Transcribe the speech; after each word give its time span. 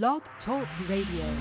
Blog 0.00 0.22
Talk 0.46 0.66
Radio. 0.88 1.36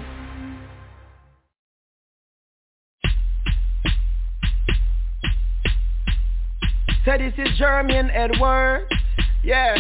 So 7.06 7.18
this 7.18 7.32
is 7.38 7.58
Jermaine 7.58 8.12
Edward. 8.14 8.88
Yeah. 9.42 9.78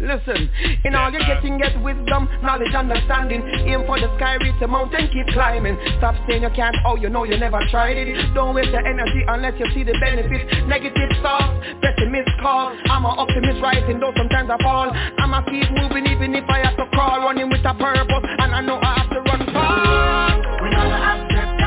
Listen, 0.00 0.48
in 0.84 0.94
all 0.94 1.12
you're 1.12 1.20
getting, 1.28 1.58
get 1.58 1.76
wisdom, 1.84 2.24
knowledge, 2.42 2.72
understanding. 2.72 3.44
Aim 3.68 3.84
for 3.84 4.00
the 4.00 4.08
sky, 4.16 4.40
reach 4.40 4.56
the 4.58 4.66
mountain, 4.66 5.12
keep 5.12 5.26
climbing. 5.28 5.76
Stop 5.98 6.16
saying 6.26 6.42
you 6.42 6.48
can't, 6.56 6.74
oh 6.86 6.96
you 6.96 7.10
know 7.10 7.24
you 7.24 7.36
never 7.36 7.60
tried 7.70 7.98
it. 7.98 8.08
Don't 8.32 8.54
waste 8.54 8.70
your 8.70 8.80
energy 8.80 9.22
unless 9.28 9.60
you 9.60 9.66
see 9.74 9.84
the 9.84 9.92
benefits. 10.00 10.48
Negative 10.66 11.10
thoughts, 11.20 11.52
pessimist 11.84 12.32
call 12.40 12.72
I'm 12.88 13.04
an 13.04 13.12
optimist 13.12 13.60
rising, 13.60 14.00
though 14.00 14.12
sometimes 14.16 14.48
I 14.48 14.56
fall. 14.62 14.90
I'm 14.90 15.34
a 15.34 15.44
keep 15.44 15.68
moving 15.70 16.06
even 16.06 16.34
if 16.34 16.48
I 16.48 16.64
have 16.64 16.76
to 16.76 16.86
crawl. 16.96 17.20
Running 17.20 17.50
with 17.50 17.60
a 17.60 17.74
purpose, 17.74 18.24
and 18.40 18.54
I 18.54 18.60
know 18.62 18.80
I 18.80 19.04
have 19.04 19.10
to 19.10 19.20
run 19.20 19.44
far. 19.52 20.40
We 20.64 20.70
never 20.70 20.96
accept 20.96 21.59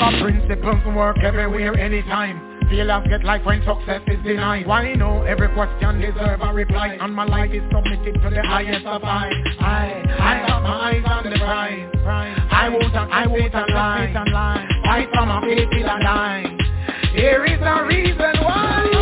Remember 0.00 0.46
principles 0.46 0.96
work 0.96 1.18
everywhere, 1.22 1.76
anytime. 1.76 2.58
Failures 2.70 3.06
get 3.10 3.22
life 3.22 3.44
when 3.44 3.62
success 3.66 4.00
is 4.06 4.22
denied. 4.24 4.66
Why 4.66 4.94
no? 4.94 5.22
Every 5.24 5.48
question 5.52 6.00
deserve 6.00 6.40
a 6.40 6.54
reply. 6.54 6.96
And 6.98 7.14
my 7.14 7.24
life 7.26 7.50
is 7.52 7.62
submitted 7.70 8.14
to 8.14 8.30
the 8.30 8.42
highest 8.42 8.86
of 8.86 9.02
high 9.02 9.30
I, 9.60 10.02
I 10.18 10.46
got 10.48 10.62
my 10.62 10.90
eyes 10.90 11.04
on 11.04 11.24
the 11.30 11.38
prize. 11.38 11.90
I 12.50 12.70
won't 12.70 12.94
I 12.94 13.26
won't 13.26 13.52
lie. 13.52 14.68
Fight 14.84 15.08
from 15.12 15.30
a 15.30 15.40
faith 15.42 15.68
till 15.70 15.90
I 15.90 16.00
die 16.00 16.56
Here 17.14 17.44
is 17.44 17.60
a 17.60 17.84
reason 17.84 18.42
why 18.42 18.99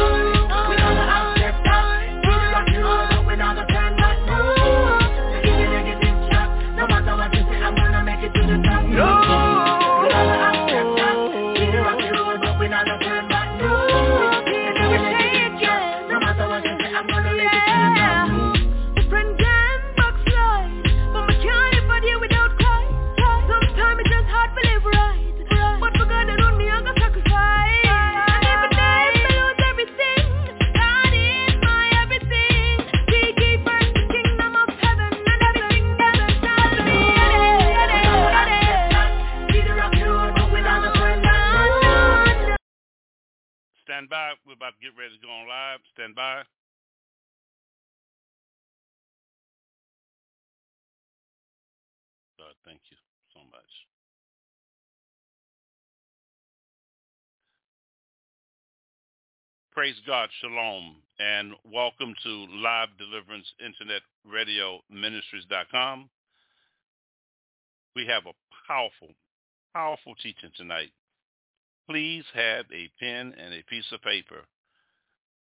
By. 44.09 44.33
We're 44.47 44.55
about 44.55 44.73
to 44.81 44.81
get 44.81 44.98
ready 44.98 45.12
to 45.14 45.27
go 45.27 45.31
on 45.31 45.48
live. 45.48 45.81
Stand 45.92 46.14
by. 46.14 46.42
God, 52.39 52.55
thank 52.64 52.81
you 52.91 52.97
so 53.34 53.41
much. 53.51 53.69
Praise 59.73 59.97
God, 60.07 60.29
shalom, 60.41 60.97
and 61.18 61.52
welcome 61.70 62.14
to 62.24 62.47
Live 62.57 62.89
Deliverance 62.98 63.47
Internet 63.61 64.02
Radio 64.24 64.80
Ministries.com. 64.91 66.08
We 67.95 68.07
have 68.07 68.24
a 68.27 68.33
powerful, 68.67 69.14
powerful 69.74 70.14
teaching 70.23 70.51
tonight 70.57 70.91
please 71.88 72.24
have 72.34 72.66
a 72.72 72.90
pen 73.00 73.34
and 73.38 73.54
a 73.54 73.62
piece 73.68 73.90
of 73.92 74.02
paper. 74.02 74.42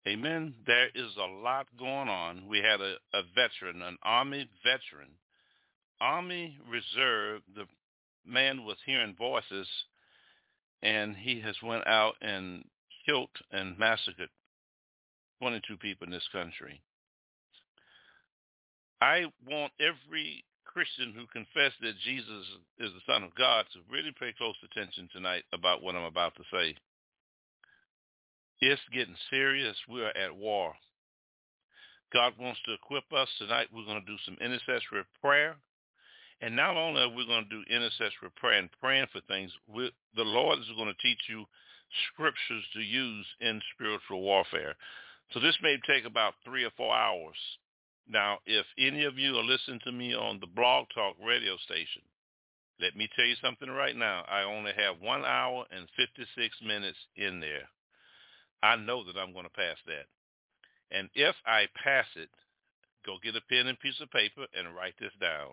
Amen. 0.07 0.53
There 0.65 0.87
is 0.95 1.11
a 1.17 1.25
lot 1.25 1.67
going 1.77 2.07
on. 2.07 2.47
We 2.47 2.59
had 2.59 2.79
a, 2.79 2.95
a 3.13 3.23
veteran, 3.35 3.81
an 3.81 3.97
Army 4.01 4.49
veteran, 4.63 5.09
Army 5.99 6.57
Reserve. 6.69 7.41
The 7.53 7.65
man 8.25 8.63
was 8.63 8.77
hearing 8.85 9.15
voices, 9.17 9.67
and 10.81 11.15
he 11.17 11.41
has 11.41 11.55
went 11.61 11.85
out 11.85 12.15
and 12.21 12.63
killed 13.05 13.29
and 13.51 13.77
massacred 13.77 14.29
22 15.41 15.77
people 15.77 16.05
in 16.05 16.11
this 16.11 16.27
country. 16.31 16.81
I 19.01 19.25
want 19.45 19.73
every 19.79 20.45
Christian 20.71 21.13
who 21.17 21.25
confess 21.33 21.73
that 21.81 21.97
Jesus 22.05 22.45
is 22.79 22.91
the 22.93 23.11
Son 23.11 23.23
of 23.23 23.33
God 23.35 23.65
to 23.73 23.79
really 23.91 24.13
pay 24.19 24.33
close 24.37 24.55
attention 24.63 25.09
tonight 25.11 25.43
about 25.51 25.81
what 25.81 25.95
I'm 25.95 26.05
about 26.05 26.35
to 26.35 26.43
say. 26.53 26.75
It's 28.61 28.81
getting 28.93 29.15
serious. 29.29 29.75
We're 29.89 30.09
at 30.09 30.35
war. 30.35 30.73
God 32.13 32.33
wants 32.39 32.59
to 32.65 32.73
equip 32.73 33.11
us 33.13 33.29
tonight. 33.39 33.67
We're 33.73 33.85
going 33.85 34.01
to 34.01 34.05
do 34.05 34.17
some 34.25 34.37
intercessory 34.41 35.05
prayer. 35.21 35.55
And 36.41 36.55
not 36.55 36.77
only 36.77 37.01
are 37.01 37.09
we 37.09 37.25
going 37.25 37.43
to 37.43 37.49
do 37.49 37.73
intercessory 37.73 38.31
prayer 38.35 38.59
and 38.59 38.69
praying 38.79 39.07
for 39.11 39.21
things, 39.27 39.51
the 39.67 40.23
Lord 40.23 40.59
is 40.59 40.65
going 40.77 40.87
to 40.87 41.01
teach 41.01 41.19
you 41.29 41.45
scriptures 42.13 42.63
to 42.73 42.81
use 42.81 43.25
in 43.41 43.61
spiritual 43.75 44.21
warfare. 44.21 44.75
So 45.33 45.39
this 45.39 45.57
may 45.61 45.77
take 45.87 46.05
about 46.05 46.33
three 46.45 46.63
or 46.63 46.71
four 46.77 46.95
hours. 46.95 47.35
Now, 48.09 48.39
if 48.47 48.65
any 48.79 49.03
of 49.03 49.19
you 49.19 49.37
are 49.37 49.43
listening 49.43 49.81
to 49.83 49.91
me 49.91 50.15
on 50.15 50.39
the 50.39 50.47
Blog 50.47 50.87
Talk 50.95 51.15
radio 51.23 51.57
station, 51.57 52.01
let 52.81 52.95
me 52.95 53.07
tell 53.15 53.25
you 53.25 53.35
something 53.41 53.69
right 53.69 53.95
now. 53.95 54.25
I 54.27 54.41
only 54.43 54.71
have 54.75 54.99
one 54.99 55.23
hour 55.23 55.65
and 55.69 55.87
56 55.95 56.57
minutes 56.65 56.97
in 57.15 57.39
there. 57.39 57.69
I 58.63 58.77
know 58.77 59.03
that 59.03 59.15
I'm 59.15 59.31
going 59.31 59.45
to 59.45 59.51
pass 59.51 59.77
that. 59.85 60.07
And 60.91 61.07
if 61.13 61.35
I 61.45 61.67
pass 61.83 62.07
it, 62.15 62.29
go 63.05 63.17
get 63.23 63.35
a 63.35 63.41
pen 63.47 63.67
and 63.67 63.79
piece 63.79 64.01
of 64.01 64.09
paper 64.09 64.47
and 64.57 64.75
write 64.75 64.95
this 64.99 65.13
down 65.21 65.49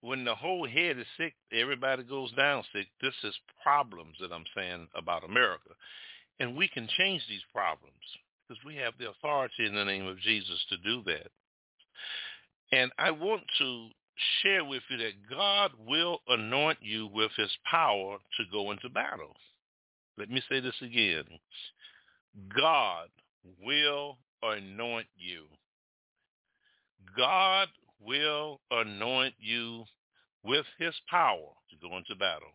When 0.00 0.24
the 0.24 0.34
whole 0.34 0.66
head 0.68 0.98
is 0.98 1.06
sick, 1.16 1.34
everybody 1.52 2.02
goes 2.02 2.32
down 2.32 2.64
sick. 2.72 2.88
This 3.00 3.14
is 3.22 3.34
problems 3.62 4.16
that 4.20 4.32
I'm 4.32 4.44
saying 4.56 4.88
about 4.94 5.24
America. 5.24 5.70
And 6.40 6.56
we 6.56 6.68
can 6.68 6.88
change 6.98 7.22
these 7.28 7.44
problems 7.52 7.94
because 8.46 8.62
we 8.64 8.76
have 8.76 8.94
the 8.98 9.10
authority 9.10 9.66
in 9.66 9.74
the 9.74 9.84
name 9.84 10.06
of 10.06 10.18
Jesus 10.20 10.64
to 10.68 10.76
do 10.78 11.02
that. 11.06 11.30
And 12.72 12.90
I 12.98 13.12
want 13.12 13.42
to 13.58 13.88
share 14.42 14.64
with 14.64 14.82
you 14.88 14.96
that 14.98 15.28
God 15.30 15.72
will 15.86 16.20
anoint 16.28 16.78
you 16.80 17.08
with 17.12 17.30
his 17.36 17.50
power 17.70 18.18
to 18.36 18.44
go 18.50 18.70
into 18.70 18.88
battle. 18.88 19.34
Let 20.18 20.30
me 20.30 20.42
say 20.48 20.60
this 20.60 20.74
again. 20.82 21.24
God 22.56 23.08
will 23.62 24.18
anoint 24.42 25.06
you. 25.16 25.44
God 27.16 27.68
will 28.00 28.60
anoint 28.70 29.34
you 29.38 29.84
with 30.42 30.66
his 30.78 30.94
power 31.10 31.50
to 31.70 31.88
go 31.88 31.96
into 31.96 32.14
battle. 32.14 32.52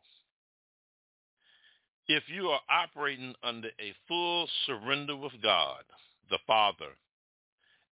If 2.08 2.24
you 2.28 2.48
are 2.48 2.62
operating 2.70 3.36
under 3.44 3.70
a 3.80 3.94
full 4.08 4.48
surrender 4.66 5.16
with 5.16 5.34
God, 5.42 5.84
the 6.30 6.40
Father, 6.48 6.98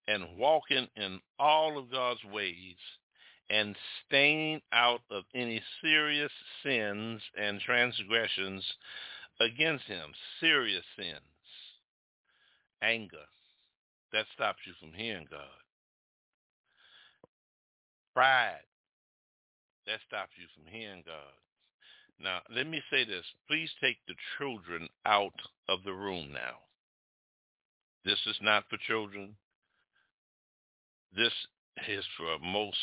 and 0.08 0.38
walking 0.38 0.88
in 0.96 1.22
all 1.38 1.78
of 1.78 1.92
God's 1.92 2.24
ways 2.34 2.76
and 3.50 3.76
staying 4.06 4.62
out 4.72 5.02
of 5.10 5.24
any 5.34 5.62
serious 5.82 6.32
sins 6.64 7.22
and 7.38 7.60
transgressions 7.60 8.64
against 9.42 9.86
him, 9.86 10.12
serious 10.40 10.84
sins, 10.96 11.20
anger, 12.82 13.26
that 14.14 14.26
stops 14.34 14.60
you 14.66 14.74
from 14.80 14.94
hearing 14.94 15.28
God. 15.30 15.42
Pride, 18.14 18.66
that 19.88 20.00
stops 20.08 20.32
you 20.38 20.46
from 20.56 20.72
hearing 20.72 21.04
God. 21.06 21.34
Now, 22.22 22.42
let 22.54 22.68
me 22.68 22.82
say 22.92 23.06
this. 23.06 23.26
Please 23.48 23.70
take 23.82 23.98
the 24.08 24.16
children 24.38 24.90
out 25.06 25.40
of 25.70 25.80
the 25.86 25.94
room 25.94 26.32
now. 26.34 26.58
This 28.04 28.20
is 28.26 28.38
not 28.42 28.66
for 28.70 28.78
children. 28.88 29.36
This 31.16 31.34
is 31.88 32.06
for 32.18 32.38
most 32.44 32.78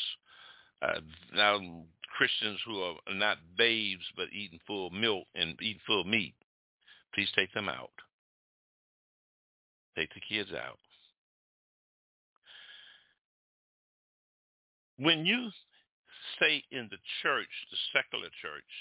uh, 0.82 1.00
now 1.34 1.58
Christians 2.16 2.58
who 2.66 2.80
are 2.80 2.94
not 3.14 3.38
babes 3.56 4.04
but 4.16 4.32
eating 4.32 4.60
full 4.66 4.90
milk 4.90 5.26
and 5.34 5.60
eating 5.60 5.80
full 5.86 6.04
meat. 6.04 6.34
Please 7.14 7.28
take 7.34 7.52
them 7.52 7.68
out. 7.68 7.90
Take 9.96 10.12
the 10.14 10.20
kids 10.20 10.50
out. 10.52 10.78
When 14.98 15.26
you 15.26 15.50
say 16.40 16.62
in 16.70 16.88
the 16.90 16.98
church, 17.22 17.52
the 17.70 17.76
secular 17.92 18.28
church, 18.40 18.72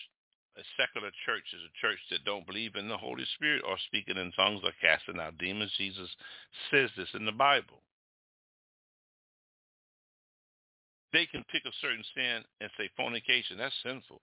a 0.57 0.63
secular 0.79 1.11
church 1.25 1.43
is 1.53 1.61
a 1.67 1.79
church 1.81 1.99
that 2.11 2.23
don't 2.23 2.47
believe 2.47 2.75
in 2.75 2.87
the 2.87 2.97
Holy 2.97 3.25
Spirit 3.35 3.63
or 3.67 3.75
speaking 3.87 4.17
in 4.17 4.31
tongues 4.31 4.61
or 4.63 4.71
casting 4.79 5.19
out 5.19 5.37
demons. 5.37 5.71
Jesus 5.77 6.09
says 6.71 6.89
this 6.95 7.09
in 7.13 7.25
the 7.25 7.33
Bible. 7.33 7.81
They 11.13 11.25
can 11.25 11.45
pick 11.51 11.63
a 11.65 11.71
certain 11.81 12.03
sin 12.15 12.43
and 12.61 12.69
say 12.77 12.89
fornication, 12.97 13.57
that's 13.57 13.75
sinful. 13.83 14.21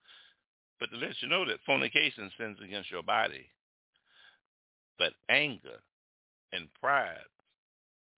But 0.80 0.90
to 0.90 0.96
let 0.96 1.14
you 1.20 1.28
know 1.28 1.44
that 1.46 1.62
fornication 1.64 2.30
sins 2.38 2.58
against 2.62 2.90
your 2.90 3.02
body. 3.02 3.46
But 4.98 5.12
anger 5.28 5.80
and 6.52 6.68
pride, 6.80 7.30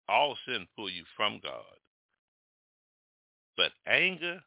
all 0.10 0.38
sin 0.48 0.68
pull 0.76 0.90
you 0.90 1.04
from 1.16 1.40
God. 1.44 1.78
But 3.58 3.72
anger 3.88 4.42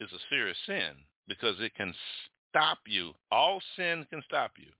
is 0.00 0.12
a 0.12 0.22
serious 0.30 0.56
sin 0.66 0.92
because 1.28 1.56
it 1.60 1.74
can 1.74 1.94
stop 2.50 2.78
you. 2.86 3.12
All 3.30 3.60
sin 3.76 4.06
can 4.10 4.22
stop 4.26 4.52
you. 4.56 4.70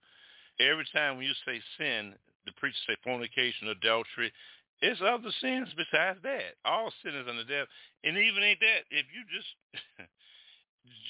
Every 0.65 0.87
time 0.95 1.17
when 1.17 1.27
you 1.27 1.33
say 1.47 1.61
sin, 1.79 2.15
the 2.47 2.53
preacher 2.53 2.77
say 2.87 2.97
fornication, 3.03 3.69
adultery, 3.69 4.33
it's 4.83 5.01
other 5.01 5.31
sins 5.41 5.69
besides 5.77 6.19
that. 6.25 6.59
All 6.65 6.93
sin 7.03 7.15
is 7.15 7.27
under 7.29 7.45
death. 7.45 7.69
And 8.03 8.19
even 8.19 8.43
ain't 8.43 8.59
that, 8.59 8.83
if 8.91 9.07
you 9.15 9.23
just, 9.31 9.47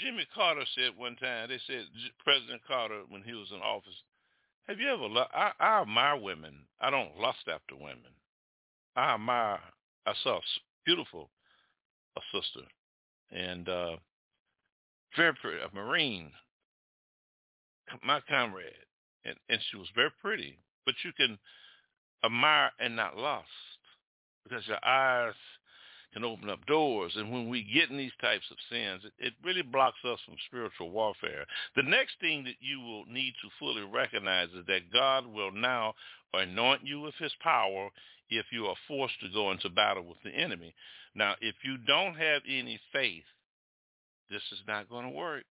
Jimmy 0.04 0.26
Carter 0.34 0.64
said 0.76 0.92
one 0.96 1.16
time, 1.16 1.48
they 1.48 1.58
said, 1.66 1.88
President 2.22 2.60
Carter, 2.68 3.00
when 3.08 3.22
he 3.22 3.32
was 3.32 3.48
in 3.50 3.60
office, 3.64 3.96
have 4.68 4.78
you 4.78 4.92
ever, 4.92 5.08
I, 5.34 5.52
I 5.58 5.80
admire 5.80 6.20
women. 6.20 6.54
I 6.80 6.90
don't 6.90 7.18
lust 7.18 7.48
after 7.48 7.74
women. 7.74 8.12
I 8.94 9.14
admire, 9.14 9.58
I 10.06 10.12
saw 10.22 10.36
a 10.36 10.40
beautiful 10.84 11.30
a 12.16 12.20
sister 12.30 12.66
and 13.30 13.68
uh, 13.70 13.96
very 15.16 15.32
pretty, 15.40 15.58
a 15.62 15.74
Marine, 15.74 16.30
my 18.04 18.20
comrade. 18.28 18.66
And, 19.24 19.36
and 19.48 19.60
she 19.70 19.78
was 19.78 19.88
very 19.94 20.10
pretty. 20.20 20.58
But 20.84 20.94
you 21.04 21.12
can 21.16 21.38
admire 22.24 22.70
and 22.78 22.96
not 22.96 23.16
lust 23.16 23.48
because 24.44 24.66
your 24.66 24.84
eyes 24.84 25.34
can 26.12 26.24
open 26.24 26.50
up 26.50 26.64
doors. 26.66 27.12
And 27.16 27.32
when 27.32 27.48
we 27.48 27.62
get 27.62 27.90
in 27.90 27.96
these 27.96 28.12
types 28.20 28.44
of 28.50 28.56
sins, 28.70 29.02
it, 29.18 29.32
really 29.44 29.62
blocks 29.62 29.98
us 30.04 30.18
from 30.24 30.34
spiritual 30.46 30.90
warfare. 30.90 31.46
The 31.76 31.82
next 31.82 32.12
thing 32.20 32.44
that 32.44 32.56
you 32.60 32.80
will 32.80 33.06
need 33.06 33.34
to 33.42 33.48
fully 33.58 33.82
recognize 33.82 34.48
is 34.50 34.66
that 34.66 34.92
God 34.92 35.26
will 35.26 35.52
now 35.52 35.94
anoint 36.34 36.84
you 36.84 37.00
with 37.00 37.14
his 37.18 37.32
power 37.42 37.88
if 38.30 38.46
you 38.52 38.66
are 38.66 38.76
forced 38.88 39.20
to 39.20 39.32
go 39.32 39.50
into 39.50 39.68
battle 39.70 40.04
with 40.04 40.18
the 40.24 40.30
enemy. 40.30 40.74
Now, 41.14 41.34
if 41.40 41.54
you 41.64 41.76
don't 41.78 42.14
have 42.14 42.42
any 42.48 42.80
faith, 42.92 43.24
this 44.30 44.42
is 44.52 44.60
not 44.66 44.88
going 44.88 45.04
to 45.04 45.10
work 45.10 45.44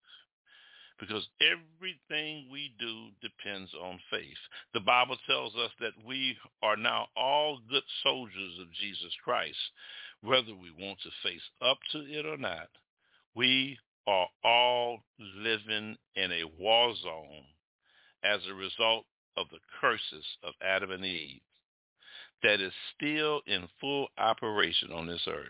because 1.01 1.27
everything 1.42 2.48
we 2.51 2.74
do 2.80 3.07
depends 3.21 3.71
on 3.74 4.00
faith. 4.12 4.38
The 4.75 4.80
Bible 4.80 5.18
tells 5.27 5.53
us 5.56 5.71
that 5.81 5.94
we 6.06 6.38
are 6.62 6.77
now 6.77 7.07
all 7.18 7.59
good 7.69 7.83
soldiers 8.03 8.59
of 8.62 8.71
Jesus 8.80 9.12
Christ. 9.24 9.57
Whether 10.22 10.53
we 10.53 10.72
want 10.79 11.00
to 11.01 11.10
face 11.27 11.41
up 11.62 11.79
to 11.91 12.00
it 12.01 12.27
or 12.27 12.38
not, 12.38 12.70
we 13.36 13.79
are 14.08 14.27
all 14.46 15.00
living 15.20 15.98
in 16.15 16.31
a 16.31 16.43
war 16.60 16.93
zone 17.01 17.46
as 18.24 18.39
a 18.48 18.53
result 18.53 19.05
of 19.38 19.48
the 19.50 19.60
curses 19.81 20.25
of 20.43 20.53
Adam 20.62 20.91
and 20.91 21.03
Eve 21.03 21.41
that 22.43 22.62
is 22.62 22.74
still 22.96 23.41
in 23.48 23.67
full 23.79 24.08
operation 24.17 24.91
on 24.91 25.08
this 25.08 25.22
earth. 25.27 25.48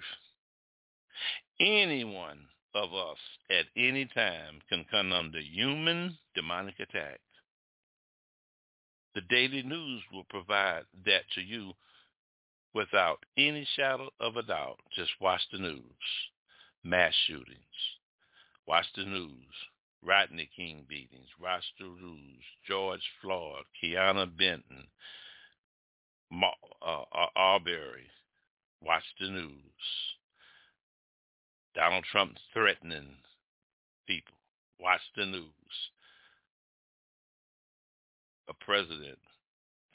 Anyone 1.59 2.39
of 2.73 2.93
us 2.93 3.17
at 3.49 3.65
any 3.75 4.05
time 4.05 4.59
can 4.69 4.85
come 4.89 5.11
under 5.11 5.39
human 5.39 6.17
demonic 6.35 6.79
attack. 6.79 7.19
The 9.13 9.21
daily 9.29 9.63
news 9.63 10.03
will 10.13 10.23
provide 10.29 10.83
that 11.05 11.23
to 11.35 11.41
you 11.41 11.73
without 12.73 13.19
any 13.37 13.67
shadow 13.75 14.09
of 14.19 14.37
a 14.37 14.43
doubt. 14.43 14.77
Just 14.95 15.11
watch 15.19 15.41
the 15.51 15.59
news. 15.59 15.81
Mass 16.83 17.13
shootings. 17.27 17.57
Watch 18.67 18.85
the 18.95 19.03
news. 19.03 19.53
Rodney 20.03 20.49
King 20.55 20.85
beatings. 20.87 21.27
Watch 21.39 21.63
the 21.77 21.85
news. 21.85 22.43
George 22.67 23.03
Floyd. 23.21 23.65
Kiana 23.83 24.25
Benton. 24.25 24.87
uh, 26.81 27.25
Arbery. 27.35 28.07
Watch 28.81 29.03
the 29.19 29.29
news. 29.29 29.51
Donald 31.75 32.03
Trump 32.11 32.37
threatening 32.53 33.15
people. 34.07 34.35
Watch 34.79 35.01
the 35.15 35.25
news. 35.25 35.45
A 38.49 38.53
president 38.65 39.19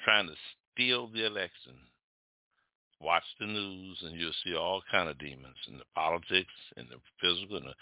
trying 0.04 0.28
to 0.28 0.35
steal 0.73 1.09
the 1.09 1.26
election. 1.26 1.75
Watch 3.00 3.25
the 3.38 3.47
news, 3.47 3.99
and 4.02 4.18
you'll 4.18 4.33
see 4.42 4.54
all 4.54 4.83
kind 4.90 5.11
of 5.11 5.18
demons 5.18 5.56
in 5.68 5.76
the 5.76 5.85
politics, 5.95 6.54
and 6.78 6.87
the 6.88 6.97
physical, 7.21 7.59
and 7.59 7.66
the, 7.66 7.75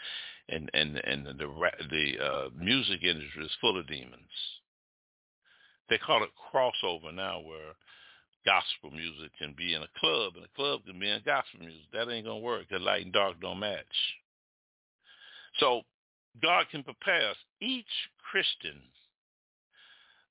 and 0.54 0.70
and, 0.74 0.96
and 0.96 1.26
the 1.26 1.32
the, 1.34 1.70
the 1.88 2.24
uh, 2.24 2.48
music 2.58 3.04
industry 3.04 3.44
is 3.44 3.56
full 3.60 3.78
of 3.78 3.86
demons. 3.86 4.32
They 5.88 5.98
call 5.98 6.24
it 6.24 6.30
crossover 6.52 7.14
now, 7.14 7.40
where 7.40 7.76
gospel 8.44 8.90
music 8.90 9.32
can 9.38 9.54
be 9.56 9.74
in 9.74 9.82
a 9.82 9.98
club, 9.98 10.34
and 10.36 10.44
a 10.44 10.56
club 10.56 10.80
can 10.84 10.98
be 10.98 11.08
in 11.08 11.20
gospel 11.24 11.60
music. 11.60 11.80
That 11.92 12.10
ain't 12.10 12.26
gonna 12.26 12.40
work. 12.40 12.68
because 12.68 12.84
light 12.84 13.04
and 13.04 13.12
dark 13.12 13.40
don't 13.40 13.58
match. 13.58 13.84
So 15.58 15.82
God 16.42 16.66
can 16.70 16.82
prepare 16.82 17.30
us. 17.30 17.36
Each 17.60 17.84
Christian 18.30 18.80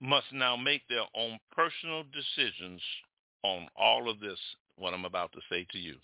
must 0.02 0.28
now 0.34 0.56
make 0.58 0.82
their 0.90 1.06
own 1.16 1.40
personal 1.56 2.04
decisions 2.12 2.82
on 3.44 3.68
all 3.76 4.10
of 4.10 4.20
this, 4.20 4.40
what 4.78 4.94
I'm 4.94 5.06
about 5.06 5.32
to 5.34 5.40
say 5.50 5.66
to 5.72 5.78
you. 5.78 5.96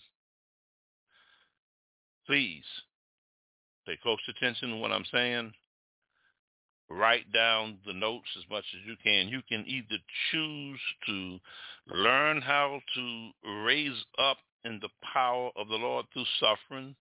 Please 2.26 2.64
pay 3.86 3.98
close 4.02 4.18
attention 4.28 4.70
to 4.70 4.76
what 4.76 4.92
I'm 4.92 5.04
saying. 5.12 5.52
Write 6.90 7.32
down 7.32 7.78
the 7.86 7.92
notes 7.92 8.26
as 8.36 8.44
much 8.50 8.64
as 8.74 8.86
you 8.86 8.96
can. 9.02 9.28
You 9.28 9.42
can 9.48 9.64
either 9.66 9.96
choose 10.30 10.80
to 11.06 11.38
learn 11.94 12.42
how 12.42 12.80
to 12.94 13.30
raise 13.64 14.04
up 14.18 14.38
in 14.64 14.80
the 14.80 14.88
power 15.14 15.50
of 15.56 15.68
the 15.68 15.76
Lord 15.76 16.06
through 16.12 16.24
suffering, 16.40 16.96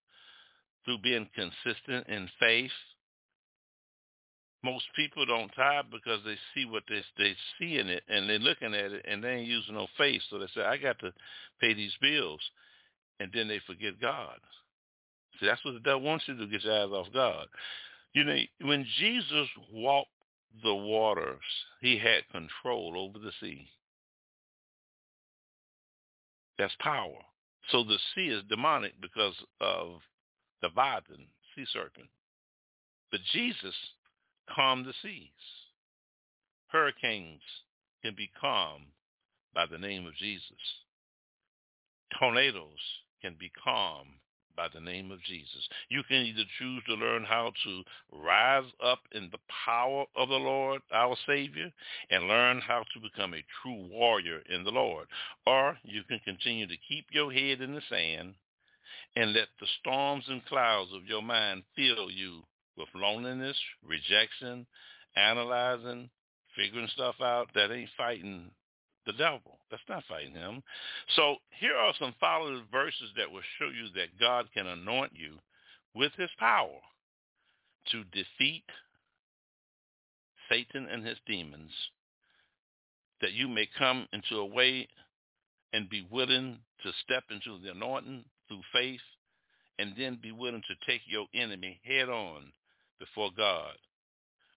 through 0.85 0.99
being 0.99 1.27
consistent 1.35 2.07
in 2.07 2.29
faith, 2.39 2.71
most 4.63 4.85
people 4.95 5.25
don't 5.25 5.49
tithe 5.55 5.85
because 5.91 6.19
they 6.25 6.35
see 6.53 6.65
what 6.65 6.83
they 6.89 7.01
they 7.17 7.35
see 7.57 7.77
in 7.77 7.87
it 7.87 8.03
and 8.09 8.29
they're 8.29 8.39
looking 8.39 8.73
at 8.73 8.91
it 8.91 9.05
and 9.07 9.23
they 9.23 9.35
ain't 9.35 9.47
using 9.47 9.75
no 9.75 9.87
faith. 9.97 10.21
So 10.29 10.37
they 10.37 10.47
say, 10.53 10.61
I 10.61 10.77
got 10.77 10.99
to 10.99 11.13
pay 11.61 11.73
these 11.73 11.93
bills 12.01 12.41
and 13.19 13.31
then 13.33 13.47
they 13.47 13.59
forget 13.65 14.01
God. 14.01 14.37
See, 15.39 15.45
that's 15.45 15.63
what 15.63 15.75
the 15.75 15.79
devil 15.79 16.01
wants 16.01 16.25
you 16.27 16.35
to 16.35 16.45
do, 16.45 16.51
get 16.51 16.63
your 16.63 16.73
eyes 16.73 16.91
off 16.91 17.07
God. 17.13 17.47
You 18.13 18.23
know, 18.23 18.37
when 18.61 18.85
Jesus 18.97 19.47
walked 19.71 20.09
the 20.63 20.73
waters, 20.73 21.43
he 21.81 21.97
had 21.97 22.27
control 22.31 22.95
over 22.97 23.19
the 23.19 23.31
sea. 23.39 23.69
That's 26.57 26.75
power. 26.79 27.19
So 27.69 27.83
the 27.83 27.99
sea 28.15 28.27
is 28.27 28.43
demonic 28.49 28.93
because 28.99 29.35
of 29.61 30.01
the 30.61 30.67
Leviathan, 30.67 31.27
sea 31.55 31.65
serpent. 31.71 32.09
But 33.11 33.21
Jesus 33.31 33.75
calm 34.53 34.83
the 34.83 34.93
seas. 35.01 35.29
Hurricanes 36.67 37.41
can 38.03 38.15
be 38.15 38.29
calmed 38.39 38.87
by 39.53 39.65
the 39.65 39.77
name 39.77 40.05
of 40.05 40.15
Jesus. 40.15 40.43
Tornadoes 42.19 42.79
can 43.21 43.35
be 43.39 43.51
calmed 43.63 44.19
by 44.59 44.67
the 44.73 44.83
name 44.83 45.09
of 45.09 45.23
Jesus. 45.23 45.69
You 45.87 46.03
can 46.03 46.17
either 46.17 46.43
choose 46.57 46.83
to 46.87 46.95
learn 46.95 47.23
how 47.23 47.53
to 47.63 47.83
rise 48.11 48.69
up 48.83 48.99
in 49.13 49.29
the 49.31 49.37
power 49.65 50.03
of 50.17 50.27
the 50.27 50.35
Lord, 50.35 50.81
our 50.93 51.15
Savior, 51.25 51.71
and 52.09 52.27
learn 52.27 52.59
how 52.59 52.79
to 52.93 52.99
become 52.99 53.33
a 53.33 53.45
true 53.61 53.87
warrior 53.89 54.41
in 54.53 54.65
the 54.65 54.71
Lord. 54.71 55.07
Or 55.47 55.77
you 55.83 56.03
can 56.03 56.19
continue 56.25 56.67
to 56.67 56.75
keep 56.89 57.05
your 57.11 57.31
head 57.31 57.61
in 57.61 57.73
the 57.73 57.81
sand 57.89 58.33
and 59.15 59.31
let 59.31 59.47
the 59.61 59.67
storms 59.79 60.25
and 60.27 60.45
clouds 60.45 60.91
of 60.93 61.05
your 61.05 61.21
mind 61.21 61.63
fill 61.77 62.11
you 62.11 62.41
with 62.75 62.89
loneliness, 62.93 63.57
rejection, 63.87 64.67
analyzing, 65.15 66.09
figuring 66.57 66.89
stuff 66.93 67.15
out, 67.21 67.47
that 67.55 67.71
ain't 67.71 67.89
fighting 67.95 68.51
the 69.05 69.13
devil. 69.13 69.59
That's 69.71 69.83
not 69.87 70.03
fighting 70.07 70.33
him. 70.33 70.61
So 71.15 71.35
here 71.59 71.75
are 71.75 71.93
some 71.99 72.13
following 72.19 72.63
verses 72.71 73.09
that 73.17 73.31
will 73.31 73.41
show 73.57 73.67
you 73.67 73.89
that 73.95 74.19
God 74.19 74.47
can 74.53 74.67
anoint 74.67 75.11
you 75.15 75.37
with 75.95 76.11
his 76.17 76.29
power 76.37 76.79
to 77.91 78.03
defeat 78.05 78.63
Satan 80.49 80.87
and 80.91 81.05
his 81.05 81.17
demons, 81.27 81.71
that 83.21 83.33
you 83.33 83.47
may 83.47 83.67
come 83.77 84.07
into 84.13 84.37
a 84.37 84.45
way 84.45 84.87
and 85.73 85.89
be 85.89 86.07
willing 86.09 86.57
to 86.83 86.91
step 87.03 87.23
into 87.29 87.59
the 87.63 87.71
anointing 87.71 88.23
through 88.47 88.61
faith 88.73 89.01
and 89.77 89.93
then 89.97 90.19
be 90.21 90.31
willing 90.31 90.63
to 90.67 90.91
take 90.91 91.01
your 91.05 91.25
enemy 91.33 91.79
head 91.83 92.09
on 92.09 92.51
before 92.99 93.29
God 93.35 93.73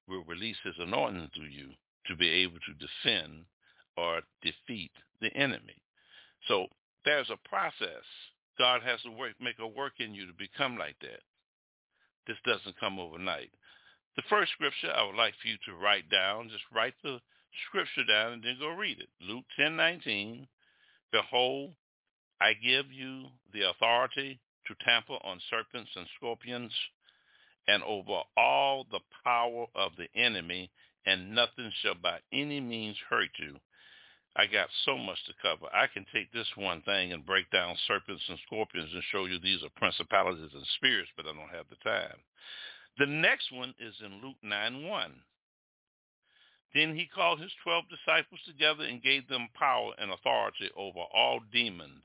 will 0.08 0.24
release 0.24 0.56
his 0.64 0.74
anointing 0.78 1.30
through 1.34 1.46
you 1.46 1.68
to 2.06 2.16
be 2.16 2.28
able 2.28 2.58
to 2.66 2.86
defend 2.86 3.44
or 3.96 4.20
defeat 4.42 4.92
the 5.20 5.32
enemy. 5.34 5.76
So 6.48 6.66
there's 7.04 7.30
a 7.30 7.48
process. 7.48 8.04
God 8.58 8.82
has 8.82 9.00
to 9.02 9.10
work, 9.10 9.32
make 9.40 9.58
a 9.58 9.66
work 9.66 9.94
in 9.98 10.14
you 10.14 10.26
to 10.26 10.32
become 10.32 10.78
like 10.78 10.96
that. 11.00 11.22
This 12.26 12.36
doesn't 12.44 12.78
come 12.78 12.98
overnight. 12.98 13.50
The 14.16 14.22
first 14.28 14.52
scripture 14.52 14.92
I 14.94 15.04
would 15.04 15.16
like 15.16 15.34
for 15.40 15.48
you 15.48 15.56
to 15.66 15.82
write 15.82 16.08
down, 16.10 16.50
just 16.50 16.64
write 16.74 16.94
the 17.02 17.18
scripture 17.68 18.04
down 18.04 18.34
and 18.34 18.42
then 18.42 18.56
go 18.60 18.68
read 18.68 19.00
it. 19.00 19.08
Luke 19.20 19.44
10:19. 19.58 20.46
Behold, 21.10 21.74
I 22.40 22.54
give 22.54 22.90
you 22.90 23.26
the 23.52 23.68
authority 23.70 24.40
to 24.66 24.74
trample 24.76 25.18
on 25.24 25.40
serpents 25.50 25.90
and 25.96 26.06
scorpions 26.16 26.72
and 27.68 27.82
over 27.82 28.22
all 28.36 28.84
the 28.84 29.00
power 29.24 29.66
of 29.74 29.92
the 29.96 30.08
enemy, 30.14 30.70
and 31.06 31.34
nothing 31.34 31.70
shall 31.80 31.94
by 31.94 32.18
any 32.32 32.60
means 32.60 32.96
hurt 33.08 33.30
you. 33.38 33.60
I 34.34 34.46
got 34.46 34.68
so 34.84 34.96
much 34.96 35.18
to 35.26 35.34
cover. 35.42 35.66
I 35.74 35.86
can 35.86 36.06
take 36.12 36.32
this 36.32 36.48
one 36.56 36.80
thing 36.82 37.12
and 37.12 37.26
break 37.26 37.50
down 37.50 37.76
serpents 37.86 38.22
and 38.28 38.38
scorpions 38.46 38.90
and 38.92 39.02
show 39.12 39.26
you 39.26 39.38
these 39.38 39.62
are 39.62 39.68
principalities 39.76 40.50
and 40.54 40.66
spirits, 40.76 41.10
but 41.16 41.26
I 41.26 41.34
don't 41.34 41.54
have 41.54 41.66
the 41.68 41.76
time. 41.84 42.16
The 42.98 43.06
next 43.06 43.52
one 43.52 43.74
is 43.78 43.94
in 44.04 44.22
Luke 44.22 44.36
9 44.42 44.88
1. 44.88 45.12
Then 46.74 46.96
he 46.96 47.06
called 47.14 47.40
his 47.40 47.52
twelve 47.62 47.84
disciples 47.90 48.40
together 48.46 48.84
and 48.84 49.02
gave 49.02 49.28
them 49.28 49.48
power 49.54 49.92
and 49.98 50.10
authority 50.10 50.70
over 50.74 51.00
all 51.14 51.40
demons, 51.52 52.04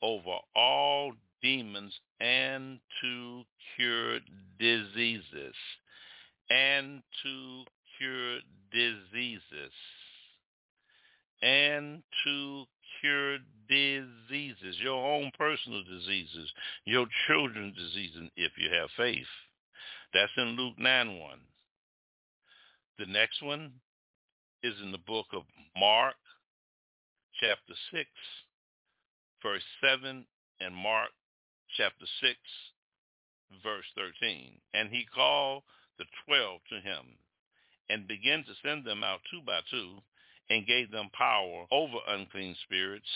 over 0.00 0.38
all 0.54 1.12
demons 1.42 1.92
and 2.20 2.78
to 3.00 3.42
cure 3.74 4.20
diseases. 4.58 5.54
And 6.48 7.02
to 7.24 7.64
cure 7.98 8.38
diseases. 8.70 9.72
And 11.42 12.02
to 12.24 12.64
cure 13.00 13.38
diseases, 13.68 14.76
your 14.80 15.04
own 15.04 15.30
personal 15.38 15.82
diseases, 15.84 16.50
your 16.84 17.06
children's 17.26 17.76
diseases, 17.76 18.30
if 18.36 18.52
you 18.56 18.70
have 18.72 18.88
faith. 18.96 19.26
That's 20.14 20.32
in 20.36 20.56
Luke 20.56 20.78
9 20.78 21.18
1. 21.18 21.38
The 22.98 23.06
next 23.06 23.42
one 23.42 23.72
is 24.62 24.74
in 24.82 24.92
the 24.92 24.98
book 24.98 25.26
of 25.32 25.42
Mark, 25.78 26.14
chapter 27.40 27.74
6, 27.92 28.08
verse 29.42 29.62
7, 29.82 30.24
and 30.60 30.74
Mark 30.74 31.10
chapter 31.76 32.06
6, 32.22 32.34
verse 33.62 33.84
13. 33.94 34.52
And 34.74 34.88
he 34.88 35.04
called 35.14 35.62
the 35.98 36.04
twelve 36.26 36.60
to 36.70 36.76
him 36.76 37.18
and 37.88 38.08
began 38.08 38.44
to 38.44 38.54
send 38.64 38.84
them 38.84 39.04
out 39.04 39.20
two 39.30 39.40
by 39.44 39.60
two 39.70 39.98
and 40.50 40.66
gave 40.66 40.90
them 40.90 41.08
power 41.12 41.66
over 41.70 41.96
unclean 42.08 42.56
spirits. 42.64 43.08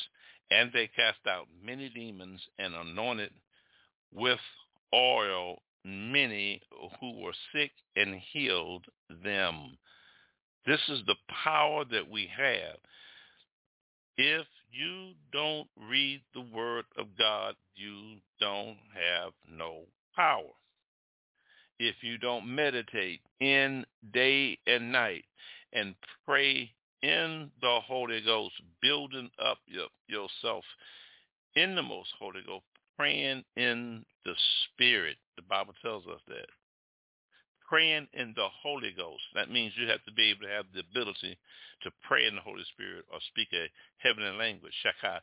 And 0.51 0.71
they 0.73 0.89
cast 0.89 1.27
out 1.29 1.47
many 1.65 1.89
demons 1.89 2.41
and 2.59 2.75
anointed 2.75 3.31
with 4.13 4.41
oil 4.93 5.63
many 5.85 6.61
who 7.01 7.21
were 7.21 7.35
sick 7.55 7.71
and 7.97 8.21
healed 8.33 8.85
them. 9.23 9.77
This 10.67 10.81
is 10.89 11.01
the 11.07 11.17
power 11.45 11.85
that 11.91 12.11
we 12.11 12.29
have. 12.37 12.77
If 14.17 14.47
you 14.73 15.13
don't 15.33 15.69
read 15.89 16.21
the 16.35 16.45
word 16.55 16.85
of 16.99 17.07
God, 17.19 17.55
you 17.75 18.17
don't 18.41 18.77
have 18.93 19.33
no 19.51 19.83
power. 20.15 20.53
If 21.79 21.97
you 22.03 22.19
don't 22.19 22.55
meditate 22.55 23.21
in 23.41 23.87
day 24.13 24.59
and 24.67 24.93
night 24.93 25.25
and 25.73 25.95
pray 26.27 26.71
in 27.03 27.51
the 27.61 27.81
Holy 27.87 28.21
Ghost, 28.21 28.55
building 28.83 29.31
up 29.43 29.59
your, 29.67 29.89
yourself 30.07 30.65
in 31.57 31.75
the 31.75 31.83
most 31.83 32.11
Holy 32.19 32.41
Ghost, 32.47 32.65
praying 32.97 33.45
in 33.57 34.05
the 34.25 34.35
Spirit. 34.65 35.17
The 35.37 35.43
Bible 35.43 35.75
tells 35.83 36.07
us 36.07 36.21
that 36.29 36.47
praying 37.71 38.09
in 38.13 38.35
the 38.35 38.49
Holy 38.63 38.93
Ghost. 38.97 39.23
That 39.35 39.51
means 39.51 39.73
you 39.77 39.87
have 39.87 40.03
to 40.05 40.13
be 40.13 40.31
able 40.31 40.43
to 40.43 40.53
have 40.53 40.67
the 40.75 40.81
ability 40.81 41.39
to 41.83 41.91
pray 42.03 42.27
in 42.27 42.35
the 42.35 42.43
Holy 42.43 42.65
Spirit 42.75 43.05
or 43.13 43.21
speak 43.31 43.49
a 43.55 43.71
heavenly 43.99 44.37
language. 44.37 44.75
Shaka. 44.83 45.23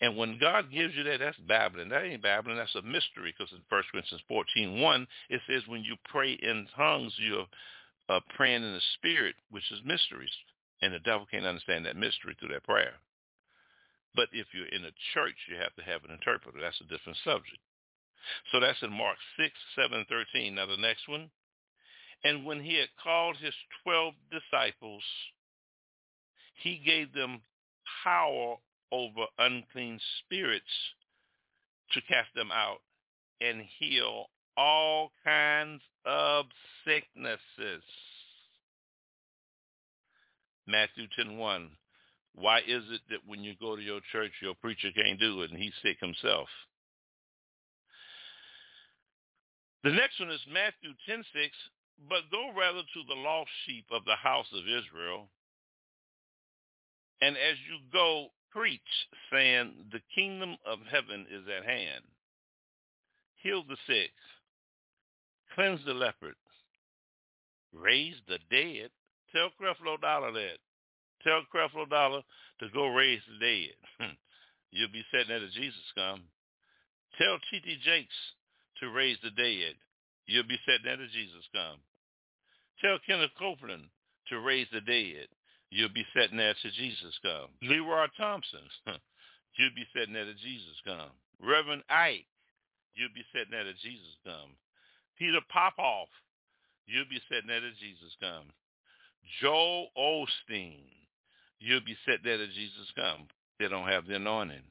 And 0.00 0.16
when 0.16 0.38
God 0.38 0.70
gives 0.70 0.94
you 0.94 1.04
that, 1.04 1.20
that's 1.20 1.38
babbling. 1.48 1.88
That 1.88 2.04
ain't 2.04 2.22
babbling. 2.22 2.56
That's 2.56 2.74
a 2.74 2.82
mystery 2.82 3.34
because 3.36 3.52
in 3.52 3.62
1 3.68 3.82
Corinthians 3.90 4.22
14, 4.28 4.80
1, 4.80 5.06
it 5.30 5.40
says 5.48 5.62
when 5.66 5.82
you 5.82 5.96
pray 6.04 6.32
in 6.32 6.66
tongues, 6.76 7.14
you're 7.18 7.46
uh, 8.08 8.20
praying 8.36 8.62
in 8.62 8.72
the 8.72 8.80
spirit, 8.94 9.34
which 9.50 9.70
is 9.72 9.80
mysteries. 9.84 10.32
And 10.82 10.92
the 10.92 10.98
devil 11.00 11.26
can't 11.30 11.46
understand 11.46 11.86
that 11.86 11.96
mystery 11.96 12.36
through 12.38 12.50
that 12.50 12.64
prayer. 12.64 12.94
But 14.14 14.28
if 14.32 14.46
you're 14.52 14.68
in 14.68 14.84
a 14.84 14.96
church, 15.14 15.36
you 15.48 15.56
have 15.56 15.74
to 15.76 15.82
have 15.82 16.04
an 16.04 16.10
interpreter. 16.10 16.58
That's 16.60 16.80
a 16.80 16.88
different 16.92 17.18
subject. 17.24 17.60
So 18.52 18.60
that's 18.60 18.82
in 18.82 18.92
Mark 18.92 19.16
6, 19.38 19.52
7, 19.76 20.04
13. 20.08 20.54
Now 20.54 20.66
the 20.66 20.76
next 20.76 21.08
one. 21.08 21.30
And 22.24 22.44
when 22.44 22.62
he 22.62 22.78
had 22.78 22.88
called 23.02 23.36
his 23.36 23.54
12 23.84 24.14
disciples, 24.30 25.02
he 26.62 26.80
gave 26.84 27.12
them 27.12 27.42
power 28.02 28.56
over 28.90 29.26
unclean 29.38 30.00
spirits 30.20 30.64
to 31.92 32.00
cast 32.02 32.34
them 32.34 32.50
out 32.52 32.78
and 33.40 33.62
heal 33.78 34.26
all 34.56 35.12
kinds 35.24 35.82
of 36.04 36.46
sicknesses. 36.84 37.82
Matthew 40.66 41.06
10.1. 41.18 41.68
Why 42.34 42.58
is 42.58 42.82
it 42.90 43.00
that 43.10 43.20
when 43.26 43.44
you 43.44 43.54
go 43.60 43.76
to 43.76 43.82
your 43.82 44.00
church, 44.12 44.32
your 44.42 44.54
preacher 44.54 44.90
can't 44.94 45.20
do 45.20 45.42
it 45.42 45.50
and 45.50 45.60
he's 45.60 45.72
sick 45.82 45.98
himself? 46.00 46.48
The 49.84 49.92
next 49.92 50.18
one 50.18 50.30
is 50.30 50.40
Matthew 50.52 50.90
10.6. 51.08 51.22
But 52.08 52.30
go 52.30 52.52
rather 52.56 52.82
to 52.82 53.02
the 53.08 53.14
lost 53.14 53.50
sheep 53.64 53.86
of 53.90 54.04
the 54.04 54.16
house 54.16 54.46
of 54.52 54.64
Israel. 54.64 55.28
And 57.20 57.36
as 57.36 57.56
you 57.68 57.78
go, 57.92 58.28
preach, 58.52 58.80
saying, 59.32 59.72
the 59.92 60.00
kingdom 60.14 60.56
of 60.66 60.78
heaven 60.90 61.26
is 61.30 61.44
at 61.48 61.64
hand. 61.64 62.04
Heal 63.42 63.64
the 63.68 63.76
sick, 63.86 64.10
cleanse 65.54 65.80
the 65.86 65.94
leopard, 65.94 66.34
raise 67.72 68.16
the 68.28 68.38
dead. 68.50 68.90
Tell 69.32 69.50
Creflo 69.60 70.00
Dollar 70.00 70.32
that. 70.32 70.58
Tell 71.22 71.42
Creflo 71.52 71.88
Dollar 71.88 72.22
to 72.60 72.68
go 72.72 72.88
raise 72.88 73.20
the 73.28 73.46
dead. 73.46 74.10
You'll 74.70 74.92
be 74.92 75.04
sitting 75.10 75.28
there 75.28 75.40
to 75.40 75.50
Jesus 75.50 75.92
come. 75.94 76.22
Tell 77.18 77.38
T.D. 77.50 77.78
Jakes 77.84 78.14
to 78.80 78.90
raise 78.90 79.18
the 79.22 79.30
dead. 79.30 79.74
You'll 80.26 80.48
be 80.48 80.58
sitting 80.66 80.84
there 80.84 80.96
to 80.96 81.08
Jesus 81.08 81.46
come. 81.54 81.78
Tell 82.80 82.98
Kenneth 83.06 83.30
Copeland 83.38 83.88
to 84.28 84.40
raise 84.40 84.66
the 84.72 84.80
dead. 84.80 85.28
You'll 85.70 85.94
be 85.94 86.06
sitting 86.14 86.36
there 86.36 86.54
to 86.54 86.70
Jesus 86.70 87.18
come. 87.22 87.50
Leroy 87.62 88.06
Thompson, 88.16 88.66
you'll 89.56 89.74
be 89.74 89.86
sitting 89.94 90.14
there 90.14 90.24
to 90.24 90.34
Jesus 90.34 90.78
come. 90.84 91.10
Reverend 91.40 91.82
Ike, 91.90 92.26
you'll 92.94 93.14
be 93.14 93.24
sitting 93.32 93.50
there 93.50 93.64
to 93.64 93.74
Jesus 93.74 94.16
come. 94.24 94.54
Peter 95.18 95.40
Popoff, 95.48 96.08
you'll 96.86 97.08
be 97.10 97.20
sitting 97.30 97.48
there 97.48 97.60
to 97.60 97.70
Jesus 97.72 98.14
come. 98.20 98.50
Joel 99.40 99.88
Osteen, 99.98 100.86
you'll 101.58 101.84
be 101.84 101.96
sitting 102.06 102.24
there 102.24 102.38
to 102.38 102.46
Jesus 102.46 102.90
come. 102.94 103.26
They 103.58 103.68
don't 103.68 103.88
have 103.88 104.06
the 104.06 104.16
anointing. 104.16 104.62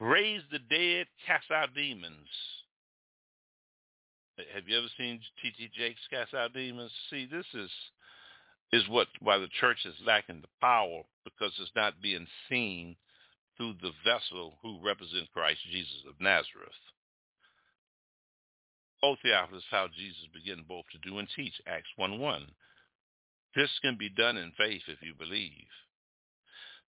Raise 0.00 0.42
the 0.50 0.58
dead, 0.58 1.06
cast 1.26 1.50
out 1.50 1.74
demons. 1.74 2.28
Have 4.54 4.68
you 4.68 4.78
ever 4.78 4.88
seen 4.96 5.20
T.D. 5.42 5.70
Jakes 5.74 6.00
cast 6.10 6.34
out 6.34 6.52
demons? 6.52 6.92
See, 7.10 7.26
this 7.30 7.46
is 7.54 7.70
is 8.72 8.88
what 8.88 9.08
why 9.20 9.38
the 9.38 9.48
church 9.60 9.78
is 9.84 9.94
lacking 10.06 10.40
the 10.40 10.48
power 10.60 11.02
because 11.24 11.52
it's 11.58 11.74
not 11.74 12.00
being 12.00 12.26
seen 12.48 12.96
through 13.56 13.74
the 13.82 13.92
vessel 14.04 14.58
who 14.62 14.78
represents 14.82 15.28
Christ 15.34 15.60
Jesus 15.70 16.04
of 16.08 16.14
Nazareth. 16.20 16.80
O 19.02 19.16
Theophilus, 19.22 19.64
how 19.70 19.88
Jesus 19.88 20.28
began 20.32 20.64
both 20.68 20.84
to 20.92 20.98
do 20.98 21.18
and 21.18 21.28
teach, 21.34 21.54
Acts 21.66 21.88
1.1. 21.98 22.42
This 23.56 23.70
can 23.82 23.96
be 23.98 24.08
done 24.08 24.36
in 24.36 24.52
faith 24.56 24.82
if 24.88 25.02
you 25.02 25.14
believe. 25.18 25.68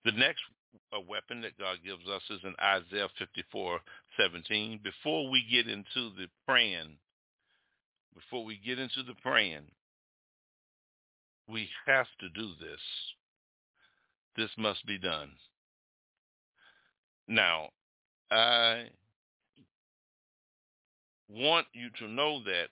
The 0.05 0.13
next 0.13 0.43
uh, 0.93 1.01
weapon 1.01 1.41
that 1.43 1.59
God 1.59 1.79
gives 1.85 2.07
us 2.09 2.23
is 2.31 2.41
in 2.45 2.55
Isaiah 2.63 3.09
54:17. 3.21 4.83
Before 4.83 5.31
we 5.31 5.45
get 5.51 5.69
into 5.69 6.11
the 6.17 6.29
praying 6.47 6.97
before 8.15 8.45
we 8.45 8.61
get 8.65 8.79
into 8.79 9.03
the 9.03 9.15
praying, 9.23 9.71
we 11.49 11.69
have 11.87 12.07
to 12.21 12.29
do 12.31 12.53
this. 12.61 12.81
This 14.37 14.51
must 14.57 14.85
be 14.87 14.99
done. 14.99 15.31
Now, 17.29 17.69
I 18.31 18.87
want 21.29 21.67
you 21.73 21.89
to 21.99 22.09
know 22.09 22.43
that 22.45 22.69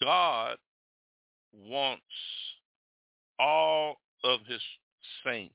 God 0.00 0.56
wants 1.52 2.02
all 3.38 3.96
of 4.24 4.40
his 4.46 4.60
saints 5.24 5.54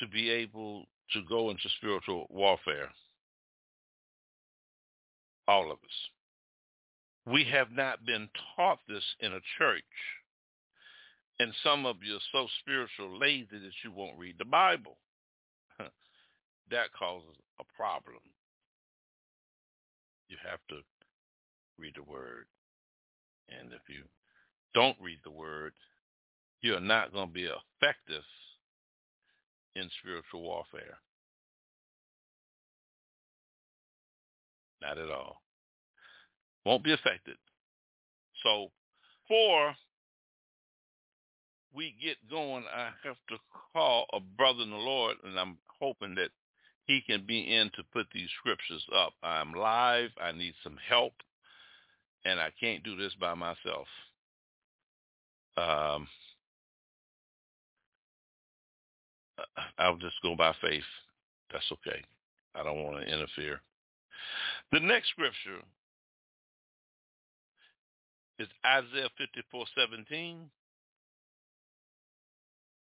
to 0.00 0.06
be 0.06 0.30
able 0.30 0.84
to 1.12 1.22
go 1.28 1.50
into 1.50 1.68
spiritual 1.78 2.26
warfare 2.30 2.90
all 5.48 5.72
of 5.72 5.78
us. 5.78 6.10
We 7.26 7.44
have 7.44 7.72
not 7.72 8.04
been 8.06 8.28
taught 8.54 8.78
this 8.86 9.02
in 9.20 9.32
a 9.32 9.40
church. 9.58 9.82
And 11.40 11.52
some 11.62 11.86
of 11.86 11.96
you 12.02 12.16
are 12.16 12.30
so 12.32 12.46
spiritual 12.60 13.18
lazy 13.18 13.46
that 13.52 13.72
you 13.84 13.92
won't 13.92 14.18
read 14.18 14.36
the 14.38 14.44
Bible. 14.44 14.98
that 16.70 16.92
causes 16.96 17.36
a 17.58 17.64
problem. 17.76 18.20
You 20.28 20.36
have 20.48 20.60
to 20.68 20.80
read 21.78 21.94
the 21.96 22.10
word. 22.10 22.46
And 23.48 23.72
if 23.72 23.82
you 23.88 24.02
don't 24.74 24.96
read 25.00 25.18
the 25.24 25.30
word, 25.30 25.72
you're 26.60 26.80
not 26.80 27.12
going 27.12 27.28
to 27.28 27.34
be 27.34 27.48
effective 27.48 28.24
in 29.76 29.88
spiritual 30.00 30.42
warfare. 30.42 30.98
Not 34.82 34.98
at 34.98 35.10
all. 35.10 35.42
Won't 36.64 36.84
be 36.84 36.92
affected. 36.92 37.36
So 38.42 38.70
before 39.28 39.74
we 41.74 41.94
get 42.02 42.16
going, 42.30 42.64
I 42.74 42.90
have 43.04 43.16
to 43.28 43.36
call 43.72 44.06
a 44.12 44.20
brother 44.20 44.62
in 44.62 44.70
the 44.70 44.76
Lord, 44.76 45.16
and 45.24 45.38
I'm 45.38 45.58
hoping 45.80 46.14
that 46.16 46.30
he 46.84 47.02
can 47.06 47.24
be 47.26 47.54
in 47.54 47.70
to 47.76 47.82
put 47.92 48.06
these 48.12 48.28
scriptures 48.38 48.84
up. 48.94 49.12
I'm 49.22 49.52
live. 49.52 50.10
I 50.20 50.32
need 50.32 50.54
some 50.64 50.76
help, 50.88 51.12
and 52.24 52.40
I 52.40 52.50
can't 52.58 52.82
do 52.82 52.96
this 52.96 53.12
by 53.20 53.34
myself. 53.34 53.86
Um, 55.56 56.08
I'll 59.78 59.96
just 59.96 60.16
go 60.22 60.34
by 60.36 60.54
faith. 60.60 60.82
That's 61.52 61.70
okay. 61.72 62.02
I 62.54 62.62
don't 62.62 62.82
want 62.84 63.04
to 63.04 63.12
interfere. 63.12 63.60
The 64.70 64.80
next 64.80 65.08
scripture 65.08 65.62
is 68.38 68.48
Isaiah 68.66 69.08
54:17. 69.18 70.50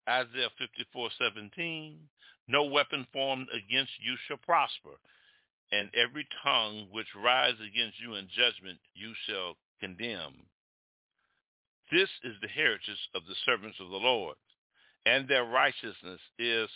Isaiah 0.09 0.51
54:17. 0.51 2.09
No 2.47 2.65
weapon 2.65 3.07
formed 3.13 3.49
against 3.51 3.99
you 3.99 4.17
shall 4.17 4.37
prosper, 4.37 5.01
and 5.73 5.93
every 5.95 6.27
tongue 6.43 6.89
which 6.91 7.15
rise 7.17 7.59
against 7.61 7.99
you 7.99 8.15
in 8.15 8.29
judgment 8.29 8.81
you 8.95 9.15
shall 9.27 9.59
condemn. 9.81 10.49
This 11.91 12.11
is 12.23 12.39
the 12.41 12.49
heritage 12.49 13.09
of 13.15 13.27
the 13.27 13.35
servants 13.45 13.81
of 13.81 13.91
the 13.91 13.97
Lord, 13.97 14.37
and 15.05 15.27
their 15.27 15.45
righteousness 15.45 16.21
is 16.39 16.71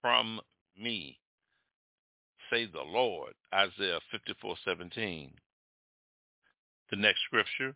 from 0.00 0.40
me 0.76 1.21
say 2.50 2.66
the 2.66 2.82
Lord, 2.82 3.34
Isaiah 3.54 4.00
54:17. 4.12 5.32
The 6.90 6.96
next 6.96 7.20
scripture 7.26 7.74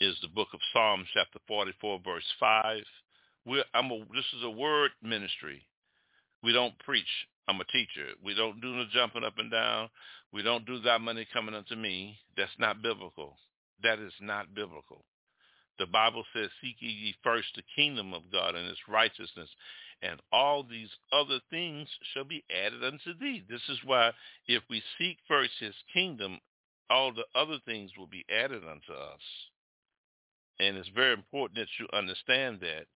is 0.00 0.16
the 0.20 0.28
book 0.28 0.48
of 0.54 0.60
Psalms, 0.72 1.08
chapter 1.12 1.38
44, 1.48 2.00
verse 2.04 2.24
5. 2.38 2.82
We're, 3.44 3.64
I'm 3.74 3.90
a, 3.90 3.98
this 4.14 4.26
is 4.36 4.44
a 4.44 4.50
word 4.50 4.92
ministry. 5.02 5.66
We 6.42 6.52
don't 6.52 6.78
preach. 6.80 7.26
I'm 7.48 7.60
a 7.60 7.64
teacher. 7.64 8.10
We 8.22 8.34
don't 8.34 8.60
do 8.60 8.76
the 8.76 8.84
jumping 8.92 9.24
up 9.24 9.38
and 9.38 9.50
down. 9.50 9.88
We 10.32 10.42
don't 10.42 10.66
do 10.66 10.78
that 10.80 11.00
money 11.00 11.26
coming 11.32 11.54
unto 11.54 11.74
me. 11.74 12.18
That's 12.36 12.52
not 12.58 12.82
biblical. 12.82 13.36
That 13.82 13.98
is 13.98 14.12
not 14.20 14.54
biblical. 14.54 15.04
The 15.78 15.86
Bible 15.86 16.24
says, 16.34 16.50
seek 16.60 16.76
ye 16.80 17.14
first 17.22 17.48
the 17.54 17.62
kingdom 17.76 18.12
of 18.12 18.30
God 18.32 18.54
and 18.54 18.68
his 18.68 18.78
righteousness, 18.88 19.48
and 20.02 20.20
all 20.32 20.62
these 20.62 20.90
other 21.12 21.40
things 21.50 21.88
shall 22.12 22.24
be 22.24 22.44
added 22.50 22.84
unto 22.84 23.18
thee. 23.18 23.44
This 23.48 23.62
is 23.68 23.78
why 23.84 24.12
if 24.46 24.62
we 24.68 24.82
seek 24.98 25.18
first 25.26 25.52
his 25.60 25.74
kingdom, 25.92 26.40
all 26.90 27.12
the 27.12 27.26
other 27.34 27.58
things 27.64 27.92
will 27.96 28.06
be 28.06 28.24
added 28.30 28.62
unto 28.64 28.92
us. 28.92 29.20
And 30.60 30.76
it's 30.76 30.88
very 30.88 31.12
important 31.12 31.58
that 31.58 31.68
you 31.78 31.86
understand 31.92 32.60
that 32.60 32.86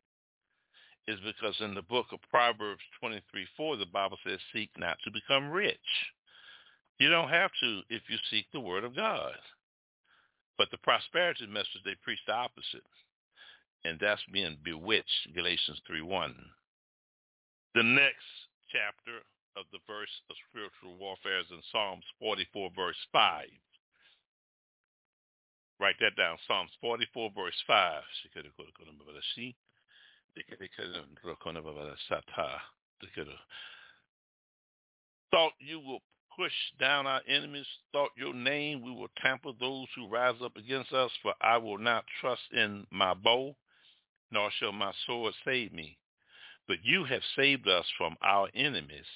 is 1.09 1.19
because 1.25 1.57
in 1.61 1.75
the 1.75 1.83
book 1.83 2.07
of 2.13 2.19
Proverbs 2.31 2.83
23, 3.01 3.47
4, 3.57 3.77
the 3.77 3.87
Bible 3.87 4.19
says, 4.27 4.39
seek 4.53 4.71
not 4.79 4.97
to 5.05 5.11
become 5.11 5.51
rich. 5.51 5.77
You 6.99 7.11
don't 7.11 7.29
have 7.29 7.51
to 7.61 7.81
if 7.89 8.03
you 8.09 8.17
seek 8.31 8.47
the 8.53 8.61
word 8.61 8.85
of 8.85 8.95
God. 8.95 9.33
But 10.59 10.71
the 10.71 10.79
prosperity 10.79 11.47
message, 11.47 11.83
they 11.85 11.97
preach 12.03 12.21
the 12.27 12.35
opposite. 12.35 12.85
And 13.85 13.99
that's 13.99 14.23
being 14.33 14.59
bewitched, 14.63 15.35
Galatians 15.35 15.81
3, 15.87 16.03
1. 16.03 16.35
The 17.75 17.83
next 17.83 18.29
chapter 18.71 19.25
of 19.57 19.65
the 19.73 19.81
verse 19.87 20.13
of 20.31 20.37
spiritual 20.49 20.97
warfare 21.01 21.41
is 21.41 21.51
in 21.51 21.61
Psalms 21.73 22.05
44, 22.21 22.71
verse 22.77 22.97
5. 23.13 23.47
Write 25.81 25.97
that 26.01 26.17
down. 26.17 26.39
Psalms 26.47 26.71
44, 26.81 27.33
verse 27.35 27.59
5. 27.67 28.03
Thought 35.33 35.53
you 35.59 35.81
will 35.81 36.03
push 36.37 36.53
down 36.79 37.07
our 37.07 37.21
enemies. 37.29 37.67
Thought 37.93 38.11
your 38.17 38.35
name 38.35 38.83
we 38.83 38.91
will 38.91 39.09
tamper 39.23 39.53
those 39.59 39.87
who 39.95 40.09
rise 40.09 40.37
up 40.43 40.57
against 40.57 40.93
us, 40.93 41.11
for 41.23 41.35
I 41.41 41.59
will 41.59 41.79
not 41.79 42.05
trust 42.21 42.43
in 42.53 42.87
my 42.91 43.15
bow, 43.15 43.55
nor 44.31 44.51
shall 44.59 44.73
my 44.73 44.93
sword 45.07 45.35
save 45.45 45.73
me. 45.73 45.99
But 46.67 46.85
you 46.85 47.05
have 47.05 47.23
saved 47.37 47.69
us 47.69 47.87
from 47.99 48.17
our 48.23 48.49
enemies, 48.55 49.07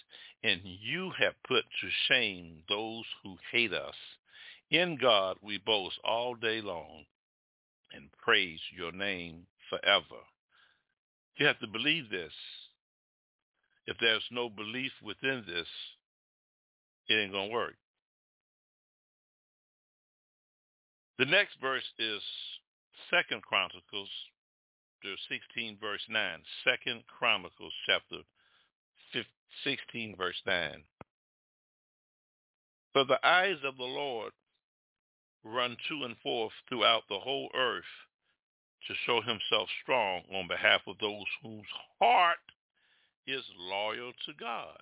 and 0.42 0.60
you 0.64 1.12
have 1.18 1.34
put 1.46 1.64
to 1.80 1.88
shame 2.08 2.62
those 2.68 3.04
who 3.22 3.36
hate 3.52 3.72
us. 3.72 3.94
In 4.70 4.96
God 4.96 5.36
we 5.42 5.58
boast 5.58 5.98
all 6.04 6.34
day 6.34 6.60
long 6.60 7.04
and 7.92 8.10
praise 8.22 8.60
your 8.76 8.92
name 8.92 9.46
forever. 9.70 10.22
You 11.36 11.46
have 11.46 11.58
to 11.60 11.66
believe 11.66 12.10
this. 12.10 12.32
If 13.86 13.96
there's 14.00 14.24
no 14.30 14.48
belief 14.50 14.92
within 15.02 15.44
this, 15.46 15.68
it 17.08 17.14
ain't 17.14 17.32
going 17.32 17.48
to 17.48 17.54
work. 17.54 17.74
The 21.18 21.24
next 21.24 21.56
verse 21.60 21.84
is 21.98 22.20
Second 23.10 23.42
Chronicles, 23.42 24.10
16, 25.28 25.78
verse 25.80 26.02
9. 26.08 26.38
Second 26.64 27.04
Chronicles, 27.06 27.72
chapter 27.86 28.22
16, 29.64 30.16
verse 30.16 30.40
9. 30.46 30.82
For 32.92 33.04
the 33.04 33.24
eyes 33.26 33.56
of 33.64 33.76
the 33.76 33.84
Lord 33.84 34.32
run 35.44 35.76
to 35.88 36.04
and 36.04 36.16
forth 36.22 36.52
throughout 36.68 37.02
the 37.08 37.18
whole 37.18 37.48
earth 37.54 37.84
to 38.88 38.94
show 39.06 39.20
himself 39.20 39.68
strong 39.82 40.22
on 40.34 40.48
behalf 40.48 40.80
of 40.86 40.96
those 41.00 41.26
whose 41.42 41.66
heart 42.00 42.38
is 43.26 43.42
loyal 43.58 44.12
to 44.26 44.32
God. 44.38 44.80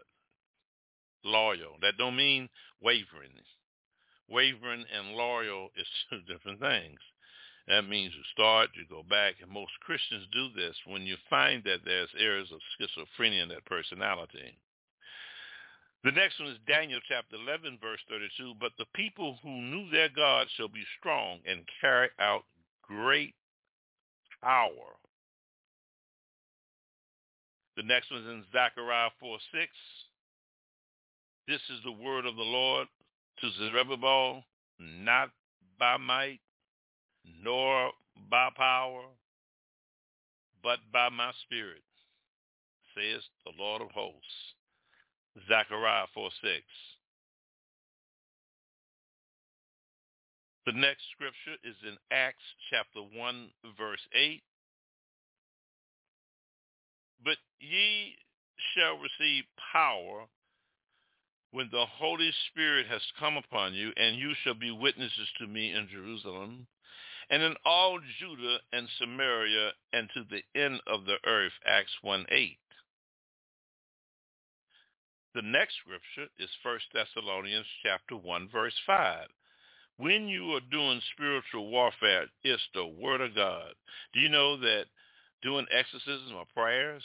Loyal. 1.24 1.76
That 1.80 1.96
don't 1.98 2.16
mean 2.16 2.48
wavering. 2.80 3.32
Wavering 4.28 4.84
and 4.94 5.16
loyal 5.16 5.70
is 5.76 5.86
two 6.10 6.20
different 6.32 6.60
things. 6.60 6.98
That 7.66 7.88
means 7.88 8.12
you 8.14 8.22
start, 8.32 8.70
you 8.74 8.84
go 8.88 9.02
back, 9.08 9.36
and 9.40 9.50
most 9.50 9.72
Christians 9.80 10.26
do 10.32 10.48
this 10.54 10.76
when 10.86 11.02
you 11.02 11.16
find 11.30 11.64
that 11.64 11.80
there's 11.84 12.10
areas 12.18 12.52
of 12.52 12.60
schizophrenia 12.76 13.42
in 13.42 13.48
that 13.48 13.64
personality. 13.64 14.58
The 16.04 16.12
next 16.12 16.38
one 16.38 16.50
is 16.50 16.58
Daniel 16.68 17.00
chapter 17.08 17.36
11, 17.36 17.78
verse 17.80 18.00
32. 18.10 18.54
But 18.60 18.72
the 18.76 18.84
people 18.94 19.38
who 19.42 19.62
knew 19.62 19.88
their 19.88 20.10
God 20.10 20.46
shall 20.54 20.68
be 20.68 20.84
strong 21.00 21.38
and 21.48 21.64
carry 21.80 22.10
out 22.18 22.44
great 22.82 23.34
power. 24.42 25.00
The 27.78 27.82
next 27.82 28.10
one 28.10 28.20
is 28.20 28.28
in 28.28 28.44
Zechariah 28.52 29.10
4, 29.18 29.38
6. 29.52 29.70
This 31.46 31.60
is 31.68 31.80
the 31.84 31.92
word 31.92 32.24
of 32.24 32.36
the 32.36 32.42
Lord 32.42 32.88
to 33.40 33.50
Zerubbabel, 33.58 34.44
not 34.78 35.28
by 35.78 35.98
might, 35.98 36.40
nor 37.42 37.90
by 38.30 38.48
power, 38.56 39.02
but 40.62 40.78
by 40.90 41.10
my 41.10 41.32
spirit, 41.44 41.82
says 42.94 43.22
the 43.44 43.52
Lord 43.62 43.82
of 43.82 43.90
hosts. 43.90 44.54
Zechariah 45.46 46.06
4, 46.14 46.30
6. 46.42 46.62
The 50.64 50.72
next 50.72 51.02
scripture 51.12 51.58
is 51.62 51.76
in 51.86 51.98
Acts 52.10 52.44
chapter 52.70 53.00
1, 53.00 53.50
verse 53.76 54.00
8. 54.14 54.42
But 57.22 57.36
ye 57.60 58.16
shall 58.74 58.96
receive 58.96 59.44
power 59.72 60.26
when 61.54 61.68
the 61.70 61.86
Holy 61.86 62.32
Spirit 62.50 62.84
has 62.88 63.00
come 63.16 63.36
upon 63.36 63.74
you, 63.74 63.92
and 63.96 64.16
you 64.16 64.32
shall 64.42 64.54
be 64.54 64.72
witnesses 64.72 65.28
to 65.38 65.46
me 65.46 65.72
in 65.72 65.86
Jerusalem, 65.88 66.66
and 67.30 67.44
in 67.44 67.54
all 67.64 68.00
Judah 68.18 68.58
and 68.72 68.88
Samaria, 68.98 69.70
and 69.92 70.08
to 70.14 70.24
the 70.28 70.60
end 70.60 70.80
of 70.88 71.04
the 71.04 71.16
earth. 71.24 71.52
Acts 71.64 71.92
1.8. 72.04 72.56
The 75.36 75.42
next 75.42 75.74
scripture 75.76 76.28
is 76.40 76.50
1 76.64 76.78
Thessalonians 76.92 77.66
chapter 77.84 78.16
1, 78.16 78.48
verse 78.52 78.74
5. 78.84 79.28
When 79.98 80.26
you 80.26 80.54
are 80.54 80.70
doing 80.72 81.00
spiritual 81.14 81.70
warfare, 81.70 82.26
it's 82.42 82.62
the 82.74 82.84
word 82.84 83.20
of 83.20 83.36
God. 83.36 83.74
Do 84.12 84.18
you 84.18 84.28
know 84.28 84.56
that 84.56 84.86
doing 85.40 85.66
exorcism 85.70 86.34
or 86.36 86.46
prayers, 86.52 87.04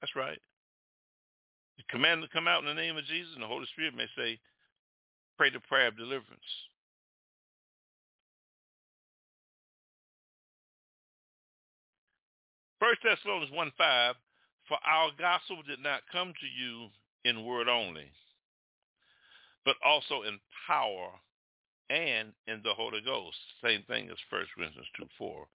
that's 0.00 0.16
right. 0.16 0.40
The 1.76 1.84
command 1.90 2.22
to 2.22 2.28
come 2.28 2.48
out 2.48 2.60
in 2.60 2.66
the 2.66 2.74
name 2.74 2.96
of 2.96 3.04
Jesus, 3.04 3.32
and 3.34 3.42
the 3.42 3.48
Holy 3.48 3.66
Spirit 3.72 3.96
may 3.96 4.06
say, 4.16 4.38
pray 5.36 5.50
the 5.50 5.60
prayer 5.60 5.88
of 5.88 5.96
deliverance. 5.96 6.42
First 12.78 13.00
Thessalonians 13.02 13.52
1 13.52 13.72
5, 13.78 14.14
for 14.68 14.78
our 14.86 15.10
gospel 15.18 15.62
did 15.66 15.80
not 15.80 16.02
come 16.12 16.32
to 16.38 16.46
you 16.46 16.88
in 17.24 17.44
word 17.44 17.68
only, 17.68 18.10
but 19.64 19.76
also 19.84 20.22
in 20.22 20.38
power 20.66 21.10
and 21.90 22.32
in 22.46 22.60
the 22.62 22.74
Holy 22.74 23.00
Ghost. 23.04 23.36
Same 23.62 23.82
thing 23.88 24.10
as 24.10 24.16
1 24.30 24.42
Corinthians 24.54 24.86
2 24.98 25.06
4, 25.18 25.28
or 25.28 25.48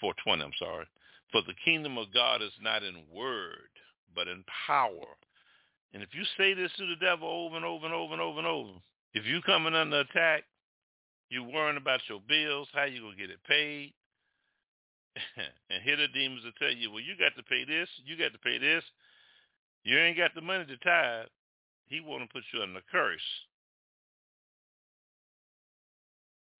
420, 0.00 0.42
I'm 0.42 0.50
sorry. 0.58 0.86
For 1.32 1.42
the 1.46 1.54
kingdom 1.64 1.98
of 1.98 2.12
God 2.12 2.42
is 2.42 2.52
not 2.60 2.82
in 2.82 2.96
word, 3.14 3.70
but 4.14 4.28
in 4.28 4.44
power. 4.66 5.06
And 5.92 6.02
if 6.02 6.10
you 6.12 6.22
say 6.36 6.54
this 6.54 6.70
to 6.78 6.86
the 6.86 7.04
devil 7.04 7.28
over 7.28 7.56
and 7.56 7.64
over 7.64 7.84
and 7.84 7.94
over 7.94 8.12
and 8.12 8.22
over 8.22 8.38
and 8.38 8.46
over, 8.46 8.72
if 9.14 9.26
you 9.26 9.42
coming 9.42 9.74
under 9.74 10.00
attack, 10.00 10.44
you 11.30 11.44
worrying 11.44 11.76
about 11.76 12.00
your 12.08 12.20
bills, 12.28 12.68
how 12.72 12.84
you 12.84 13.10
to 13.10 13.16
get 13.16 13.30
it 13.30 13.42
paid, 13.48 13.92
and 15.70 15.82
here 15.82 15.96
the 15.96 16.08
demons 16.08 16.44
will 16.44 16.52
tell 16.58 16.74
you, 16.74 16.90
well, 16.90 17.02
you 17.02 17.14
got 17.18 17.34
to 17.36 17.42
pay 17.42 17.64
this, 17.64 17.88
you 18.04 18.16
got 18.16 18.32
to 18.32 18.38
pay 18.38 18.58
this. 18.58 18.84
You 19.82 19.98
ain't 19.98 20.18
got 20.18 20.34
the 20.34 20.40
money 20.40 20.66
to 20.66 20.76
tithe. 20.76 21.26
He 21.86 22.00
want 22.00 22.22
to 22.22 22.32
put 22.32 22.44
you 22.52 22.62
under 22.62 22.78
a 22.78 22.82
curse. 22.92 23.20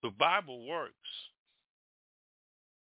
The 0.03 0.11
Bible 0.11 0.67
works. 0.67 0.95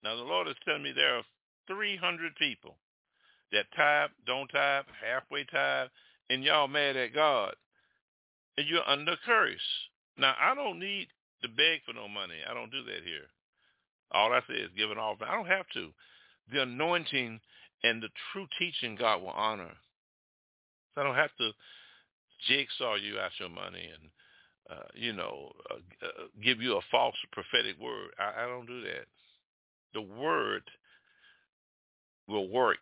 Now 0.02 0.16
the 0.16 0.22
Lord 0.22 0.48
is 0.48 0.56
telling 0.64 0.82
me 0.82 0.92
there 0.92 1.16
are 1.16 1.22
300 1.68 2.34
people 2.36 2.76
that 3.52 3.66
tithe, 3.76 4.11
don't 4.26 4.48
tithe, 4.48 4.85
halfway 5.02 5.44
tithe, 5.44 5.88
and 6.30 6.42
y'all 6.42 6.68
mad 6.68 6.96
at 6.96 7.14
God. 7.14 7.54
And 8.57 8.66
you're 8.68 8.88
under 8.88 9.16
curse. 9.26 9.57
Now 10.16 10.35
I 10.40 10.54
don't 10.54 10.78
need 10.78 11.09
to 11.42 11.48
beg 11.48 11.80
for 11.85 11.92
no 11.92 12.09
money. 12.09 12.37
I 12.48 12.54
don't 12.54 12.70
do 12.70 12.85
that 12.85 13.02
here. 13.04 13.26
All 14.12 14.33
I 14.33 14.40
say 14.48 14.54
is 14.54 14.70
give 14.76 14.90
an 14.90 14.98
all. 14.98 15.16
I 15.26 15.35
don't 15.35 15.46
have 15.46 15.66
to. 15.74 15.90
The 16.52 16.62
anointing 16.62 17.40
and 17.83 18.02
the 18.02 18.09
true 18.33 18.46
teaching 18.59 18.96
God 18.96 19.22
will 19.22 19.28
honor. 19.30 19.72
So 20.94 21.00
I 21.00 21.04
don't 21.04 21.16
have 21.16 21.35
to 21.38 21.50
jigsaw 22.48 22.94
you 22.94 23.18
out 23.18 23.33
your 23.38 23.48
money 23.48 23.88
and, 23.92 24.11
uh, 24.70 24.88
you 24.94 25.12
know, 25.12 25.52
uh, 25.70 26.07
uh, 26.07 26.26
give 26.42 26.61
you 26.61 26.76
a 26.76 26.80
false 26.90 27.16
prophetic 27.33 27.78
word. 27.80 28.11
I, 28.18 28.44
I 28.44 28.46
don't 28.46 28.66
do 28.66 28.80
that. 28.83 29.07
The 29.94 30.02
word 30.02 30.62
will 32.28 32.48
work, 32.48 32.78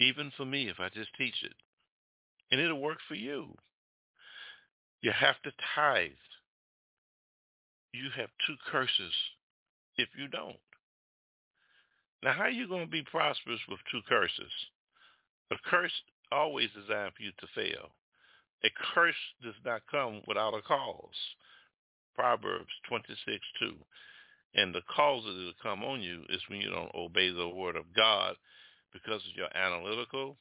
even 0.00 0.32
for 0.36 0.44
me, 0.44 0.68
if 0.68 0.80
I 0.80 0.88
just 0.88 1.10
teach 1.16 1.42
it. 1.42 1.52
And 2.50 2.60
it'll 2.60 2.80
work 2.80 2.98
for 3.08 3.14
you. 3.14 3.54
You 5.00 5.12
have 5.12 5.40
to 5.42 5.52
tithe. 5.74 6.10
You 7.92 8.08
have 8.16 8.28
two 8.46 8.56
curses 8.70 9.12
if 9.96 10.08
you 10.18 10.28
don't. 10.28 10.56
Now, 12.22 12.32
how 12.32 12.44
are 12.44 12.50
you 12.50 12.68
going 12.68 12.86
to 12.86 12.90
be 12.90 13.02
prosperous 13.02 13.60
with 13.68 13.80
two 13.90 14.00
curses? 14.08 14.52
A 15.50 15.56
curse 15.68 15.92
always 16.30 16.70
designed 16.70 17.12
for 17.16 17.22
you 17.22 17.32
to 17.40 17.46
fail. 17.54 17.90
A 18.64 18.70
curse 18.94 19.14
does 19.42 19.54
not 19.64 19.82
come 19.90 20.22
without 20.26 20.54
a 20.54 20.62
cause. 20.62 21.18
Proverbs 22.14 22.70
26, 22.88 23.18
2. 23.60 23.72
And 24.54 24.74
the 24.74 24.82
cause 24.94 25.24
that 25.24 25.30
it'll 25.30 25.52
come 25.62 25.82
on 25.82 26.00
you 26.00 26.22
is 26.28 26.40
when 26.48 26.60
you 26.60 26.70
don't 26.70 26.94
obey 26.94 27.30
the 27.30 27.48
word 27.48 27.76
of 27.76 27.92
God 27.96 28.36
because 28.92 29.22
of 29.28 29.36
your 29.36 29.48
analytical, 29.56 30.36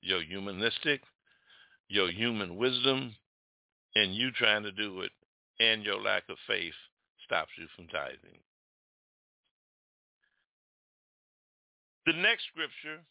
your 0.00 0.22
humanistic, 0.22 1.02
your 1.88 2.10
human 2.10 2.56
wisdom, 2.56 3.14
and 3.94 4.14
you 4.14 4.30
trying 4.32 4.62
to 4.62 4.72
do 4.72 5.00
it, 5.00 5.12
and 5.60 5.82
your 5.82 6.00
lack 6.00 6.24
of 6.28 6.36
faith 6.46 6.74
stops 7.24 7.50
you 7.58 7.66
from 7.74 7.86
tithing. 7.88 8.38
The 12.06 12.12
next 12.12 12.44
scripture 12.52 13.02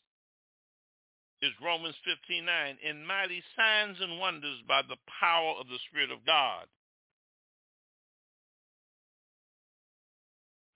is 1.41 1.51
Romans 1.61 1.95
15:9. 2.05 2.79
In 2.79 3.05
mighty 3.05 3.43
signs 3.55 3.99
and 3.99 4.19
wonders 4.19 4.61
by 4.61 4.81
the 4.83 4.97
power 5.19 5.55
of 5.59 5.67
the 5.67 5.79
Spirit 5.89 6.11
of 6.11 6.25
God. 6.25 6.67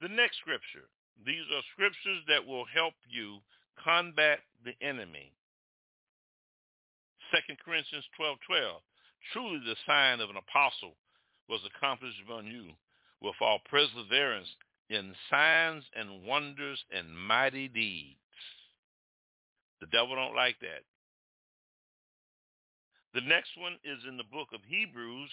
The 0.01 0.10
next 0.10 0.38
scripture. 0.38 0.89
These 1.25 1.45
are 1.51 1.62
scriptures 1.73 2.23
that 2.27 2.45
will 2.45 2.65
help 2.65 2.93
you 3.08 3.41
combat 3.83 4.39
the 4.63 4.73
enemy. 4.81 5.33
2 7.31 7.55
Corinthians 7.63 8.05
12:12. 8.19 8.37
12. 8.47 8.81
Truly 9.33 9.59
the 9.59 9.75
sign 9.85 10.19
of 10.19 10.29
an 10.29 10.37
apostle 10.37 10.95
was 11.47 11.61
accomplished 11.65 12.21
among 12.25 12.47
you 12.47 12.71
with 13.21 13.35
all 13.41 13.59
perseverance 13.69 14.47
in 14.89 15.13
signs 15.29 15.83
and 15.95 16.23
wonders 16.25 16.83
and 16.91 17.17
mighty 17.17 17.67
deeds. 17.67 18.17
The 19.81 19.87
devil 19.87 20.15
don't 20.15 20.35
like 20.35 20.59
that. 20.61 20.83
The 23.13 23.21
next 23.21 23.57
one 23.57 23.77
is 23.83 23.99
in 24.07 24.17
the 24.17 24.23
book 24.23 24.49
of 24.53 24.61
Hebrews. 24.67 25.31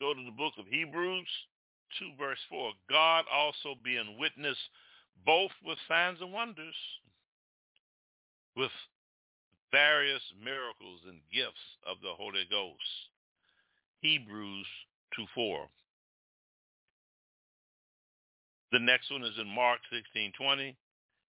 Go 0.00 0.12
to 0.12 0.24
the 0.24 0.36
book 0.36 0.54
of 0.58 0.66
Hebrews 0.66 1.28
2 1.98 2.12
verse 2.18 2.38
4. 2.50 2.72
God 2.90 3.24
also 3.32 3.74
being 3.82 4.18
witness 4.18 4.58
both 5.24 5.52
with 5.64 5.78
signs 5.88 6.20
and 6.20 6.32
wonders, 6.32 6.74
with 8.56 8.70
various 9.70 10.22
miracles 10.42 11.00
and 11.06 11.20
gifts 11.32 11.64
of 11.86 11.96
the 12.02 12.14
Holy 12.16 12.46
Ghost. 12.50 13.10
Hebrews 14.00 14.66
2.4. 15.18 15.68
The 18.72 18.78
next 18.80 19.10
one 19.10 19.24
is 19.24 19.38
in 19.40 19.48
Mark 19.48 19.80
16.20. 19.92 20.74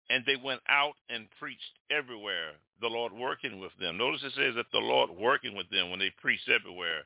And 0.07 0.23
they 0.27 0.35
went 0.35 0.61
out 0.69 0.93
and 1.09 1.25
preached 1.39 1.79
everywhere, 1.89 2.51
the 2.79 2.85
Lord 2.85 3.11
working 3.11 3.59
with 3.59 3.71
them. 3.79 3.97
Notice 3.97 4.21
it 4.23 4.33
says 4.35 4.53
that 4.55 4.69
the 4.71 4.77
Lord 4.77 5.09
working 5.09 5.55
with 5.57 5.67
them 5.71 5.89
when 5.89 5.97
they 5.97 6.11
preached 6.21 6.47
everywhere. 6.47 7.01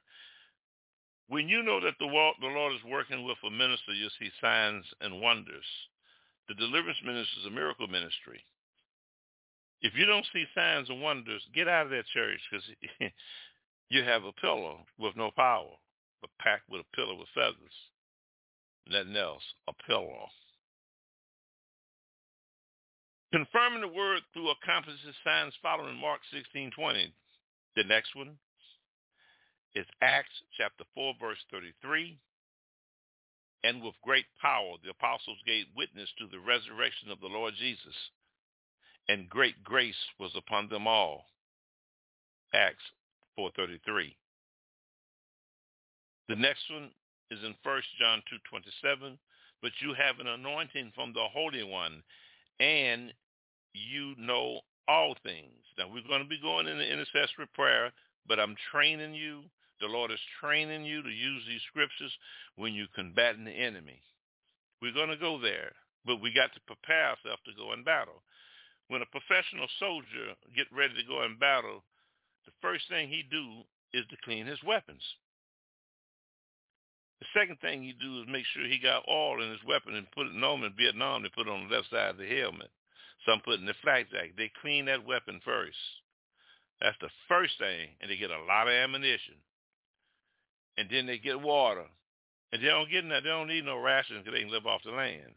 When 1.30 1.48
you 1.48 1.64
know 1.64 1.80
that 1.80 1.96
the 1.98 2.06
Lord 2.06 2.74
is 2.74 2.84
working 2.84 3.24
with 3.24 3.38
a 3.48 3.50
minister, 3.50 3.94
you'll 3.94 4.10
see 4.20 4.30
signs 4.42 4.84
and 5.00 5.22
wonders. 5.22 5.64
The 6.50 6.56
deliverance 6.56 6.98
ministry 7.06 7.42
is 7.42 7.48
a 7.48 7.52
miracle 7.52 7.88
ministry. 7.88 8.44
If 9.82 9.94
you 9.96 10.06
don't 10.06 10.26
see 10.34 10.46
signs 10.56 10.90
and 10.90 11.02
wonders, 11.02 11.46
get 11.54 11.68
out 11.68 11.86
of 11.86 11.92
that 11.92 12.08
church 12.12 12.40
because 12.50 12.66
you 13.90 14.04
have 14.04 14.24
a 14.24 14.34
pillow 14.34 14.80
with 14.98 15.16
no 15.16 15.30
power, 15.36 15.70
but 16.22 16.32
packed 16.42 16.68
with 16.68 16.82
a 16.82 16.96
pillow 16.96 17.16
with 17.16 17.30
feathers. 17.36 17.76
Nothing 18.90 19.16
else, 19.16 19.44
a 19.68 19.74
pillow. 19.88 20.28
Confirming 23.32 23.82
the 23.82 23.88
word 23.88 24.22
through 24.34 24.50
accomplishes 24.50 25.16
signs 25.24 25.54
following 25.62 25.96
Mark 25.96 26.22
16:20. 26.34 27.14
The 27.76 27.84
next 27.84 28.16
one 28.16 28.40
is 29.76 29.86
Acts 30.02 30.42
chapter 30.58 30.84
4 30.96 31.14
verse 31.22 31.38
33. 31.52 32.18
And 33.64 33.84
with 33.84 33.96
great 34.04 34.26
power 34.42 34.76
the 34.84 34.92
apostles 34.92 35.38
gave 35.46 35.66
witness 35.76 36.10
to 36.18 36.28
the 36.28 36.40
resurrection 36.40 37.12
of 37.12 37.20
the 37.20 37.28
Lord 37.28 37.54
Jesus 37.58 37.96
and 39.10 39.28
great 39.28 39.64
grace 39.64 39.96
was 40.20 40.32
upon 40.38 40.70
them 40.70 40.88
all. 40.88 41.26
Acts 42.54 42.84
4.33. 43.38 44.16
The 46.30 46.36
next 46.36 46.62
one 46.72 46.92
is 47.32 47.40
in 47.44 47.56
1 47.64 47.82
John 48.00 48.22
2.27. 48.54 49.18
But 49.62 49.72
you 49.82 49.94
have 49.94 50.20
an 50.20 50.28
anointing 50.28 50.94
from 50.96 51.12
the 51.12 51.28
Holy 51.34 51.64
One, 51.64 52.02
and 52.62 53.12
you 53.74 54.14
know 54.18 54.62
all 54.88 55.16
things. 55.22 55.52
Now, 55.78 55.90
we're 55.92 56.08
going 56.08 56.24
to 56.24 56.30
be 56.30 56.40
going 56.40 56.68
into 56.68 56.90
intercessory 56.90 57.48
prayer, 57.54 57.92
but 58.26 58.40
I'm 58.40 58.56
training 58.72 59.16
you. 59.16 59.42
The 59.80 59.88
Lord 59.88 60.12
is 60.12 60.20
training 60.42 60.86
you 60.86 61.02
to 61.02 61.10
use 61.10 61.44
these 61.48 61.62
scriptures 61.70 62.12
when 62.56 62.74
you're 62.74 62.92
combating 62.96 63.46
the 63.46 63.52
enemy. 63.52 64.02
We're 64.82 64.94
going 64.94 65.10
to 65.10 65.18
go 65.18 65.40
there, 65.40 65.72
but 66.06 66.22
we 66.22 66.34
got 66.34 66.54
to 66.54 66.60
prepare 66.68 67.12
ourselves 67.12 67.42
to 67.46 67.56
go 67.58 67.74
in 67.74 67.84
battle 67.84 68.22
when 68.90 69.02
a 69.02 69.16
professional 69.16 69.70
soldier 69.80 70.34
get 70.56 70.68
ready 70.74 70.94
to 70.96 71.08
go 71.08 71.24
in 71.24 71.38
battle, 71.38 71.86
the 72.46 72.52
first 72.62 72.90
thing 72.90 73.08
he 73.08 73.24
do 73.24 73.62
is 73.94 74.06
to 74.10 74.18
clean 74.26 74.46
his 74.46 74.62
weapons. 74.66 75.02
The 77.22 77.30
second 77.38 77.60
thing 77.62 77.84
he 77.84 77.94
do 77.94 78.22
is 78.22 78.28
make 78.28 78.46
sure 78.52 78.66
he 78.66 78.80
got 78.82 79.08
oil 79.08 79.42
in 79.44 79.52
his 79.52 79.64
weapon 79.68 79.94
and 79.96 80.12
put 80.12 80.28
it 80.28 80.34
normally 80.34 80.74
in 80.74 80.78
Vietnam 80.78 81.22
they 81.22 81.30
put 81.30 81.48
it 81.48 81.54
on 81.54 81.70
the 81.70 81.76
left 81.76 81.90
side 81.90 82.12
of 82.12 82.18
the 82.18 82.26
helmet. 82.26 82.72
Some 83.26 83.42
put 83.42 83.56
it 83.56 83.62
in 83.62 83.68
the 83.68 83.78
flak 83.84 84.10
jacket. 84.10 84.34
They 84.38 84.52
clean 84.62 84.86
that 84.86 85.06
weapon 85.06 85.40
first. 85.46 85.78
That's 86.82 86.98
the 87.02 87.12
first 87.28 87.60
thing, 87.60 87.90
and 88.02 88.10
they 88.10 88.18
get 88.18 88.32
a 88.32 88.46
lot 88.48 88.68
of 88.68 88.74
ammunition. 88.74 89.36
And 90.80 90.88
then 90.90 91.06
they 91.06 91.18
get 91.18 91.42
water. 91.42 91.84
And 92.54 92.64
they 92.64 92.68
don't 92.68 92.90
get 92.90 93.08
that. 93.10 93.24
They 93.24 93.30
don't 93.30 93.50
need 93.50 93.66
no 93.66 93.78
rations 93.78 94.20
because 94.24 94.34
they 94.34 94.44
can 94.44 94.52
live 94.52 94.66
off 94.66 94.82
the 94.86 94.92
land. 94.92 95.36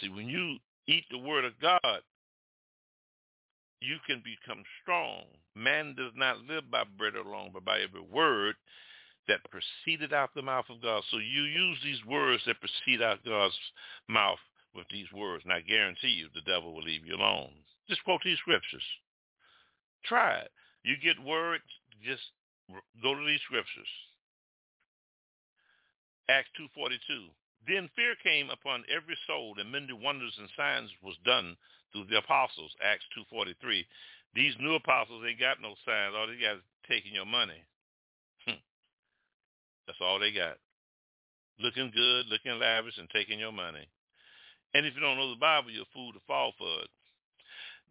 See, 0.00 0.08
when 0.08 0.28
you 0.28 0.58
eat 0.86 1.04
the 1.10 1.18
word 1.18 1.44
of 1.44 1.58
God, 1.60 2.00
you 3.80 3.96
can 4.06 4.22
become 4.22 4.62
strong. 4.80 5.24
Man 5.56 5.96
does 5.96 6.12
not 6.14 6.38
live 6.48 6.70
by 6.70 6.84
bread 6.96 7.16
alone, 7.16 7.50
but 7.52 7.64
by 7.64 7.80
every 7.80 8.00
word 8.00 8.54
that 9.26 9.40
proceeded 9.50 10.12
out 10.12 10.30
the 10.34 10.42
mouth 10.42 10.66
of 10.70 10.80
God. 10.80 11.02
So 11.10 11.18
you 11.18 11.42
use 11.42 11.78
these 11.82 12.04
words 12.06 12.42
that 12.46 12.60
proceed 12.60 13.02
out 13.02 13.24
God's 13.24 13.58
mouth 14.08 14.38
with 14.76 14.86
these 14.92 15.10
words, 15.12 15.42
and 15.44 15.52
I 15.52 15.60
guarantee 15.60 16.08
you 16.08 16.28
the 16.34 16.48
devil 16.48 16.72
will 16.72 16.84
leave 16.84 17.04
you 17.04 17.16
alone. 17.16 17.50
Just 17.88 18.04
quote 18.04 18.20
these 18.24 18.38
scriptures. 18.38 18.84
Try 20.04 20.38
it. 20.38 20.50
You 20.84 20.94
get 21.02 21.22
words, 21.24 21.64
just 22.04 22.22
go 23.02 23.14
to 23.14 23.24
these 23.26 23.40
scriptures. 23.46 23.88
Acts 26.28 26.50
2.42. 26.78 26.98
Then 27.66 27.90
fear 27.94 28.14
came 28.22 28.48
upon 28.50 28.84
every 28.88 29.18
soul, 29.26 29.56
and 29.58 29.70
many 29.70 29.92
wonders 29.92 30.34
and 30.38 30.48
signs 30.56 30.90
was 31.02 31.16
done 31.24 31.56
through 31.92 32.06
the 32.08 32.18
apostles. 32.18 32.72
Acts 32.82 33.04
2.43. 33.18 33.84
These 34.34 34.54
new 34.60 34.74
apostles 34.74 35.24
ain't 35.26 35.40
got 35.40 35.60
no 35.60 35.74
signs. 35.84 36.14
All 36.14 36.26
they 36.26 36.40
got 36.40 36.62
is 36.62 36.68
taking 36.88 37.12
your 37.12 37.26
money. 37.26 37.60
Hmm. 38.46 38.62
That's 39.86 40.00
all 40.00 40.18
they 40.18 40.32
got. 40.32 40.56
Looking 41.58 41.90
good, 41.90 42.26
looking 42.30 42.58
lavish, 42.58 42.96
and 42.96 43.10
taking 43.10 43.38
your 43.38 43.52
money. 43.52 43.86
And 44.72 44.86
if 44.86 44.94
you 44.94 45.00
don't 45.00 45.18
know 45.18 45.30
the 45.30 45.40
Bible, 45.40 45.70
you're 45.70 45.82
a 45.82 45.94
fool 45.94 46.12
to 46.12 46.20
fall 46.26 46.52
for 46.56 46.86
it. 46.86 46.90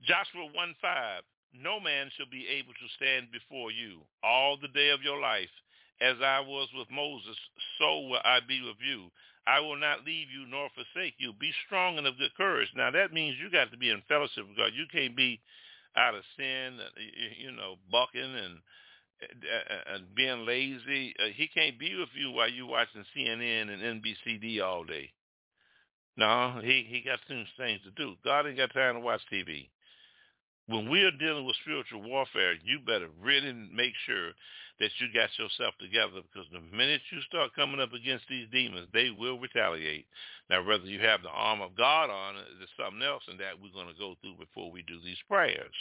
Joshua 0.07 0.47
1.5. 0.55 1.21
No 1.53 1.79
man 1.79 2.12
shall 2.15 2.29
be 2.29 2.47
able 2.47 2.73
to 2.73 2.95
stand 2.95 3.31
before 3.31 3.71
you 3.71 4.01
all 4.23 4.57
the 4.57 4.69
day 4.69 4.89
of 4.89 5.01
your 5.01 5.19
life. 5.19 5.49
As 6.01 6.15
I 6.23 6.39
was 6.39 6.69
with 6.77 6.89
Moses, 6.89 7.35
so 7.77 8.07
will 8.07 8.23
I 8.23 8.39
be 8.47 8.62
with 8.62 8.79
you. 8.79 9.12
I 9.45 9.59
will 9.59 9.75
not 9.75 10.05
leave 10.05 10.27
you 10.31 10.45
nor 10.47 10.69
forsake 10.71 11.15
you. 11.17 11.33
Be 11.33 11.51
strong 11.65 11.97
and 11.97 12.07
of 12.07 12.17
good 12.17 12.33
courage. 12.35 12.69
Now 12.75 12.91
that 12.91 13.12
means 13.12 13.35
you 13.41 13.49
got 13.49 13.71
to 13.71 13.77
be 13.77 13.89
in 13.89 14.01
fellowship 14.07 14.47
with 14.47 14.55
God. 14.55 14.71
You 14.73 14.85
can't 14.91 15.15
be 15.17 15.41
out 15.97 16.15
of 16.15 16.23
sin, 16.38 16.79
uh, 16.79 16.99
you 17.38 17.51
know, 17.51 17.75
bucking 17.91 18.21
and 18.21 18.59
uh, 19.21 19.95
and 19.95 20.15
being 20.15 20.45
lazy. 20.45 21.13
Uh, 21.19 21.27
he 21.35 21.47
can't 21.47 21.77
be 21.77 21.97
with 21.97 22.09
you 22.15 22.31
while 22.31 22.49
you 22.49 22.67
watching 22.67 23.03
CNN 23.15 23.73
and 23.73 24.01
NBCD 24.01 24.62
all 24.63 24.85
day. 24.85 25.12
No, 26.15 26.62
he 26.63 26.85
he 26.88 27.01
got 27.01 27.19
things 27.27 27.47
to 27.57 27.91
do. 27.97 28.15
God 28.23 28.47
ain't 28.47 28.57
got 28.57 28.73
time 28.73 28.95
to 28.95 29.01
watch 29.01 29.21
TV 29.33 29.67
when 30.69 30.88
we 30.88 31.01
are 31.01 31.12
dealing 31.17 31.45
with 31.45 31.55
spiritual 31.65 32.03
warfare, 32.03 32.53
you 32.63 32.79
better 32.86 33.10
really 33.19 33.53
make 33.73 33.93
sure 34.05 34.38
that 34.79 34.93
you 35.01 35.10
got 35.12 35.34
yourself 35.41 35.73
together 35.82 36.21
because 36.21 36.45
the 36.53 36.62
minute 36.62 37.01
you 37.12 37.19
start 37.25 37.58
coming 37.58 37.82
up 37.82 37.91
against 37.91 38.29
these 38.29 38.47
demons, 38.53 38.88
they 38.93 39.10
will 39.10 39.39
retaliate. 39.39 40.05
Now, 40.47 40.63
whether 40.63 40.86
you 40.86 41.01
have 41.01 41.23
the 41.23 41.34
arm 41.34 41.62
of 41.62 41.75
God 41.75 42.10
on 42.13 42.36
there's 42.62 42.69
something 42.77 43.01
else 43.01 43.23
in 43.27 43.38
that 43.41 43.58
we're 43.58 43.73
going 43.73 43.91
to 43.91 43.99
go 43.99 44.13
through 44.21 44.38
before 44.38 44.71
we 44.71 44.86
do 44.86 45.01
these 45.03 45.19
prayers. 45.27 45.73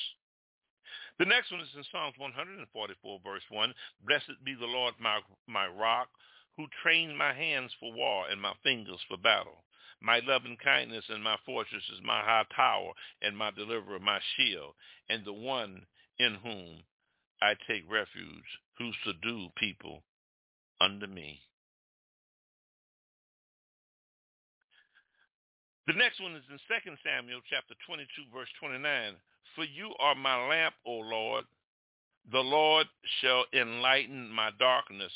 The 1.19 1.29
next 1.29 1.53
one 1.53 1.61
is 1.61 1.69
in 1.77 1.85
Psalms 1.93 2.17
144, 2.17 3.21
verse 3.23 3.45
1. 3.51 3.75
Blessed 4.09 4.41
be 4.43 4.57
the 4.57 4.67
Lord, 4.67 4.95
my, 4.99 5.21
my 5.47 5.69
rock, 5.69 6.09
who 6.57 6.65
trained 6.83 7.17
my 7.17 7.35
hands 7.35 7.71
for 7.79 7.93
war 7.93 8.25
and 8.31 8.41
my 8.41 8.55
fingers 8.65 9.05
for 9.07 9.19
battle. 9.19 9.68
My 10.01 10.21
loving 10.25 10.57
kindness 10.63 11.05
and 11.09 11.23
my 11.23 11.37
fortress 11.45 11.83
is 11.93 12.01
my 12.05 12.21
high 12.21 12.45
tower 12.55 12.93
and 13.23 13.37
my 13.37 13.51
deliverer, 13.51 13.99
my 13.99 14.21
shield, 14.37 14.75
and 15.09 15.25
the 15.25 15.33
one 15.33 15.87
in 16.19 16.35
whom 16.35 16.83
I 17.43 17.55
take 17.67 17.91
refuge, 17.91 18.47
who 18.79 18.91
subdue 19.05 19.49
people 19.57 20.03
under 20.81 21.07
me. 21.07 21.41
The 25.87 25.95
next 25.95 26.21
one 26.21 26.37
is 26.37 26.45
in 26.51 26.59
2 26.59 26.97
Samuel 27.03 27.41
chapter 27.49 27.75
22, 27.87 28.07
verse 28.33 28.49
29. 28.61 29.15
For 29.57 29.65
you 29.65 29.95
are 29.99 30.15
my 30.15 30.47
lamp, 30.47 30.75
O 30.85 30.93
Lord. 30.93 31.45
The 32.31 32.41
Lord 32.41 32.87
shall 33.21 33.45
enlighten 33.55 34.29
my 34.29 34.51
darkness. 34.59 35.13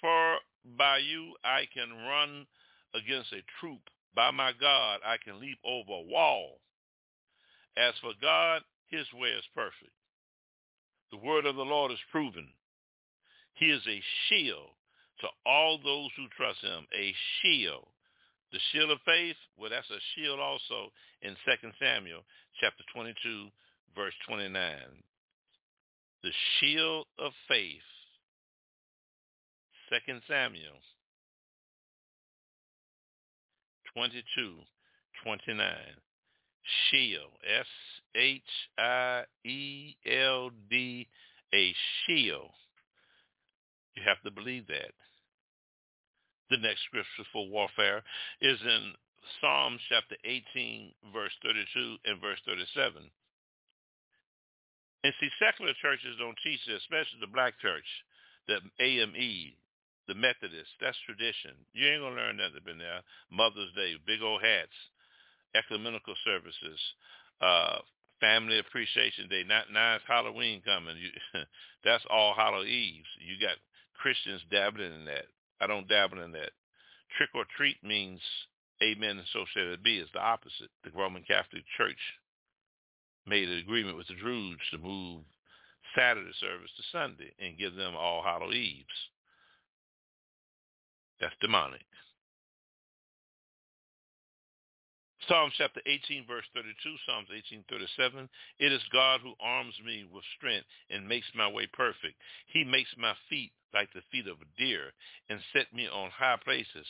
For 0.00 0.36
by 0.78 0.98
you 0.98 1.34
I 1.44 1.66
can 1.74 1.90
run 2.06 2.46
against 2.94 3.32
a 3.32 3.42
troop 3.58 3.80
by 4.14 4.30
my 4.30 4.52
God, 4.60 5.00
I 5.04 5.16
can 5.24 5.40
leap 5.40 5.58
over 5.64 5.92
a 5.92 6.10
wall. 6.10 6.60
As 7.76 7.94
for 8.00 8.12
God, 8.20 8.62
his 8.88 9.06
way 9.14 9.30
is 9.30 9.44
perfect. 9.54 9.92
The 11.10 11.18
word 11.18 11.46
of 11.46 11.56
the 11.56 11.62
Lord 11.62 11.92
is 11.92 11.98
proven. 12.12 12.48
He 13.54 13.66
is 13.66 13.82
a 13.88 14.02
shield 14.28 14.70
to 15.20 15.28
all 15.46 15.78
those 15.78 16.10
who 16.16 16.26
trust 16.36 16.60
him, 16.60 16.86
a 16.96 17.14
shield 17.42 17.86
The 18.52 18.60
shield 18.72 18.90
of 18.92 18.98
faith, 19.04 19.36
well, 19.58 19.70
that's 19.70 19.90
a 19.90 19.98
shield 20.14 20.38
also 20.38 20.92
in 21.22 21.34
2 21.44 21.70
Samuel 21.80 22.22
chapter 22.60 22.84
22, 22.94 23.48
verse 23.96 24.14
29. 24.28 24.54
The 26.22 26.30
shield 26.60 27.06
of 27.18 27.32
faith, 27.48 27.82
2 29.90 30.20
Samuel 30.28 30.78
22, 33.94 34.54
29. 35.22 35.66
Shield, 36.90 37.32
S-H-I-E-L-D, 37.44 39.26
a 41.54 41.74
shield. 42.06 42.50
You 43.94 44.02
have 44.06 44.22
to 44.24 44.30
believe 44.30 44.66
that. 44.68 44.92
The 46.50 46.56
next 46.58 46.84
scripture 46.84 47.24
for 47.32 47.48
warfare 47.48 48.02
is 48.40 48.60
in 48.60 48.94
Psalms 49.40 49.80
chapter 49.88 50.16
18, 50.24 50.92
verse 51.12 51.32
32 51.42 51.96
and 52.04 52.20
verse 52.20 52.40
37. 52.46 53.10
And 55.04 55.12
see, 55.20 55.28
secular 55.38 55.74
churches 55.82 56.16
don't 56.18 56.38
teach 56.42 56.60
this, 56.66 56.80
especially 56.80 57.20
the 57.20 57.26
black 57.32 57.58
church, 57.60 57.84
the 58.48 58.60
AME, 58.80 59.52
the 60.08 60.14
Methodists. 60.14 60.74
That's 60.80 60.98
tradition. 61.06 61.52
You 61.72 61.88
ain't 61.88 62.02
to 62.02 62.10
learn 62.10 62.36
nothing 62.36 62.66
in 62.70 62.78
there. 62.78 63.00
Mother's 63.30 63.72
Day, 63.74 63.94
big 64.06 64.22
old 64.22 64.42
hats, 64.42 64.76
ecumenical 65.54 66.14
services, 66.24 66.80
uh, 67.40 67.78
Family 68.20 68.58
Appreciation 68.58 69.28
Day. 69.28 69.44
Not 69.46 69.72
now 69.72 69.96
it's 69.96 70.04
Halloween 70.06 70.62
coming. 70.64 70.96
You, 70.96 71.10
that's 71.84 72.04
all 72.10 72.34
Hallow 72.34 72.64
Eves. 72.64 73.08
You 73.20 73.40
got 73.40 73.56
Christians 74.00 74.42
dabbling 74.50 74.92
in 74.92 75.04
that. 75.06 75.26
I 75.60 75.66
don't 75.66 75.88
dabble 75.88 76.22
in 76.22 76.32
that. 76.32 76.50
Trick 77.16 77.30
or 77.34 77.44
treat 77.56 77.82
means 77.82 78.20
amen 78.82 79.18
and 79.18 79.28
so 79.32 79.44
shall 79.52 79.72
it 79.72 79.82
be. 79.82 79.98
It's 79.98 80.12
the 80.12 80.20
opposite. 80.20 80.70
The 80.82 80.90
Roman 80.90 81.22
Catholic 81.22 81.64
Church 81.76 82.00
made 83.26 83.48
an 83.48 83.58
agreement 83.58 83.96
with 83.96 84.08
the 84.08 84.14
Druids 84.14 84.60
to 84.70 84.78
move 84.78 85.22
Saturday 85.96 86.32
service 86.40 86.70
to 86.76 86.82
Sunday 86.92 87.32
and 87.38 87.58
give 87.58 87.74
them 87.74 87.94
all 87.96 88.22
Hallow 88.22 88.52
Eves. 88.52 88.84
That's 91.20 91.34
demonic. 91.40 91.84
Psalms 95.28 95.54
chapter 95.56 95.80
18, 95.86 96.26
verse 96.26 96.44
32, 96.54 96.74
Psalms 97.06 97.28
18, 97.34 97.64
37. 97.70 98.28
It 98.58 98.72
is 98.72 98.82
God 98.92 99.20
who 99.22 99.32
arms 99.40 99.74
me 99.84 100.04
with 100.12 100.24
strength 100.36 100.66
and 100.90 101.08
makes 101.08 101.26
my 101.34 101.48
way 101.48 101.66
perfect. 101.72 102.16
He 102.52 102.62
makes 102.62 102.90
my 102.98 103.14
feet 103.30 103.52
like 103.72 103.88
the 103.94 104.02
feet 104.12 104.28
of 104.28 104.36
a 104.42 104.60
deer 104.60 104.92
and 105.30 105.40
set 105.52 105.72
me 105.72 105.88
on 105.88 106.10
high 106.10 106.36
places. 106.44 106.86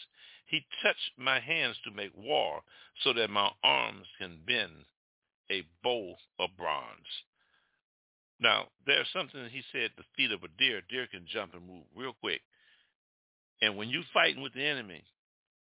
He 0.46 0.66
touched 0.82 1.12
my 1.16 1.38
hands 1.38 1.76
to 1.84 1.90
make 1.90 2.10
war 2.16 2.60
so 3.02 3.12
that 3.12 3.30
my 3.30 3.50
arms 3.62 4.06
can 4.18 4.40
bend 4.46 4.84
a 5.50 5.62
bow 5.82 6.16
of 6.40 6.50
bronze. 6.58 7.06
Now, 8.40 8.66
there's 8.84 9.08
something 9.12 9.48
he 9.48 9.62
said, 9.72 9.90
the 9.96 10.04
feet 10.16 10.32
of 10.32 10.42
a 10.42 10.48
deer. 10.58 10.82
Deer 10.90 11.06
can 11.06 11.24
jump 11.32 11.54
and 11.54 11.66
move 11.66 11.84
real 11.96 12.14
quick. 12.20 12.42
And 13.62 13.76
when 13.76 13.88
you're 13.88 14.02
fighting 14.12 14.42
with 14.42 14.54
the 14.54 14.64
enemy, 14.64 15.04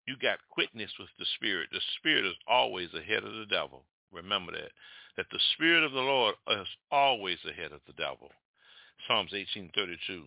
you 0.08 0.16
got 0.22 0.40
quickness 0.50 0.92
with 1.00 1.10
the 1.20 1.26
spirit. 1.36 1.70
The 1.72 1.82
spirit 2.00 2.26
is 2.26 2.36
always 2.48 2.94
ahead 2.94 3.24
of 3.24 3.34
the 3.34 3.46
devil. 3.50 3.84
Remember 4.12 4.52
that. 4.54 4.72
That 5.18 5.28
the 5.32 5.40
spirit 5.54 5.84
of 5.84 5.92
the 5.92 6.00
Lord 6.00 6.36
is 6.52 6.68
always 6.92 7.40
ahead 7.48 7.72
of 7.72 7.82
the 7.88 7.94
devil. 7.94 8.32
Psalms 9.08 9.32
1832 9.32 10.24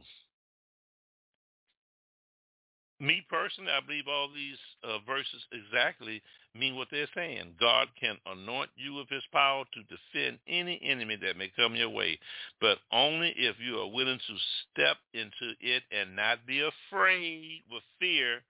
me 3.01 3.25
personally, 3.29 3.71
I 3.73 3.85
believe 3.85 4.09
all 4.09 4.29
these 4.29 4.59
uh, 4.85 4.99
verses 5.07 5.43
exactly 5.53 6.23
mean 6.55 6.77
what 6.77 6.89
they're 6.91 7.09
saying. 7.15 7.55
God 7.59 7.89
can 7.99 8.17
anoint 8.27 8.71
you 8.77 8.95
with 8.95 9.09
his 9.09 9.23
power 9.33 9.65
to 9.73 9.81
defend 9.85 10.39
any 10.47 10.81
enemy 10.85 11.17
that 11.23 11.37
may 11.37 11.51
come 11.57 11.75
your 11.75 11.89
way, 11.91 12.19
but 12.61 12.79
only 12.93 13.33
if 13.37 13.57
you 13.59 13.79
are 13.79 13.91
willing 13.91 14.19
to 14.19 14.37
step 14.71 14.97
into 15.15 15.55
it 15.61 15.83
and 15.91 16.15
not 16.15 16.47
be 16.47 16.61
afraid 16.61 17.63
with 17.71 17.83
fear 17.99 18.43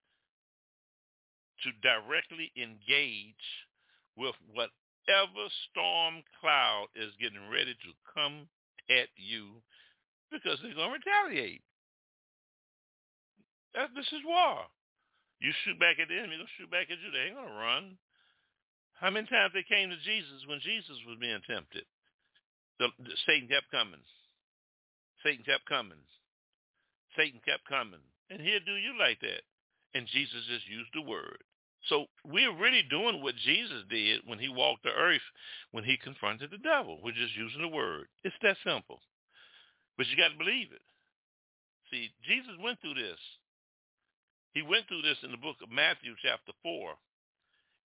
to 1.63 1.71
directly 1.83 2.51
engage 2.57 3.47
with 4.17 4.35
whatever 4.53 5.47
storm 5.71 6.23
cloud 6.41 6.87
is 6.97 7.13
getting 7.21 7.49
ready 7.53 7.75
to 7.75 7.93
come 8.15 8.49
at 8.91 9.09
you 9.17 9.47
because 10.33 10.59
they're 10.63 10.75
going 10.75 10.91
to 10.91 10.99
retaliate. 10.99 11.63
That, 13.74 13.94
this 13.94 14.09
is 14.11 14.24
war. 14.26 14.66
You 15.40 15.52
shoot 15.64 15.78
back 15.80 15.96
at 15.96 16.09
the 16.09 16.18
enemy, 16.18 16.37
they'll 16.37 16.56
shoot 16.59 16.70
back 16.70 16.92
at 16.92 17.00
you. 17.00 17.11
They 17.11 17.33
ain't 17.33 17.38
going 17.38 17.48
to 17.48 17.56
run. 17.56 17.96
How 19.00 19.09
many 19.09 19.26
times 19.26 19.56
they 19.56 19.64
came 19.64 19.88
to 19.88 19.96
Jesus 20.04 20.44
when 20.44 20.61
Jesus 20.61 21.00
was 21.09 21.16
being 21.16 21.40
tempted? 21.48 21.88
The, 22.78 22.92
the, 23.00 23.16
Satan 23.24 23.48
kept 23.48 23.72
coming. 23.72 24.04
Satan 25.24 25.44
kept 25.44 25.64
coming. 25.64 26.00
Satan 27.16 27.40
kept 27.40 27.64
coming. 27.64 28.04
And 28.28 28.40
he'll 28.40 28.64
do 28.64 28.76
you 28.76 28.92
like 29.00 29.20
that. 29.24 29.42
And 29.96 30.06
Jesus 30.06 30.44
just 30.46 30.68
used 30.68 30.92
the 30.92 31.02
word. 31.02 31.40
So 31.88 32.06
we're 32.24 32.52
really 32.52 32.85
doing 32.88 33.22
what 33.22 33.35
Jesus 33.40 33.88
did 33.88 34.20
when 34.26 34.38
he 34.38 34.48
walked 34.48 34.85
the 34.85 34.92
earth, 34.92 35.24
when 35.72 35.85
he 35.85 35.96
confronted 35.96 36.50
the 36.52 36.61
devil. 36.61 37.00
We're 37.02 37.16
just 37.16 37.37
using 37.37 37.62
the 37.62 37.72
word. 37.72 38.06
It's 38.22 38.37
that 38.42 38.61
simple. 38.64 39.00
But 39.96 40.06
you 40.09 40.16
got 40.16 40.28
to 40.28 40.38
believe 40.38 40.68
it. 40.72 40.85
See, 41.90 42.11
Jesus 42.28 42.52
went 42.62 42.80
through 42.80 42.94
this. 42.94 43.18
He 44.53 44.63
went 44.63 44.89
through 44.89 45.03
this 45.03 45.19
in 45.23 45.31
the 45.31 45.37
book 45.37 45.57
of 45.63 45.71
Matthew 45.71 46.15
chapter 46.23 46.53
4. 46.63 46.95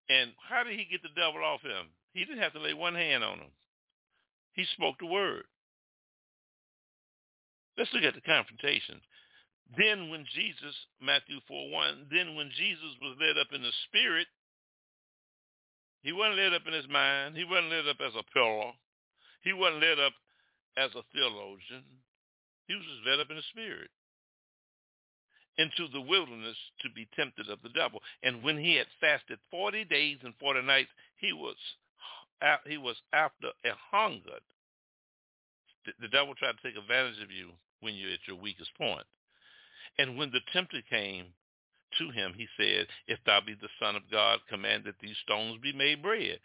And 0.09 0.31
how 0.49 0.63
did 0.63 0.77
he 0.77 0.85
get 0.89 1.01
the 1.01 1.13
devil 1.15 1.43
off 1.43 1.61
him? 1.61 1.93
He 2.13 2.25
didn't 2.25 2.41
have 2.41 2.53
to 2.53 2.59
lay 2.59 2.73
one 2.73 2.95
hand 2.95 3.23
on 3.23 3.39
him. 3.39 3.53
He 4.53 4.65
spoke 4.73 4.95
the 4.99 5.05
word. 5.05 5.43
Let's 7.77 7.91
look 7.93 8.03
at 8.03 8.15
the 8.15 8.21
confrontation. 8.21 9.01
Then 9.77 10.09
when 10.09 10.25
Jesus, 10.33 10.75
Matthew 11.01 11.41
4, 11.47 11.71
1, 11.71 12.07
then 12.09 12.35
when 12.35 12.49
Jesus 12.55 12.93
was 13.01 13.17
led 13.19 13.37
up 13.37 13.51
in 13.51 13.61
the 13.61 13.73
spirit, 13.89 14.27
he 16.01 16.13
wasn't 16.13 16.37
led 16.37 16.53
up 16.53 16.65
in 16.67 16.73
his 16.73 16.87
mind. 16.87 17.35
He 17.35 17.43
wasn't 17.43 17.73
led 17.73 17.87
up 17.89 17.97
as 17.99 18.13
a 18.13 18.23
pillar. 18.31 18.71
He 19.41 19.53
wasn't 19.53 19.81
led 19.81 19.99
up 19.99 20.13
as 20.77 20.93
a 20.93 21.01
theologian. 21.11 21.83
He 22.67 22.75
was 22.75 22.85
just 22.85 23.05
led 23.09 23.19
up 23.19 23.29
in 23.29 23.37
the 23.37 23.49
spirit 23.51 23.89
into 25.57 25.87
the 25.91 26.01
wilderness 26.01 26.57
to 26.81 26.89
be 26.89 27.07
tempted 27.15 27.49
of 27.49 27.61
the 27.63 27.69
devil. 27.69 28.01
And 28.23 28.43
when 28.43 28.57
he 28.57 28.75
had 28.75 28.87
fasted 28.99 29.39
40 29.51 29.85
days 29.85 30.17
and 30.23 30.33
40 30.39 30.61
nights, 30.63 30.89
he 31.17 31.33
was 31.33 31.55
he 32.67 32.77
was 32.77 32.97
after 33.13 33.47
a 33.65 33.71
hunger. 33.91 34.39
The 36.01 36.07
devil 36.09 36.35
tried 36.35 36.57
to 36.57 36.63
take 36.63 36.77
advantage 36.77 37.21
of 37.23 37.31
you 37.31 37.51
when 37.79 37.95
you're 37.95 38.11
at 38.11 38.27
your 38.27 38.37
weakest 38.37 38.71
point. 38.77 39.05
And 39.97 40.17
when 40.17 40.31
the 40.31 40.41
tempter 40.51 40.81
came 40.89 41.27
to 41.97 42.09
him, 42.09 42.33
he 42.35 42.47
said, 42.57 42.87
If 43.07 43.19
thou 43.25 43.41
be 43.41 43.53
the 43.53 43.69
Son 43.79 43.95
of 43.95 44.09
God, 44.11 44.39
command 44.49 44.83
that 44.85 44.95
these 45.01 45.15
stones 45.23 45.59
be 45.61 45.73
made 45.73 46.01
bread. 46.01 46.39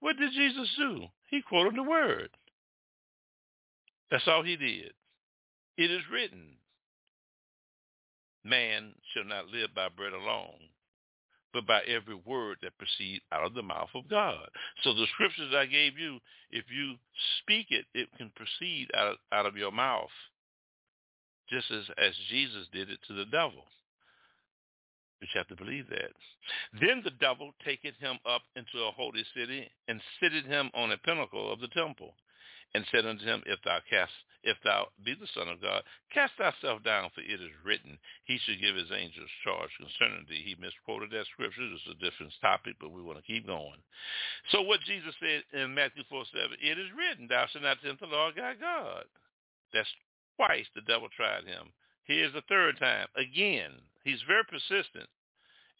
What 0.00 0.16
did 0.16 0.32
Jesus 0.32 0.68
do? 0.76 1.06
He 1.28 1.42
quoted 1.42 1.76
the 1.76 1.82
word. 1.82 2.30
That's 4.10 4.26
all 4.26 4.42
he 4.42 4.56
did. 4.56 4.92
It 5.76 5.90
is 5.90 6.02
written, 6.10 6.56
man 8.44 8.92
shall 9.12 9.24
not 9.24 9.48
live 9.48 9.70
by 9.74 9.88
bread 9.88 10.12
alone, 10.12 10.68
but 11.52 11.66
by 11.66 11.80
every 11.82 12.14
word 12.14 12.58
that 12.62 12.76
proceeds 12.78 13.22
out 13.32 13.44
of 13.44 13.54
the 13.54 13.62
mouth 13.62 13.90
of 13.94 14.08
God. 14.08 14.48
So 14.82 14.94
the 14.94 15.06
scriptures 15.14 15.52
I 15.54 15.66
gave 15.66 15.98
you, 15.98 16.18
if 16.50 16.64
you 16.70 16.94
speak 17.40 17.66
it, 17.70 17.84
it 17.94 18.08
can 18.16 18.32
proceed 18.34 18.88
out 18.96 19.08
of, 19.08 19.16
out 19.32 19.46
of 19.46 19.56
your 19.56 19.72
mouth, 19.72 20.10
just 21.50 21.70
as, 21.70 21.84
as 21.98 22.12
Jesus 22.30 22.66
did 22.72 22.90
it 22.90 22.98
to 23.08 23.14
the 23.14 23.26
devil. 23.26 23.64
You 25.20 25.28
have 25.34 25.46
to 25.48 25.56
believe 25.56 25.88
that. 25.88 26.10
Then 26.80 27.00
the 27.04 27.12
devil 27.20 27.52
taketh 27.64 27.94
him 28.00 28.18
up 28.26 28.42
into 28.56 28.84
a 28.84 28.90
holy 28.90 29.24
city 29.36 29.70
and 29.86 30.00
sitteth 30.20 30.46
him 30.46 30.68
on 30.74 30.90
a 30.90 30.98
pinnacle 30.98 31.52
of 31.52 31.60
the 31.60 31.68
temple 31.68 32.14
and 32.74 32.84
said 32.90 33.06
unto 33.06 33.24
him, 33.24 33.42
If 33.46 33.60
thou 33.64 33.78
cast, 33.88 34.10
if 34.42 34.58
thou 34.64 34.88
be 35.04 35.14
the 35.14 35.30
Son 35.34 35.48
of 35.48 35.62
God, 35.62 35.82
cast 36.12 36.34
thyself 36.36 36.82
down, 36.82 37.10
for 37.14 37.22
it 37.22 37.40
is 37.40 37.54
written, 37.64 37.98
He 38.24 38.38
should 38.42 38.60
give 38.60 38.76
His 38.76 38.90
angels 38.90 39.30
charge 39.44 39.70
concerning 39.78 40.26
thee. 40.28 40.42
He 40.42 40.56
misquoted 40.58 41.10
that 41.10 41.30
scripture. 41.32 41.62
It's 41.62 41.86
a 41.86 42.02
different 42.02 42.34
topic, 42.40 42.76
but 42.80 42.92
we 42.92 43.02
want 43.02 43.18
to 43.18 43.30
keep 43.30 43.46
going. 43.46 43.78
So 44.50 44.62
what 44.62 44.82
Jesus 44.82 45.14
said 45.18 45.46
in 45.54 45.74
Matthew 45.74 46.02
4, 46.10 46.24
7, 46.26 46.58
it 46.58 46.78
is 46.78 46.90
written, 46.96 47.28
Thou 47.28 47.46
shalt 47.50 47.64
not 47.64 47.78
tempt 47.82 48.00
the 48.02 48.10
Lord 48.10 48.34
thy 48.34 48.54
God. 48.54 49.06
That's 49.72 49.90
twice 50.36 50.66
the 50.74 50.82
devil 50.82 51.08
tried 51.14 51.44
him. 51.44 51.70
Here's 52.04 52.32
the 52.32 52.42
third 52.48 52.78
time. 52.78 53.06
Again, 53.16 53.70
he's 54.04 54.22
very 54.26 54.44
persistent 54.44 55.08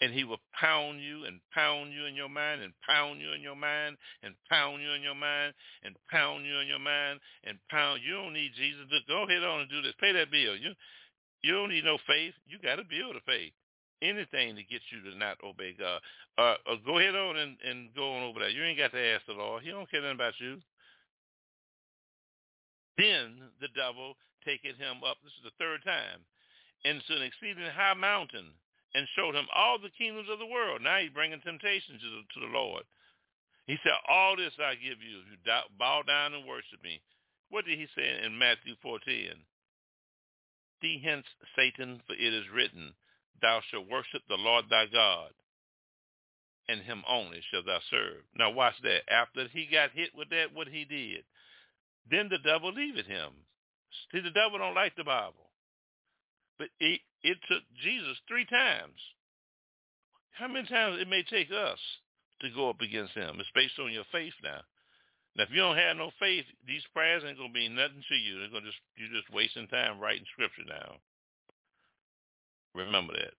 and 0.00 0.12
he 0.12 0.24
will 0.24 0.40
pound 0.58 1.00
you 1.00 1.24
and 1.24 1.40
pound 1.54 1.92
you 1.92 2.06
in 2.06 2.14
your 2.14 2.28
mind 2.28 2.62
and 2.62 2.72
pound 2.88 3.20
you 3.20 3.32
in 3.32 3.40
your 3.40 3.56
mind 3.56 3.96
and 4.22 4.34
pound 4.50 4.82
you 4.82 4.90
in 4.92 5.02
your 5.02 5.14
mind 5.14 5.54
and 5.84 5.94
pound 6.10 6.44
you 6.44 6.58
in 6.58 6.66
your 6.66 6.80
mind 6.80 7.20
and 7.44 7.58
pound. 7.70 8.00
You 8.04 8.14
don't 8.14 8.32
need 8.32 8.52
Jesus 8.56 8.82
to 8.90 8.98
go 9.06 9.24
ahead 9.24 9.44
on 9.44 9.60
and 9.60 9.70
do 9.70 9.82
this. 9.82 9.94
Pay 10.00 10.12
that 10.12 10.30
bill. 10.30 10.56
You 10.56 10.72
you 11.42 11.52
don't 11.54 11.70
need 11.70 11.84
no 11.84 11.98
faith. 12.06 12.34
You 12.46 12.58
got 12.58 12.76
to 12.76 12.84
build 12.84 13.16
a 13.16 13.20
faith. 13.26 13.52
anything 14.02 14.56
to 14.56 14.62
get 14.62 14.82
you 14.90 15.10
to 15.10 15.16
not 15.18 15.38
obey 15.44 15.74
God. 15.78 16.00
Uh, 16.36 16.56
uh, 16.66 16.76
go 16.84 16.98
ahead 16.98 17.14
on 17.14 17.36
and, 17.36 17.56
and 17.62 17.94
go 17.94 18.14
on 18.14 18.22
over 18.22 18.40
that. 18.40 18.52
You 18.52 18.62
ain't 18.64 18.78
got 18.78 18.92
to 18.92 19.00
ask 19.14 19.26
the 19.26 19.34
Lord. 19.34 19.62
He 19.62 19.70
don't 19.70 19.90
care 19.90 20.02
nothing 20.02 20.16
about 20.16 20.34
you. 20.40 20.58
Then 22.98 23.50
the 23.60 23.68
devil 23.74 24.14
taketh 24.44 24.76
him 24.76 25.00
up, 25.06 25.16
this 25.22 25.32
is 25.38 25.44
the 25.46 25.56
third 25.58 25.82
time, 25.84 26.20
into 26.84 27.14
an 27.14 27.22
exceeding 27.22 27.70
high 27.70 27.94
mountain 27.94 28.50
and 28.94 29.06
showed 29.16 29.34
him 29.34 29.46
all 29.54 29.78
the 29.78 29.94
kingdoms 29.96 30.28
of 30.30 30.38
the 30.38 30.46
world. 30.46 30.82
Now 30.82 30.98
he's 30.98 31.14
bringing 31.14 31.40
temptation 31.40 31.96
to 31.96 32.08
the, 32.12 32.20
to 32.34 32.40
the 32.46 32.52
Lord. 32.52 32.84
He 33.66 33.76
said, 33.82 33.94
all 34.08 34.36
this 34.36 34.52
I 34.58 34.74
give 34.74 35.00
you 35.00 35.22
if 35.22 35.26
you 35.32 35.38
bow 35.78 36.02
down 36.06 36.34
and 36.34 36.46
worship 36.46 36.82
me. 36.82 37.00
What 37.48 37.64
did 37.64 37.78
he 37.78 37.86
say 37.94 38.24
in 38.24 38.36
Matthew 38.38 38.74
14? 38.82 39.32
Flee 40.80 41.00
hence, 41.04 41.26
Satan, 41.54 42.02
for 42.06 42.14
it 42.14 42.34
is 42.34 42.50
written, 42.52 42.94
thou 43.40 43.60
shalt 43.70 43.88
worship 43.88 44.22
the 44.28 44.34
Lord 44.36 44.64
thy 44.68 44.86
God, 44.86 45.30
and 46.68 46.80
him 46.80 47.04
only 47.08 47.40
shalt 47.50 47.66
thou 47.66 47.78
serve. 47.88 48.24
Now 48.36 48.50
watch 48.50 48.74
that. 48.82 49.06
After 49.08 49.46
he 49.48 49.68
got 49.70 49.92
hit 49.92 50.10
with 50.16 50.30
that, 50.30 50.52
what 50.52 50.66
he 50.66 50.84
did, 50.84 51.22
then 52.10 52.28
the 52.28 52.38
devil 52.38 52.72
leaveth 52.72 53.06
him. 53.06 53.30
See, 54.10 54.20
the 54.20 54.30
devil 54.30 54.58
don't 54.58 54.74
like 54.74 54.96
the 54.96 55.04
Bible. 55.04 55.51
But 56.62 56.70
it, 56.78 57.00
it 57.26 57.38
took 57.50 57.66
Jesus 57.82 58.14
three 58.30 58.46
times. 58.46 58.94
How 60.30 60.46
many 60.46 60.62
times 60.70 61.02
it 61.02 61.10
may 61.10 61.26
take 61.26 61.50
us 61.50 61.82
to 62.38 62.54
go 62.54 62.70
up 62.70 62.78
against 62.78 63.18
him? 63.18 63.34
It's 63.42 63.50
based 63.50 63.82
on 63.82 63.90
your 63.90 64.06
faith 64.12 64.38
now. 64.46 64.62
Now, 65.34 65.42
if 65.42 65.50
you 65.50 65.58
don't 65.58 65.74
have 65.74 65.98
no 65.98 66.14
faith, 66.22 66.46
these 66.62 66.86
prayers 66.94 67.26
ain't 67.26 67.34
gonna 67.34 67.50
mean 67.50 67.74
nothing 67.74 68.06
to 68.06 68.14
you. 68.14 68.38
They're 68.38 68.54
gonna 68.54 68.70
just 68.70 68.78
you're 68.94 69.10
just 69.10 69.26
wasting 69.34 69.66
time 69.74 69.98
writing 69.98 70.22
scripture 70.30 70.62
now. 70.70 71.02
Remember 72.78 73.14
that. 73.18 73.34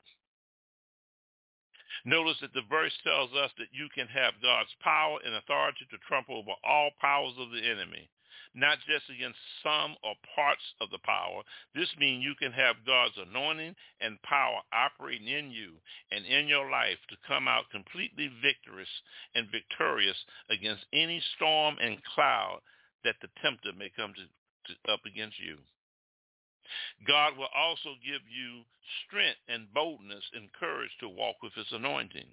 Notice 2.04 2.44
that 2.44 2.52
the 2.52 2.68
verse 2.68 2.92
tells 3.08 3.32
us 3.40 3.56
that 3.56 3.72
you 3.72 3.88
can 3.96 4.12
have 4.12 4.44
God's 4.44 4.76
power 4.84 5.24
and 5.24 5.40
authority 5.40 5.88
to 5.88 6.08
trump 6.10 6.28
over 6.28 6.52
all 6.68 6.92
powers 7.00 7.40
of 7.40 7.56
the 7.56 7.64
enemy 7.64 8.12
not 8.54 8.78
just 8.86 9.10
against 9.10 9.40
some 9.64 9.96
or 10.04 10.14
parts 10.36 10.62
of 10.82 10.90
the 10.92 11.02
power. 11.04 11.42
This 11.74 11.90
means 11.98 12.24
you 12.24 12.36
can 12.38 12.52
have 12.52 12.86
God's 12.86 13.18
anointing 13.18 13.76
and 14.02 14.22
power 14.22 14.62
operating 14.72 15.28
in 15.28 15.52
you 15.52 15.74
and 16.12 16.26
in 16.26 16.48
your 16.48 16.70
life 16.70 17.02
to 17.10 17.28
come 17.28 17.48
out 17.48 17.70
completely 17.72 18.30
victorious 18.42 18.90
and 19.36 19.50
victorious 19.52 20.18
against 20.50 20.86
any 20.94 21.22
storm 21.36 21.78
and 21.82 21.98
cloud 22.16 22.60
that 23.04 23.16
the 23.22 23.30
tempter 23.42 23.74
may 23.78 23.92
come 23.96 24.14
to, 24.14 24.24
to 24.24 24.94
up 24.94 25.02
against 25.06 25.40
you. 25.40 25.58
God 27.08 27.38
will 27.38 27.52
also 27.54 27.96
give 28.00 28.22
you 28.30 28.64
strength 29.06 29.42
and 29.50 29.74
boldness 29.74 30.24
and 30.34 30.54
courage 30.54 30.94
to 31.00 31.10
walk 31.10 31.36
with 31.44 31.54
his 31.54 31.68
anointing. 31.72 32.28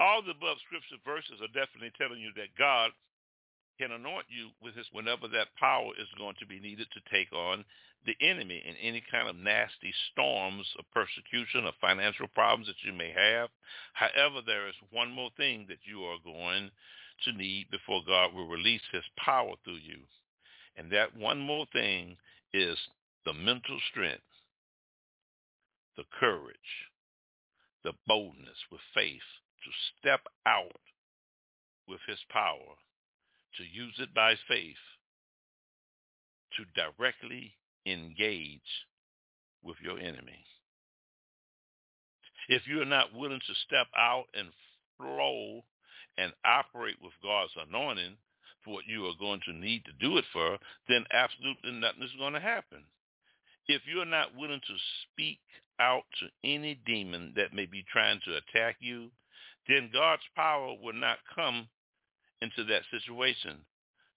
All 0.00 0.22
the 0.22 0.34
above 0.34 0.58
scripture 0.66 0.98
verses 1.06 1.38
are 1.38 1.54
definitely 1.54 1.92
telling 1.94 2.18
you 2.18 2.34
that 2.34 2.58
God 2.58 2.90
can 3.82 3.90
anoint 3.90 4.26
you 4.28 4.50
with 4.62 4.76
his 4.76 4.86
whenever 4.92 5.26
that 5.26 5.48
power 5.58 5.90
is 5.98 6.06
going 6.16 6.36
to 6.38 6.46
be 6.46 6.60
needed 6.60 6.86
to 6.92 7.10
take 7.10 7.32
on 7.32 7.64
the 8.06 8.14
enemy 8.20 8.62
in 8.64 8.76
any 8.76 9.02
kind 9.10 9.28
of 9.28 9.34
nasty 9.34 9.92
storms 10.12 10.66
of 10.78 10.84
persecution 10.94 11.64
or 11.64 11.72
financial 11.80 12.28
problems 12.28 12.68
that 12.68 12.78
you 12.84 12.92
may 12.92 13.10
have. 13.10 13.48
However, 13.94 14.38
there 14.46 14.68
is 14.68 14.74
one 14.92 15.10
more 15.10 15.30
thing 15.36 15.66
that 15.68 15.82
you 15.82 16.02
are 16.04 16.18
going 16.22 16.70
to 17.24 17.32
need 17.32 17.70
before 17.70 18.02
God 18.06 18.32
will 18.32 18.46
release 18.46 18.82
his 18.92 19.04
power 19.18 19.54
through 19.64 19.82
you. 19.82 19.98
And 20.76 20.90
that 20.92 21.16
one 21.16 21.40
more 21.40 21.66
thing 21.72 22.16
is 22.54 22.78
the 23.26 23.34
mental 23.34 23.78
strength, 23.90 24.22
the 25.96 26.04
courage, 26.20 26.56
the 27.82 27.92
boldness 28.06 28.58
with 28.70 28.80
faith 28.94 29.26
to 29.64 29.70
step 29.98 30.20
out 30.46 30.80
with 31.88 32.00
his 32.06 32.18
power 32.30 32.78
to 33.58 33.64
use 33.64 33.94
it 33.98 34.14
by 34.14 34.34
faith 34.48 34.76
to 36.56 36.64
directly 36.74 37.54
engage 37.86 38.60
with 39.62 39.76
your 39.82 39.98
enemy. 39.98 40.44
If 42.48 42.62
you're 42.66 42.84
not 42.84 43.14
willing 43.14 43.40
to 43.46 43.54
step 43.66 43.86
out 43.96 44.26
and 44.34 44.48
flow 44.98 45.62
and 46.18 46.32
operate 46.44 46.96
with 47.02 47.12
God's 47.22 47.52
anointing 47.68 48.16
for 48.64 48.74
what 48.74 48.86
you 48.86 49.06
are 49.06 49.18
going 49.18 49.40
to 49.46 49.52
need 49.52 49.84
to 49.84 49.92
do 50.00 50.18
it 50.18 50.24
for, 50.32 50.58
then 50.88 51.04
absolutely 51.12 51.72
nothing 51.72 52.02
is 52.02 52.18
going 52.18 52.34
to 52.34 52.40
happen. 52.40 52.84
If 53.68 53.82
you're 53.86 54.04
not 54.04 54.36
willing 54.36 54.60
to 54.60 54.76
speak 55.02 55.38
out 55.78 56.02
to 56.20 56.26
any 56.48 56.78
demon 56.86 57.32
that 57.36 57.54
may 57.54 57.66
be 57.66 57.84
trying 57.90 58.20
to 58.24 58.36
attack 58.36 58.76
you, 58.80 59.10
then 59.68 59.90
God's 59.92 60.22
power 60.34 60.74
will 60.82 60.94
not 60.94 61.18
come 61.34 61.68
into 62.42 62.64
that 62.64 62.82
situation 62.90 63.58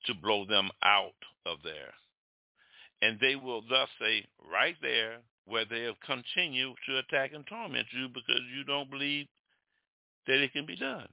to 0.06 0.14
blow 0.14 0.46
them 0.46 0.70
out 0.84 1.22
of 1.46 1.60
there. 1.64 1.94
And 3.02 3.20
they 3.20 3.36
will 3.36 3.62
thus 3.70 3.90
say 4.00 4.26
right 4.52 4.76
there 4.82 5.18
where 5.46 5.66
they 5.66 5.84
have 5.84 6.00
continued 6.06 6.76
to 6.88 6.98
attack 6.98 7.32
and 7.34 7.46
torment 7.46 7.88
you 7.92 8.08
because 8.08 8.42
you 8.56 8.64
don't 8.64 8.90
believe 8.90 9.28
that 10.28 10.42
it 10.42 10.54
can 10.54 10.66
be 10.66 10.76
done. 10.76 11.08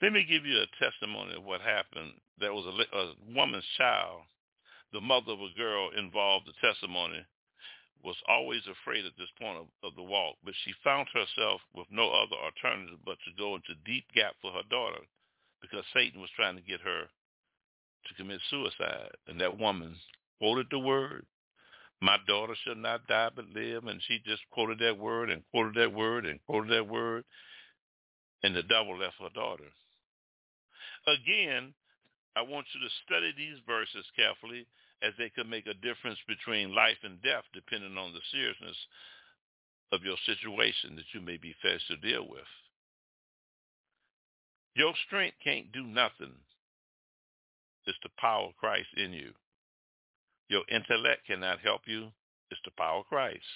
Let 0.00 0.12
me 0.12 0.24
give 0.28 0.46
you 0.46 0.56
a 0.56 0.84
testimony 0.84 1.36
of 1.36 1.44
what 1.44 1.60
happened. 1.60 2.12
There 2.38 2.54
was 2.54 2.64
a, 2.64 2.96
a 2.96 3.12
woman's 3.34 3.64
child. 3.76 4.22
The 4.92 5.00
mother 5.00 5.32
of 5.32 5.40
a 5.40 5.58
girl 5.58 5.90
involved. 5.98 6.46
The 6.46 6.66
testimony 6.66 7.24
was 8.04 8.16
always 8.28 8.62
afraid 8.66 9.04
at 9.04 9.16
this 9.18 9.30
point 9.40 9.58
of, 9.58 9.66
of 9.82 9.96
the 9.96 10.02
walk, 10.02 10.36
but 10.44 10.54
she 10.64 10.72
found 10.84 11.08
herself 11.12 11.60
with 11.74 11.86
no 11.90 12.10
other 12.10 12.36
alternative 12.36 12.98
but 13.04 13.18
to 13.24 13.32
go 13.38 13.54
into 13.54 13.74
deep 13.84 14.04
gap 14.14 14.34
for 14.40 14.52
her 14.52 14.66
daughter 14.70 15.02
because 15.60 15.84
Satan 15.94 16.20
was 16.20 16.30
trying 16.36 16.56
to 16.56 16.62
get 16.62 16.80
her 16.80 17.04
to 18.06 18.14
commit 18.14 18.40
suicide. 18.50 19.10
And 19.26 19.40
that 19.40 19.58
woman 19.58 19.96
quoted 20.38 20.66
the 20.70 20.78
word, 20.78 21.24
my 22.00 22.18
daughter 22.26 22.54
shall 22.64 22.76
not 22.76 23.06
die 23.06 23.30
but 23.34 23.48
live. 23.48 23.84
And 23.86 24.00
she 24.06 24.20
just 24.24 24.42
quoted 24.50 24.78
that 24.80 24.98
word 24.98 25.30
and 25.30 25.42
quoted 25.50 25.74
that 25.80 25.92
word 25.92 26.26
and 26.26 26.38
quoted 26.46 26.72
that 26.72 26.88
word. 26.88 27.24
And 28.42 28.54
the 28.54 28.62
devil 28.62 28.98
left 28.98 29.16
her 29.20 29.30
daughter. 29.34 29.64
Again, 31.06 31.72
I 32.36 32.42
want 32.42 32.66
you 32.74 32.80
to 32.80 32.94
study 33.06 33.32
these 33.36 33.58
verses 33.66 34.04
carefully 34.14 34.66
as 35.02 35.12
they 35.18 35.30
could 35.30 35.48
make 35.48 35.66
a 35.66 35.74
difference 35.74 36.18
between 36.26 36.74
life 36.74 36.98
and 37.02 37.22
death 37.22 37.44
depending 37.52 37.96
on 37.96 38.12
the 38.12 38.20
seriousness 38.32 38.76
of 39.92 40.02
your 40.02 40.16
situation 40.26 40.96
that 40.96 41.12
you 41.12 41.20
may 41.20 41.36
be 41.36 41.54
faced 41.62 41.86
to 41.88 41.96
deal 41.96 42.26
with. 42.28 42.48
Your 44.74 44.92
strength 45.06 45.36
can't 45.42 45.72
do 45.72 45.84
nothing. 45.84 46.34
It's 47.86 47.98
the 48.02 48.10
power 48.18 48.48
of 48.48 48.56
Christ 48.56 48.88
in 48.96 49.12
you. 49.12 49.32
Your 50.48 50.62
intellect 50.70 51.26
cannot 51.26 51.60
help 51.60 51.82
you. 51.86 52.08
It's 52.50 52.60
the 52.64 52.72
power 52.76 53.00
of 53.00 53.06
Christ. 53.06 53.46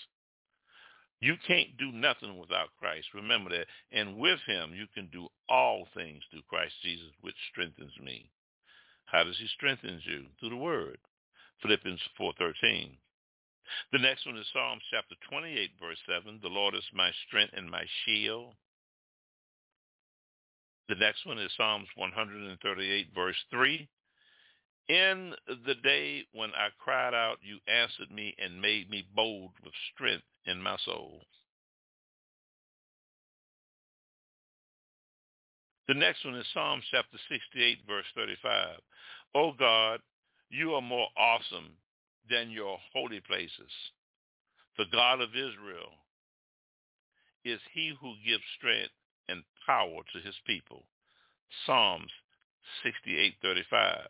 You 1.21 1.35
can't 1.47 1.77
do 1.79 1.93
nothing 1.93 2.39
without 2.39 2.71
Christ. 2.79 3.09
Remember 3.15 3.51
that. 3.51 3.67
And 3.93 4.17
with 4.17 4.41
him, 4.47 4.73
you 4.75 4.87
can 4.95 5.09
do 5.13 5.29
all 5.49 5.87
things 5.95 6.23
through 6.31 6.49
Christ 6.49 6.75
Jesus, 6.83 7.11
which 7.21 7.35
strengthens 7.53 7.93
me. 8.03 8.31
How 9.05 9.25
does 9.25 9.37
he 9.39 9.47
strengthen 9.49 10.01
you? 10.05 10.25
Through 10.39 10.51
the 10.51 10.57
word. 10.57 10.99
Philippians 11.63 12.01
4.13. 12.19 12.91
The 13.93 13.99
next 13.99 14.27
one 14.27 14.37
is 14.37 14.47
Psalms 14.53 14.83
chapter 14.91 15.15
28, 15.29 15.71
verse 15.81 15.99
7. 16.09 16.41
The 16.43 16.49
Lord 16.49 16.75
is 16.75 16.85
my 16.93 17.11
strength 17.27 17.55
and 17.57 17.71
my 17.71 17.85
shield. 18.05 18.55
The 20.89 20.97
next 20.97 21.25
one 21.25 21.39
is 21.39 21.53
Psalms 21.57 21.87
138, 21.95 23.09
verse 23.15 23.37
3. 23.51 23.89
In 24.89 25.35
the 25.47 25.77
day 25.85 26.25
when 26.33 26.51
I 26.51 26.69
cried 26.83 27.15
out, 27.15 27.39
you 27.43 27.59
answered 27.73 28.11
me 28.11 28.35
and 28.43 28.61
made 28.61 28.91
me 28.91 29.07
bold 29.15 29.53
with 29.63 29.73
strength 29.95 30.25
in 30.47 30.61
my 30.61 30.77
soul. 30.85 31.21
The 35.87 35.95
next 35.95 36.25
one 36.25 36.35
is 36.35 36.47
Psalms 36.53 36.85
chapter 36.91 37.19
68, 37.29 37.79
verse 37.87 38.05
35. 38.17 38.79
O 39.37 39.53
God, 39.53 40.01
you 40.51 40.75
are 40.75 40.83
more 40.83 41.09
awesome 41.17 41.77
than 42.29 42.51
your 42.51 42.79
holy 42.93 43.21
places. 43.21 43.73
The 44.77 44.85
God 44.93 45.21
of 45.21 45.31
Israel 45.31 45.93
is 47.45 47.61
he 47.73 47.95
who 48.01 48.15
gives 48.27 48.43
strength 48.59 48.93
and 49.29 49.43
power 49.67 50.03
to 50.13 50.21
his 50.21 50.35
people. 50.47 50.85
Psalms 51.65 52.11
68:35. 52.85 54.09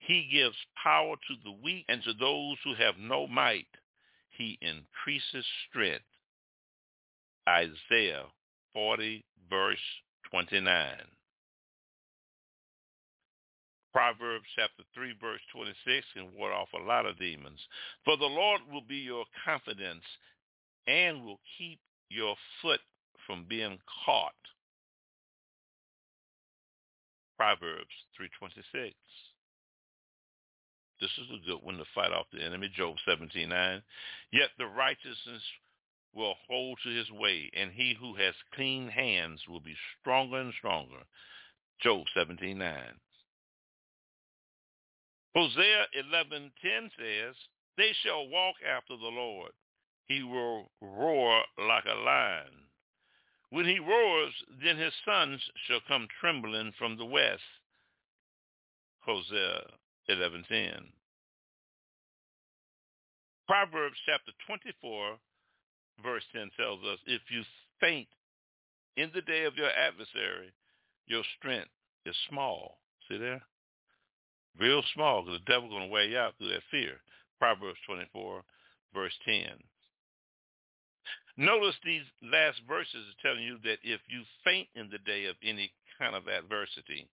He 0.00 0.28
gives 0.30 0.56
power 0.82 1.16
to 1.16 1.34
the 1.44 1.52
weak 1.52 1.86
and 1.88 2.02
to 2.04 2.12
those 2.12 2.58
who 2.62 2.74
have 2.74 2.98
no 2.98 3.26
might. 3.26 3.66
He 4.30 4.58
increases 4.60 5.46
strength. 5.68 6.04
Isaiah 7.48 8.26
40 8.72 9.24
verse 9.48 10.02
29. 10.30 11.13
Proverbs 13.94 14.44
chapter 14.56 14.82
3 14.92 15.14
verse 15.20 15.40
26 15.52 16.04
can 16.14 16.34
ward 16.36 16.52
off 16.52 16.68
a 16.74 16.82
lot 16.82 17.06
of 17.06 17.16
demons. 17.16 17.60
For 18.04 18.16
the 18.16 18.24
Lord 18.24 18.60
will 18.70 18.82
be 18.82 18.96
your 18.96 19.24
confidence 19.44 20.02
and 20.88 21.24
will 21.24 21.38
keep 21.56 21.78
your 22.10 22.34
foot 22.60 22.80
from 23.24 23.46
being 23.48 23.78
caught. 24.04 24.34
Proverbs 27.38 27.94
3.26. 28.20 28.94
This 31.00 31.10
is 31.18 31.30
a 31.30 31.46
good 31.46 31.62
one 31.62 31.76
to 31.76 31.84
fight 31.94 32.12
off 32.12 32.26
the 32.32 32.42
enemy. 32.42 32.70
Job 32.76 32.96
17.9. 33.06 33.82
Yet 34.32 34.50
the 34.58 34.66
righteousness 34.66 35.42
will 36.14 36.34
hold 36.48 36.78
to 36.82 36.90
his 36.90 37.10
way, 37.10 37.50
and 37.56 37.70
he 37.70 37.96
who 37.98 38.14
has 38.14 38.34
clean 38.54 38.88
hands 38.88 39.40
will 39.48 39.60
be 39.60 39.76
stronger 40.00 40.40
and 40.40 40.52
stronger. 40.58 41.02
Job 41.80 42.06
17.9. 42.16 42.58
Hosea 45.34 45.86
11.10 45.98 46.50
says, 46.96 47.34
They 47.76 47.90
shall 48.02 48.28
walk 48.28 48.56
after 48.66 48.96
the 48.96 49.08
Lord. 49.08 49.50
He 50.06 50.22
will 50.22 50.70
roar 50.80 51.42
like 51.58 51.84
a 51.86 52.00
lion. 52.00 52.68
When 53.50 53.66
he 53.66 53.78
roars, 53.78 54.34
then 54.62 54.76
his 54.76 54.92
sons 55.04 55.40
shall 55.66 55.80
come 55.88 56.08
trembling 56.20 56.72
from 56.78 56.96
the 56.96 57.04
west. 57.04 57.42
Hosea 59.00 59.62
11.10. 60.08 60.80
Proverbs 63.46 63.96
chapter 64.06 64.32
24, 64.46 65.16
verse 66.02 66.22
10 66.32 66.50
tells 66.56 66.80
us, 66.84 66.98
if 67.06 67.20
you 67.30 67.42
faint 67.80 68.08
in 68.96 69.10
the 69.14 69.22
day 69.22 69.44
of 69.44 69.56
your 69.56 69.70
adversary, 69.70 70.52
your 71.06 71.22
strength 71.38 71.70
is 72.06 72.16
small. 72.28 72.78
See 73.08 73.18
there? 73.18 73.42
Real 74.58 74.82
small 74.94 75.22
because 75.22 75.40
the 75.40 75.52
devil's 75.52 75.72
going 75.72 75.88
to 75.88 75.92
wear 75.92 76.04
you 76.04 76.18
out 76.18 76.34
through 76.38 76.50
that 76.50 76.62
fear. 76.70 77.00
Proverbs 77.38 77.78
24, 77.86 78.42
verse 78.94 79.12
10. 79.24 79.44
Notice 81.36 81.74
these 81.84 82.04
last 82.22 82.60
verses 82.68 82.94
are 82.94 83.22
telling 83.22 83.42
you 83.42 83.58
that 83.64 83.78
if 83.82 84.00
you 84.08 84.22
faint 84.44 84.68
in 84.76 84.88
the 84.90 84.98
day 84.98 85.26
of 85.26 85.34
any 85.42 85.72
kind 85.98 86.14
of 86.14 86.28
adversity, 86.28 87.08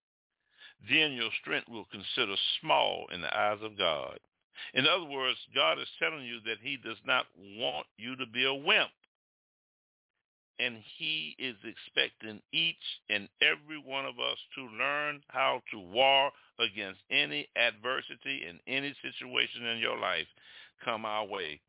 then 0.89 1.13
your 1.13 1.29
strength 1.41 1.67
will 1.67 1.87
consider 1.91 2.35
small 2.61 3.07
in 3.13 3.21
the 3.21 3.35
eyes 3.35 3.59
of 3.63 3.77
God. 3.77 4.19
In 4.73 4.85
other 4.85 5.05
words, 5.05 5.39
God 5.55 5.79
is 5.79 5.87
telling 5.97 6.25
you 6.25 6.39
that 6.45 6.57
he 6.61 6.77
does 6.77 6.97
not 7.05 7.25
want 7.57 7.87
you 7.97 8.15
to 8.17 8.25
be 8.27 8.45
a 8.45 8.53
wimp. 8.53 8.91
And 10.59 10.77
he 10.97 11.35
is 11.39 11.55
expecting 11.63 12.41
each 12.53 12.75
and 13.09 13.27
every 13.41 13.79
one 13.83 14.05
of 14.05 14.19
us 14.19 14.37
to 14.55 14.77
learn 14.77 15.21
how 15.29 15.61
to 15.71 15.79
war 15.79 16.31
against 16.59 16.99
any 17.09 17.47
adversity 17.55 18.45
in 18.47 18.59
any 18.67 18.93
situation 19.01 19.65
in 19.65 19.79
your 19.79 19.97
life 19.97 20.27
come 20.83 21.05
our 21.05 21.25
way 21.25 21.61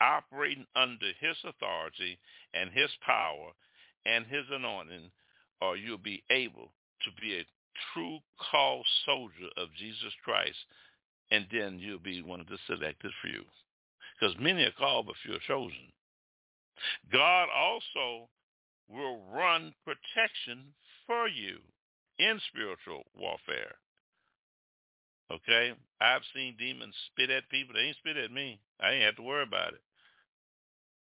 operating 0.00 0.66
under 0.76 1.06
his 1.20 1.36
authority 1.44 2.18
and 2.54 2.70
his 2.70 2.90
power 3.04 3.50
and 4.06 4.26
his 4.26 4.44
anointing, 4.50 5.10
or 5.60 5.76
you'll 5.76 5.98
be 5.98 6.22
able 6.30 6.70
to 7.04 7.10
be 7.20 7.36
a 7.36 7.46
true 7.92 8.18
called 8.50 8.86
soldier 9.04 9.50
of 9.56 9.68
Jesus 9.78 10.12
Christ, 10.24 10.56
and 11.30 11.46
then 11.52 11.78
you'll 11.78 11.98
be 11.98 12.22
one 12.22 12.40
of 12.40 12.46
the 12.46 12.58
selected 12.66 13.12
few. 13.22 13.42
Because 14.18 14.34
many 14.40 14.64
are 14.64 14.72
called, 14.72 15.06
but 15.06 15.16
few 15.22 15.34
are 15.34 15.46
chosen. 15.46 15.92
God 17.12 17.48
also 17.54 18.28
will 18.88 19.20
run 19.32 19.74
protection 19.84 20.72
for 21.06 21.28
you 21.28 21.58
in 22.18 22.40
spiritual 22.48 23.04
warfare. 23.14 23.76
Okay? 25.30 25.72
I've 26.00 26.22
seen 26.34 26.56
demons 26.58 26.94
spit 27.12 27.30
at 27.30 27.48
people. 27.50 27.74
They 27.74 27.88
ain't 27.88 27.96
spit 27.96 28.16
at 28.16 28.32
me. 28.32 28.60
I 28.80 28.92
ain't 28.92 29.04
have 29.04 29.16
to 29.16 29.22
worry 29.22 29.42
about 29.42 29.74
it. 29.74 29.82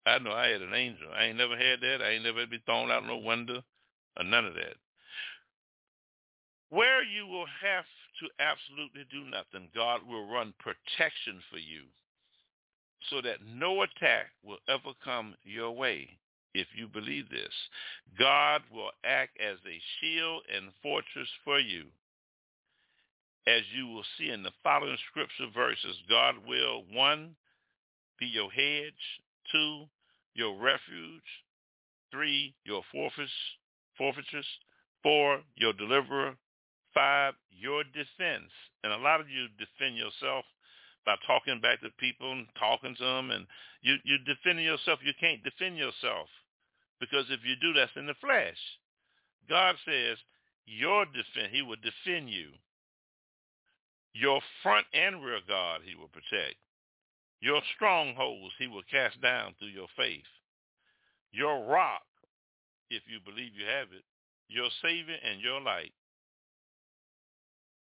I 0.06 0.18
know 0.18 0.32
I 0.32 0.48
had 0.48 0.62
an 0.62 0.74
angel. 0.74 1.08
I 1.16 1.24
ain't 1.24 1.38
never 1.38 1.56
had 1.56 1.80
that. 1.80 2.02
I 2.02 2.10
ain't 2.10 2.24
never 2.24 2.46
been 2.46 2.60
thrown 2.66 2.90
out 2.90 3.06
no 3.06 3.18
window 3.18 3.62
or 4.16 4.24
none 4.24 4.44
of 4.44 4.54
that. 4.54 4.76
Where 6.68 7.02
you 7.02 7.26
will 7.26 7.46
have 7.62 7.84
to 8.20 8.26
absolutely 8.38 9.04
do 9.10 9.24
nothing, 9.30 9.68
God 9.74 10.00
will 10.06 10.30
run 10.30 10.52
protection 10.58 11.40
for 11.50 11.58
you 11.58 11.84
so 13.10 13.20
that 13.22 13.38
no 13.46 13.82
attack 13.82 14.26
will 14.42 14.58
ever 14.68 14.92
come 15.04 15.34
your 15.44 15.72
way 15.72 16.08
if 16.54 16.68
you 16.76 16.86
believe 16.88 17.28
this. 17.28 17.52
God 18.18 18.62
will 18.72 18.90
act 19.04 19.38
as 19.40 19.58
a 19.66 19.80
shield 20.00 20.42
and 20.54 20.70
fortress 20.82 21.28
for 21.44 21.58
you. 21.58 21.84
As 23.46 23.62
you 23.76 23.86
will 23.88 24.04
see 24.16 24.30
in 24.30 24.42
the 24.42 24.52
following 24.62 24.96
scripture 25.10 25.48
verses, 25.54 25.96
God 26.08 26.36
will, 26.46 26.84
one, 26.92 27.36
be 28.18 28.26
your 28.26 28.50
hedge, 28.50 28.94
two, 29.52 29.84
your 30.34 30.58
refuge. 30.58 31.22
Three, 32.10 32.54
your 32.64 32.82
fortress, 32.92 33.30
fortress. 33.98 34.46
Four, 35.02 35.40
your 35.56 35.72
deliverer. 35.72 36.36
Five, 36.94 37.34
your 37.50 37.82
defense. 37.84 38.50
And 38.82 38.92
a 38.92 38.98
lot 38.98 39.20
of 39.20 39.28
you 39.28 39.48
defend 39.58 39.96
yourself 39.96 40.44
by 41.04 41.16
talking 41.26 41.60
back 41.60 41.80
to 41.80 41.90
people 41.98 42.32
and 42.32 42.46
talking 42.58 42.94
to 42.96 43.04
them, 43.04 43.30
and 43.30 43.46
you 43.82 43.96
you 44.04 44.18
defending 44.24 44.64
yourself. 44.64 45.00
You 45.04 45.12
can't 45.20 45.44
defend 45.44 45.76
yourself 45.76 46.28
because 47.00 47.26
if 47.30 47.40
you 47.44 47.54
do, 47.60 47.72
that's 47.72 47.96
in 47.96 48.06
the 48.06 48.14
flesh. 48.20 48.58
God 49.48 49.76
says 49.84 50.18
your 50.66 51.04
defense. 51.06 51.52
He 51.52 51.62
will 51.62 51.80
defend 51.82 52.30
you. 52.30 52.48
Your 54.14 54.40
front 54.62 54.86
and 54.94 55.24
rear 55.24 55.40
guard 55.46 55.82
he 55.84 55.96
will 55.96 56.08
protect. 56.08 56.56
Your 57.40 57.60
strongholds 57.74 58.54
he 58.58 58.68
will 58.68 58.86
cast 58.90 59.20
down 59.20 59.54
through 59.58 59.74
your 59.74 59.88
faith. 59.96 60.24
Your 61.32 61.66
rock, 61.66 62.06
if 62.90 63.02
you 63.10 63.18
believe 63.20 63.52
you 63.58 63.66
have 63.66 63.88
it, 63.92 64.04
your 64.48 64.68
Savior 64.80 65.18
and 65.20 65.40
your 65.42 65.60
light. 65.60 65.92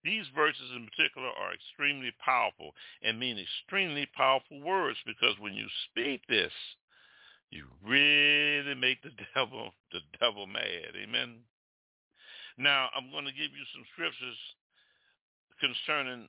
These 0.02 0.24
verses 0.34 0.70
in 0.74 0.88
particular 0.88 1.28
are 1.28 1.52
extremely 1.52 2.12
powerful 2.24 2.72
and 3.02 3.20
mean 3.20 3.38
extremely 3.38 4.06
powerful 4.16 4.60
words 4.60 4.98
because 5.04 5.38
when 5.38 5.52
you 5.52 5.66
speak 5.90 6.22
this, 6.26 6.52
you 7.50 7.66
really 7.84 8.74
make 8.74 9.02
the 9.02 9.12
devil 9.34 9.72
the 9.92 10.00
devil 10.18 10.46
mad. 10.46 10.96
Amen. 10.96 11.40
Now 12.56 12.88
I'm 12.96 13.10
going 13.10 13.26
to 13.26 13.32
give 13.32 13.52
you 13.52 13.64
some 13.74 13.84
scriptures 13.92 14.38
concerning 15.60 16.28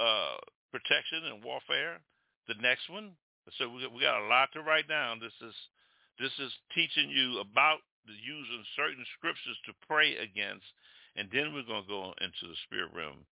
uh, 0.00 0.36
protection 0.72 1.30
and 1.30 1.44
warfare 1.44 2.00
the 2.48 2.58
next 2.60 2.90
one. 2.90 3.14
So 3.58 3.68
we 3.70 3.86
we 3.86 4.02
got 4.02 4.22
a 4.22 4.26
lot 4.26 4.50
to 4.54 4.62
write 4.62 4.88
down. 4.88 5.20
This 5.20 5.36
is 5.40 5.54
this 6.18 6.34
is 6.40 6.50
teaching 6.74 7.10
you 7.10 7.38
about 7.38 7.78
using 8.06 8.64
certain 8.74 9.04
scriptures 9.18 9.58
to 9.66 9.86
pray 9.86 10.16
against, 10.16 10.66
and 11.16 11.28
then 11.32 11.52
we're 11.52 11.66
going 11.66 11.82
to 11.82 11.88
go 11.88 12.12
into 12.20 12.44
the 12.44 12.60
spirit 12.66 12.90
realm 12.94 13.24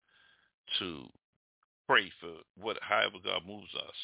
to 0.78 1.06
pray 1.86 2.10
for 2.20 2.30
what 2.56 2.78
however 2.80 3.18
God 3.22 3.42
moves 3.46 3.74
us. 3.74 3.98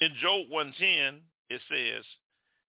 In 0.00 0.12
Job 0.20 0.48
110, 0.50 1.22
it 1.48 1.60
says, 1.68 2.04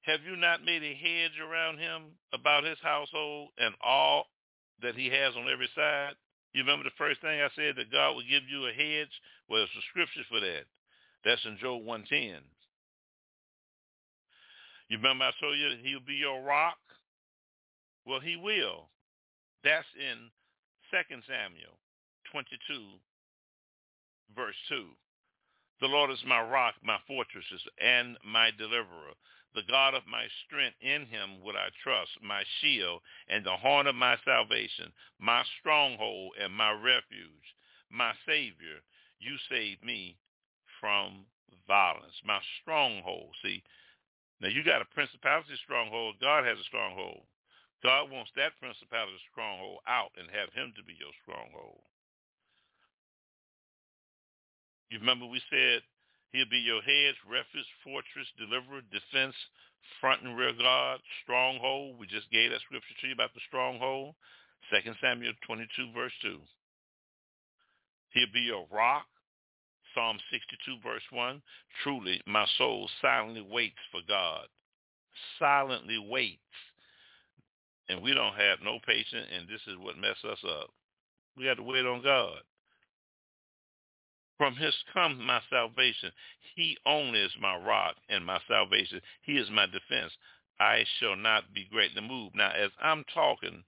Have 0.04 0.22
you 0.24 0.36
not 0.36 0.64
made 0.64 0.84
a 0.84 0.96
hedge 0.96 1.38
around 1.40 1.78
him 1.78 2.16
about 2.34 2.64
his 2.64 2.80
household 2.82 3.50
and 3.58 3.76
all 3.84 4.26
that 4.82 4.96
he 4.96 5.08
has 5.08 5.36
on 5.36 5.52
every 5.52 5.70
side? 5.76 6.16
You 6.54 6.62
remember 6.62 6.86
the 6.86 6.98
first 6.98 7.22
thing 7.22 7.42
I 7.42 7.50
said 7.56 7.76
that 7.78 7.92
God 7.92 8.16
would 8.16 8.30
give 8.30 8.44
you 8.50 8.68
a 8.68 8.74
hedge? 8.74 9.12
Well, 9.50 9.60
there's 9.60 9.78
a 9.78 9.90
scripture 9.90 10.26
for 10.30 10.40
that. 10.40 10.66
That's 11.26 11.44
in 11.46 11.58
Job 11.60 11.84
110. 11.84 12.42
You 14.90 14.98
remember 14.98 15.26
I 15.26 15.32
told 15.42 15.58
you 15.58 15.74
he'll 15.82 16.06
be 16.06 16.16
your 16.16 16.44
rock? 16.44 16.78
Well, 18.06 18.20
he 18.20 18.36
will. 18.36 18.90
That's 19.64 19.88
in 19.96 20.30
2 20.92 21.22
Samuel 21.28 21.80
22, 22.32 23.00
verse 24.36 24.56
2. 24.70 24.86
The 25.80 25.88
Lord 25.88 26.12
is 26.12 26.24
my 26.28 26.42
rock, 26.42 26.76
my 26.84 26.98
fortress, 27.08 27.46
and 27.80 28.18
my 28.26 28.52
deliverer. 28.52 29.16
The 29.56 29.64
God 29.70 29.94
of 29.94 30.08
my 30.08 30.26
strength, 30.46 30.76
in 30.82 31.06
him 31.06 31.42
would 31.44 31.56
I 31.56 31.70
trust, 31.84 32.12
my 32.22 32.44
shield 32.60 33.02
and 33.28 33.46
the 33.46 33.56
horn 33.56 33.88
of 33.88 33.96
my 33.96 34.18
salvation, 34.26 34.92
my 35.20 35.44
stronghold 35.60 36.34
and 36.42 36.54
my 36.54 36.72
refuge, 36.72 37.56
my 37.92 38.14
Savior. 38.26 38.82
You 39.20 39.38
saved 39.50 39.84
me 39.84 40.18
from 40.80 41.26
violence, 41.68 42.20
my 42.26 42.40
stronghold. 42.62 43.36
See, 43.44 43.64
now 44.42 44.50
you 44.50 44.64
got 44.64 44.82
a 44.82 44.94
principality 44.94 45.56
stronghold. 45.64 46.16
God 46.20 46.46
has 46.46 46.60
a 46.60 46.64
stronghold. 46.64 47.24
God 47.84 48.08
wants 48.10 48.32
that 48.40 48.56
principality 48.64 49.20
stronghold 49.30 49.84
out 49.86 50.16
and 50.16 50.32
have 50.32 50.56
him 50.56 50.72
to 50.80 50.84
be 50.88 50.96
your 50.96 51.12
stronghold. 51.28 51.84
You 54.88 55.04
remember 55.04 55.28
we 55.28 55.44
said 55.52 55.84
he'll 56.32 56.50
be 56.50 56.64
your 56.64 56.82
hedge, 56.82 57.20
refuge, 57.28 57.68
fortress, 57.84 58.30
deliverer, 58.40 58.88
defense, 58.88 59.36
front 60.00 60.24
and 60.24 60.38
rear 60.40 60.56
guard, 60.56 61.02
stronghold. 61.24 62.00
We 62.00 62.08
just 62.08 62.32
gave 62.32 62.52
that 62.52 62.64
scripture 62.64 62.96
to 63.02 63.08
you 63.08 63.14
about 63.14 63.36
the 63.36 63.44
stronghold. 63.52 64.16
2 64.72 64.80
Samuel 65.02 65.34
22, 65.46 65.92
verse 65.92 66.16
2. 66.24 66.40
He'll 68.16 68.34
be 68.34 68.48
your 68.48 68.66
rock. 68.72 69.06
Psalm 69.94 70.18
62 70.32 70.78
verse 70.82 71.04
1. 71.12 71.42
Truly, 71.84 72.22
my 72.26 72.46
soul 72.58 72.90
silently 73.02 73.46
waits 73.46 73.84
for 73.92 74.02
God. 74.08 74.48
Silently 75.38 75.98
waits. 76.00 76.40
And 77.90 78.02
we 78.02 78.14
don't 78.14 78.36
have 78.36 78.60
no 78.64 78.80
patience, 78.86 79.28
and 79.36 79.48
this 79.48 79.62
is 79.68 79.78
what 79.78 79.98
messes 79.98 80.24
us 80.24 80.44
up. 80.48 80.70
We 81.38 81.46
have 81.46 81.58
to 81.58 81.64
wait 81.64 81.86
on 81.86 82.02
God. 82.02 82.40
From 84.38 84.56
his 84.56 84.74
comes 84.94 85.20
my 85.20 85.42
salvation. 85.50 86.12
He 86.56 86.78
only 86.86 87.20
is 87.20 87.32
my 87.40 87.56
rock 87.58 87.96
and 88.10 88.26
my 88.26 88.40
salvation. 88.48 89.02
He 89.22 89.34
is 89.34 89.50
my 89.52 89.66
defense. 89.66 90.12
I 90.60 90.86
shall 91.00 91.16
not 91.16 91.54
be 91.54 91.68
greatly 91.72 92.02
moved. 92.02 92.36
Now, 92.36 92.52
as 92.52 92.72
I'm 92.82 93.04
talking, 93.14 93.64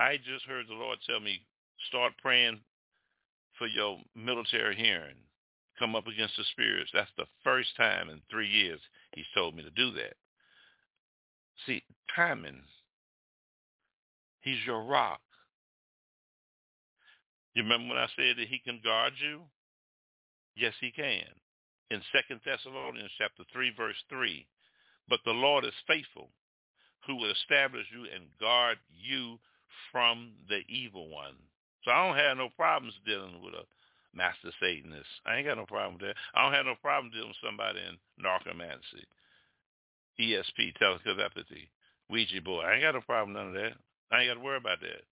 I 0.00 0.16
just 0.16 0.44
heard 0.46 0.66
the 0.68 0.74
Lord 0.74 0.98
tell 1.06 1.20
me, 1.20 1.42
start 1.88 2.12
praying 2.20 2.60
for 3.58 3.66
your 3.66 3.98
military 4.14 4.76
hearing. 4.76 5.16
Come 5.78 5.94
up 5.94 6.06
against 6.06 6.36
the 6.36 6.44
spirits. 6.52 6.90
That's 6.92 7.10
the 7.16 7.26
first 7.44 7.76
time 7.76 8.10
in 8.10 8.20
three 8.30 8.48
years 8.48 8.80
he's 9.14 9.26
told 9.34 9.54
me 9.54 9.62
to 9.62 9.70
do 9.70 9.92
that. 9.92 10.14
See, 11.66 11.82
timing. 12.14 12.62
He's 14.48 14.64
your 14.64 14.82
rock. 14.82 15.20
You 17.54 17.62
remember 17.64 17.88
when 17.88 17.98
I 17.98 18.08
said 18.16 18.36
that 18.38 18.48
he 18.48 18.58
can 18.64 18.80
guard 18.82 19.12
you? 19.20 19.42
Yes, 20.56 20.72
he 20.80 20.90
can. 20.90 21.28
In 21.90 22.00
2 22.00 22.36
Thessalonians 22.46 23.10
chapter 23.18 23.44
3, 23.52 23.72
verse 23.76 24.02
3, 24.08 24.46
but 25.06 25.20
the 25.26 25.32
Lord 25.32 25.66
is 25.66 25.86
faithful, 25.86 26.30
who 27.06 27.16
will 27.16 27.30
establish 27.30 27.84
you 27.92 28.04
and 28.14 28.24
guard 28.40 28.78
you 28.88 29.38
from 29.92 30.32
the 30.48 30.60
evil 30.66 31.10
one. 31.10 31.36
So 31.84 31.90
I 31.90 32.06
don't 32.06 32.16
have 32.16 32.38
no 32.38 32.48
problems 32.56 32.94
dealing 33.04 33.42
with 33.44 33.52
a 33.52 33.64
master 34.16 34.50
Satanist. 34.60 35.08
I 35.26 35.36
ain't 35.36 35.46
got 35.46 35.58
no 35.58 35.66
problem 35.66 36.00
with 36.00 36.08
that. 36.08 36.16
I 36.34 36.42
don't 36.42 36.54
have 36.54 36.66
no 36.66 36.74
problem 36.80 37.12
dealing 37.12 37.28
with 37.28 37.44
somebody 37.44 37.80
in 37.80 38.00
narcomancy, 38.24 39.04
ESP, 40.18 40.74
telepathy, 40.78 41.68
Ouija 42.08 42.40
board. 42.40 42.64
I 42.64 42.74
ain't 42.74 42.82
got 42.82 42.94
no 42.94 43.02
problem 43.02 43.36
none 43.36 43.48
of 43.48 43.54
that. 43.54 43.76
I 44.10 44.20
ain't 44.20 44.30
got 44.30 44.34
to 44.34 44.40
worry 44.40 44.56
about 44.56 44.80
that 44.80 45.04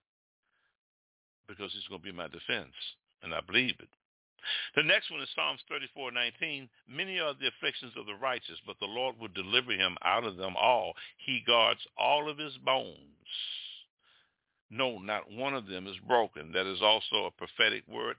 because 1.49 1.73
he's 1.73 1.87
going 1.89 2.01
to 2.01 2.05
be 2.05 2.13
my 2.13 2.29
defense, 2.29 2.75
and 3.23 3.35
I 3.35 3.41
believe 3.41 3.77
it. 3.79 3.89
The 4.77 4.83
next 4.83 5.11
one 5.11 5.21
is 5.21 5.29
Psalms 5.35 5.61
34:19. 5.71 6.69
Many 6.89 7.19
are 7.19 7.35
the 7.35 7.49
afflictions 7.49 7.93
of 7.97 8.07
the 8.07 8.15
righteous, 8.15 8.61
but 8.67 8.79
the 8.79 8.87
Lord 8.87 9.19
will 9.19 9.29
deliver 9.29 9.73
him 9.73 9.97
out 10.03 10.25
of 10.25 10.37
them 10.37 10.57
all. 10.57 10.95
He 11.17 11.41
guards 11.47 11.81
all 11.97 12.29
of 12.31 12.39
his 12.39 12.57
bones. 12.59 12.99
No, 14.71 14.99
not 14.99 15.31
one 15.31 15.55
of 15.55 15.67
them 15.67 15.87
is 15.87 15.97
broken. 16.07 16.53
That 16.53 16.67
is 16.67 16.83
also 16.83 17.27
a 17.27 17.31
prophetic 17.31 17.85
word. 17.89 18.17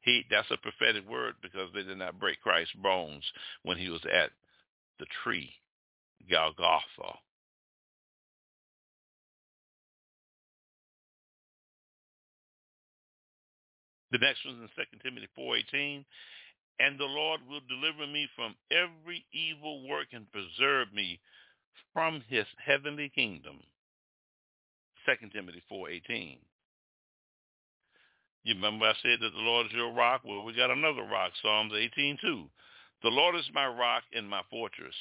He, 0.00 0.24
that's 0.30 0.50
a 0.50 0.56
prophetic 0.56 1.08
word 1.08 1.34
because 1.42 1.72
they 1.72 1.82
did 1.82 1.98
not 1.98 2.18
break 2.18 2.40
Christ's 2.40 2.74
bones 2.74 3.24
when 3.62 3.78
he 3.78 3.88
was 3.88 4.04
at 4.12 4.30
the 4.98 5.06
tree, 5.22 5.52
Golgotha. 6.28 7.18
The 14.12 14.18
next 14.18 14.44
one 14.44 14.54
is 14.56 14.70
in 14.76 14.98
2 15.00 15.02
Timothy 15.02 15.28
4.18. 15.38 16.04
And 16.80 16.98
the 16.98 17.04
Lord 17.04 17.40
will 17.48 17.60
deliver 17.68 18.06
me 18.06 18.28
from 18.36 18.54
every 18.70 19.24
evil 19.32 19.88
work 19.88 20.08
and 20.12 20.30
preserve 20.30 20.92
me 20.94 21.20
from 21.92 22.22
his 22.28 22.46
heavenly 22.64 23.10
kingdom. 23.14 23.58
2 25.06 25.28
Timothy 25.30 25.62
4.18. 25.70 26.38
You 28.44 28.54
remember 28.54 28.86
I 28.86 28.94
said 29.02 29.18
that 29.20 29.32
the 29.32 29.42
Lord 29.42 29.66
is 29.66 29.72
your 29.72 29.92
rock? 29.92 30.22
Well, 30.24 30.44
we 30.44 30.54
got 30.54 30.70
another 30.70 31.02
rock, 31.02 31.32
Psalms 31.42 31.72
18.2. 31.72 32.48
The 33.02 33.08
Lord 33.08 33.34
is 33.36 33.48
my 33.52 33.66
rock 33.66 34.04
and 34.14 34.28
my 34.28 34.42
fortress. 34.50 34.94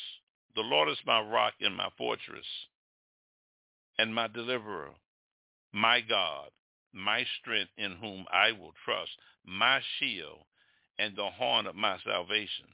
The 0.56 0.62
Lord 0.62 0.90
is 0.90 0.98
my 1.06 1.22
rock 1.22 1.54
and 1.62 1.76
my 1.76 1.90
fortress 1.98 2.46
and 4.00 4.14
my 4.14 4.28
deliverer, 4.28 4.90
my 5.74 6.02
God, 6.02 6.50
my 6.98 7.26
strength 7.40 7.72
in 7.78 7.94
whom 7.94 8.26
I 8.32 8.52
will 8.52 8.74
trust, 8.84 9.12
my 9.46 9.80
shield 10.00 10.40
and 11.00 11.16
the 11.16 11.30
horn 11.30 11.68
of 11.68 11.76
my 11.76 11.98
salvation, 12.04 12.66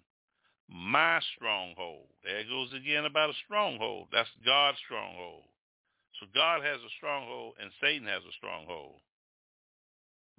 my 0.69 1.19
stronghold. 1.35 2.07
There 2.23 2.39
it 2.39 2.49
goes 2.49 2.73
again 2.73 3.05
about 3.05 3.29
a 3.29 3.43
stronghold. 3.45 4.07
That's 4.11 4.29
God's 4.45 4.77
stronghold. 4.85 5.43
So 6.19 6.27
God 6.33 6.63
has 6.63 6.79
a 6.79 6.95
stronghold 6.97 7.55
and 7.61 7.71
Satan 7.81 8.07
has 8.07 8.23
a 8.23 8.37
stronghold. 8.37 9.01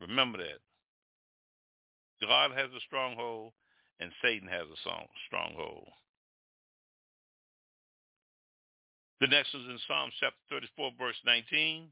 Remember 0.01 0.39
that. 0.39 0.61
God 2.21 2.53
has 2.53 2.71
a 2.75 2.81
stronghold 2.87 3.53
and 4.01 4.11
Satan 4.23 4.49
has 4.49 4.67
a 4.67 4.81
stronghold. 5.27 5.89
The 9.21 9.29
next 9.29 9.55
is 9.55 9.67
in 9.69 9.79
Psalm 9.87 10.11
chapter 10.21 10.37
34, 10.51 10.93
verse 10.99 11.17
19. 11.25 11.89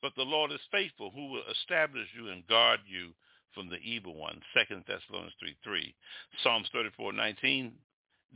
But 0.00 0.12
the 0.16 0.22
Lord 0.22 0.52
is 0.52 0.60
faithful, 0.70 1.10
who 1.10 1.26
will 1.32 1.42
establish 1.50 2.06
you 2.16 2.30
and 2.30 2.46
guard 2.46 2.80
you 2.86 3.10
from 3.54 3.68
the 3.68 3.78
evil 3.78 4.14
one. 4.14 4.40
2 4.54 4.82
Thessalonians 4.86 5.34
3, 5.40 5.56
3. 5.64 5.94
Psalms 6.42 6.68
34, 6.72 7.12
19. 7.12 7.72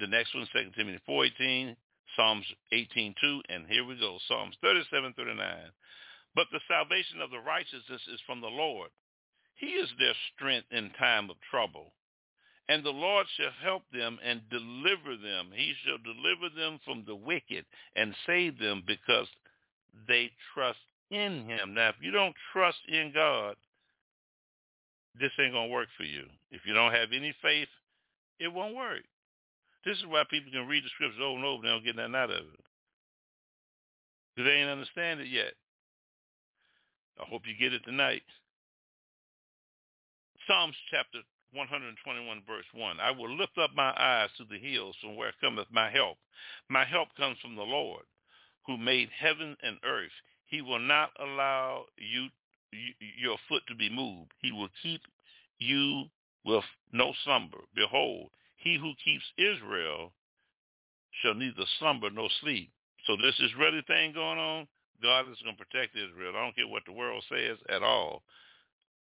The 0.01 0.07
next 0.07 0.35
one, 0.35 0.49
2 0.53 0.71
Timothy 0.77 1.01
4, 1.07 1.25
18. 1.27 1.77
Psalms 2.17 2.47
18, 2.73 3.15
2. 3.21 3.43
And 3.49 3.67
here 3.69 3.85
we 3.85 3.99
go. 3.99 4.19
Psalms 4.27 4.57
37, 4.61 5.15
39. 5.17 5.39
But 6.35 6.47
the 6.51 6.61
salvation 6.67 7.21
of 7.21 7.31
the 7.31 7.41
righteousness 7.41 8.03
is 8.13 8.21
from 8.27 8.41
the 8.41 8.49
Lord. 8.49 8.91
He 9.55 9.67
is 9.67 9.89
their 9.99 10.15
strength 10.35 10.67
in 10.73 10.91
time 10.99 11.31
of 11.31 11.37
trouble. 11.51 11.93
And 12.69 12.83
the 12.83 12.91
Lord 12.91 13.27
shall 13.37 13.53
help 13.63 13.83
them 13.93 14.19
and 14.25 14.41
deliver 14.49 15.17
them. 15.17 15.51
He 15.55 15.75
shall 15.85 15.99
deliver 15.99 16.49
them 16.55 16.81
from 16.85 17.05
the 17.07 17.15
wicked 17.15 17.67
and 17.95 18.15
save 18.27 18.59
them 18.59 18.83
because 18.87 19.29
they 20.09 20.31
trust 20.55 20.79
in 21.13 21.45
him. 21.45 21.75
Now, 21.75 21.91
if 21.91 21.97
you 22.01 22.11
don't 22.11 22.35
trust 22.53 22.79
in 22.89 23.13
God, 23.15 23.57
this 25.21 25.31
ain't 25.39 25.53
going 25.53 25.69
to 25.69 25.75
work 25.75 25.89
for 25.97 26.05
you. 26.05 26.25
If 26.51 26.63
you 26.67 26.73
don't 26.73 26.93
have 26.93 27.13
any 27.13 27.35
faith, 27.43 27.69
it 28.41 28.49
won't 28.49 28.75
work. 28.75 29.05
This 29.85 29.99
is 29.99 30.07
why 30.07 30.25
people 30.31 30.51
can 30.51 30.67
read 30.67 30.85
the 30.85 30.89
scriptures 30.95 31.21
over 31.23 31.37
and 31.37 31.45
over 31.45 31.57
and 31.57 31.65
they 31.65 31.69
don't 31.69 31.85
get 31.85 31.97
nothing 31.97 32.15
out 32.15 32.31
of 32.31 32.47
it. 32.47 32.65
Because 34.35 34.49
they 34.49 34.57
ain't 34.57 34.71
understand 34.71 35.21
it 35.21 35.29
yet. 35.29 35.53
I 37.21 37.25
hope 37.29 37.43
you 37.45 37.55
get 37.59 37.75
it 37.75 37.85
tonight. 37.85 38.23
Psalms 40.47 40.77
chapter 40.91 41.19
121 41.53 42.43
verse 42.47 42.65
1. 42.73 43.01
I 43.01 43.11
will 43.11 43.31
lift 43.37 43.59
up 43.59 43.71
my 43.77 43.93
eyes 43.99 44.31
to 44.39 44.45
the 44.45 44.59
hills 44.59 44.97
from 45.01 45.17
where 45.17 45.33
cometh 45.41 45.69
my 45.71 45.91
help. 45.91 46.17
My 46.71 46.85
help 46.85 47.09
comes 47.17 47.37
from 47.43 47.57
the 47.57 47.63
Lord, 47.63 48.05
who 48.67 48.79
made 48.79 49.11
heaven 49.19 49.57
and 49.63 49.77
earth. 49.85 50.17
He 50.53 50.61
will 50.61 50.81
not 50.81 51.13
allow 51.19 51.87
you, 51.97 52.29
your 53.19 53.39
foot 53.49 53.63
to 53.69 53.75
be 53.75 53.89
moved. 53.89 54.33
He 54.43 54.53
will 54.53 54.69
keep 54.83 55.01
you 55.59 56.05
with 56.45 56.65
no 56.93 57.15
slumber. 57.25 57.57
Behold, 57.75 58.29
he 58.57 58.77
who 58.77 58.93
keeps 59.03 59.25
Israel 59.39 60.13
shall 61.23 61.33
neither 61.33 61.65
slumber 61.79 62.11
nor 62.11 62.29
sleep. 62.43 62.71
So 63.07 63.17
this 63.17 63.35
is 63.41 63.57
really 63.59 63.81
thing 63.87 64.13
going 64.13 64.39
on. 64.39 64.69
God 65.03 65.23
is 65.33 65.41
going 65.43 65.57
to 65.57 65.65
protect 65.65 65.97
Israel. 65.97 66.35
I 66.37 66.45
don't 66.45 66.55
care 66.55 66.69
what 66.69 66.85
the 66.85 66.93
world 66.93 67.25
says 67.31 67.57
at 67.71 67.83
all. 67.83 68.23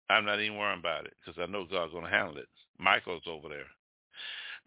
I'm 0.08 0.24
not 0.24 0.40
even 0.40 0.56
worrying 0.56 0.80
about 0.80 1.04
it 1.04 1.12
because 1.20 1.38
I 1.38 1.50
know 1.50 1.66
God's 1.70 1.92
going 1.92 2.04
to 2.04 2.10
handle 2.10 2.38
it. 2.38 2.48
Michael's 2.78 3.28
over 3.28 3.50
there. 3.50 3.68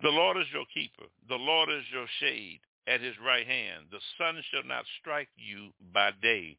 The 0.04 0.10
Lord 0.14 0.38
is 0.38 0.46
your 0.54 0.66
keeper. 0.72 1.10
The 1.28 1.42
Lord 1.42 1.70
is 1.70 1.84
your 1.92 2.06
shade 2.20 2.60
at 2.88 3.02
his 3.02 3.16
right 3.26 3.48
hand. 3.48 3.86
The 3.90 4.00
sun 4.20 4.40
shall 4.52 4.64
not 4.64 4.86
strike 5.02 5.30
you 5.38 5.72
by 5.92 6.12
day, 6.22 6.58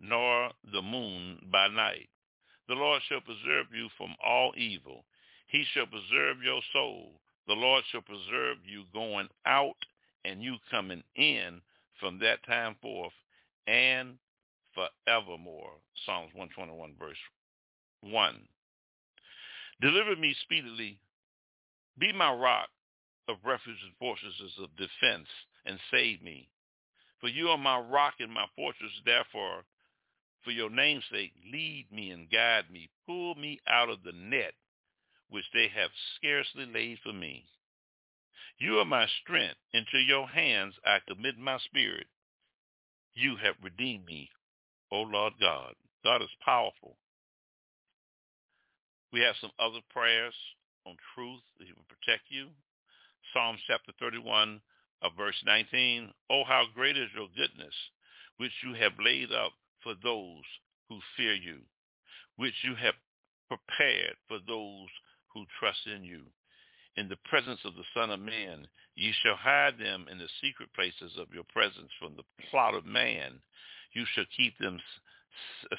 nor 0.00 0.50
the 0.72 0.82
moon 0.82 1.38
by 1.50 1.68
night. 1.68 2.08
The 2.68 2.74
Lord 2.74 3.00
shall 3.08 3.20
preserve 3.20 3.66
you 3.72 3.88
from 3.96 4.14
all 4.24 4.52
evil. 4.56 5.04
He 5.46 5.64
shall 5.72 5.86
preserve 5.86 6.42
your 6.42 6.60
soul. 6.72 7.12
The 7.46 7.54
Lord 7.54 7.82
shall 7.90 8.02
preserve 8.02 8.58
you 8.66 8.84
going 8.92 9.28
out 9.46 9.76
and 10.24 10.42
you 10.42 10.56
coming 10.70 11.02
in 11.16 11.62
from 11.98 12.18
that 12.18 12.44
time 12.46 12.76
forth 12.82 13.12
and 13.66 14.18
forevermore. 14.74 15.72
Psalms 16.04 16.30
121 16.34 16.94
verse 16.98 17.16
1. 18.02 18.34
Deliver 19.80 20.16
me 20.16 20.34
speedily. 20.42 20.98
Be 21.98 22.12
my 22.12 22.32
rock 22.32 22.68
of 23.28 23.36
refuge 23.44 23.78
and 23.84 23.94
fortresses 23.98 24.52
of 24.62 24.68
defense 24.76 25.28
and 25.66 25.78
save 25.90 26.22
me. 26.22 26.48
For 27.20 27.28
you 27.28 27.48
are 27.48 27.58
my 27.58 27.78
rock 27.78 28.14
and 28.20 28.32
my 28.32 28.46
fortress. 28.54 28.92
Therefore, 29.04 29.64
for 30.44 30.50
your 30.50 30.70
name's 30.70 31.04
sake, 31.10 31.32
lead 31.52 31.86
me 31.92 32.10
and 32.10 32.30
guide 32.30 32.70
me. 32.70 32.88
Pull 33.06 33.34
me 33.34 33.60
out 33.68 33.90
of 33.90 34.02
the 34.04 34.12
net 34.12 34.54
which 35.30 35.44
they 35.52 35.68
have 35.68 35.90
scarcely 36.16 36.66
laid 36.66 36.98
for 37.02 37.12
me. 37.12 37.44
You 38.58 38.78
are 38.78 38.84
my 38.84 39.06
strength. 39.22 39.58
Into 39.72 39.98
your 39.98 40.26
hands 40.26 40.74
I 40.84 40.98
commit 41.06 41.38
my 41.38 41.58
spirit. 41.58 42.06
You 43.14 43.36
have 43.36 43.54
redeemed 43.62 44.06
me 44.06 44.30
O 44.90 45.02
Lord 45.02 45.34
God. 45.40 45.74
God 46.04 46.22
is 46.22 46.28
powerful. 46.44 46.96
We 49.12 49.20
have 49.20 49.36
some 49.40 49.50
other 49.58 49.80
prayers 49.90 50.34
on 50.86 50.96
truth. 51.14 51.42
He 51.58 51.72
will 51.72 51.88
protect 51.88 52.24
you. 52.30 52.48
Psalms 53.32 53.60
chapter 53.66 53.92
31 54.00 54.60
of 55.02 55.12
verse 55.16 55.36
19. 55.44 56.10
Oh, 56.30 56.44
how 56.46 56.64
great 56.74 56.96
is 56.96 57.10
your 57.14 57.28
goodness, 57.36 57.74
which 58.38 58.52
you 58.64 58.74
have 58.74 58.92
laid 58.98 59.32
up 59.32 59.52
for 59.82 59.94
those 60.02 60.44
who 60.88 60.98
fear 61.16 61.34
you, 61.34 61.58
which 62.36 62.54
you 62.62 62.74
have 62.74 62.94
prepared 63.48 64.16
for 64.26 64.38
those 64.46 64.88
who 65.32 65.44
trust 65.58 65.86
in 65.86 66.04
you. 66.04 66.22
In 66.96 67.08
the 67.08 67.18
presence 67.30 67.60
of 67.64 67.74
the 67.74 67.84
Son 67.94 68.10
of 68.10 68.20
Man, 68.20 68.66
ye 68.94 69.12
shall 69.22 69.36
hide 69.36 69.78
them 69.78 70.06
in 70.10 70.18
the 70.18 70.28
secret 70.42 70.68
places 70.74 71.16
of 71.18 71.32
your 71.32 71.44
presence 71.52 71.90
from 72.00 72.16
the 72.16 72.24
plot 72.50 72.74
of 72.74 72.84
man. 72.84 73.40
You 73.92 74.04
shall 74.14 74.24
keep 74.36 74.58
them 74.58 74.80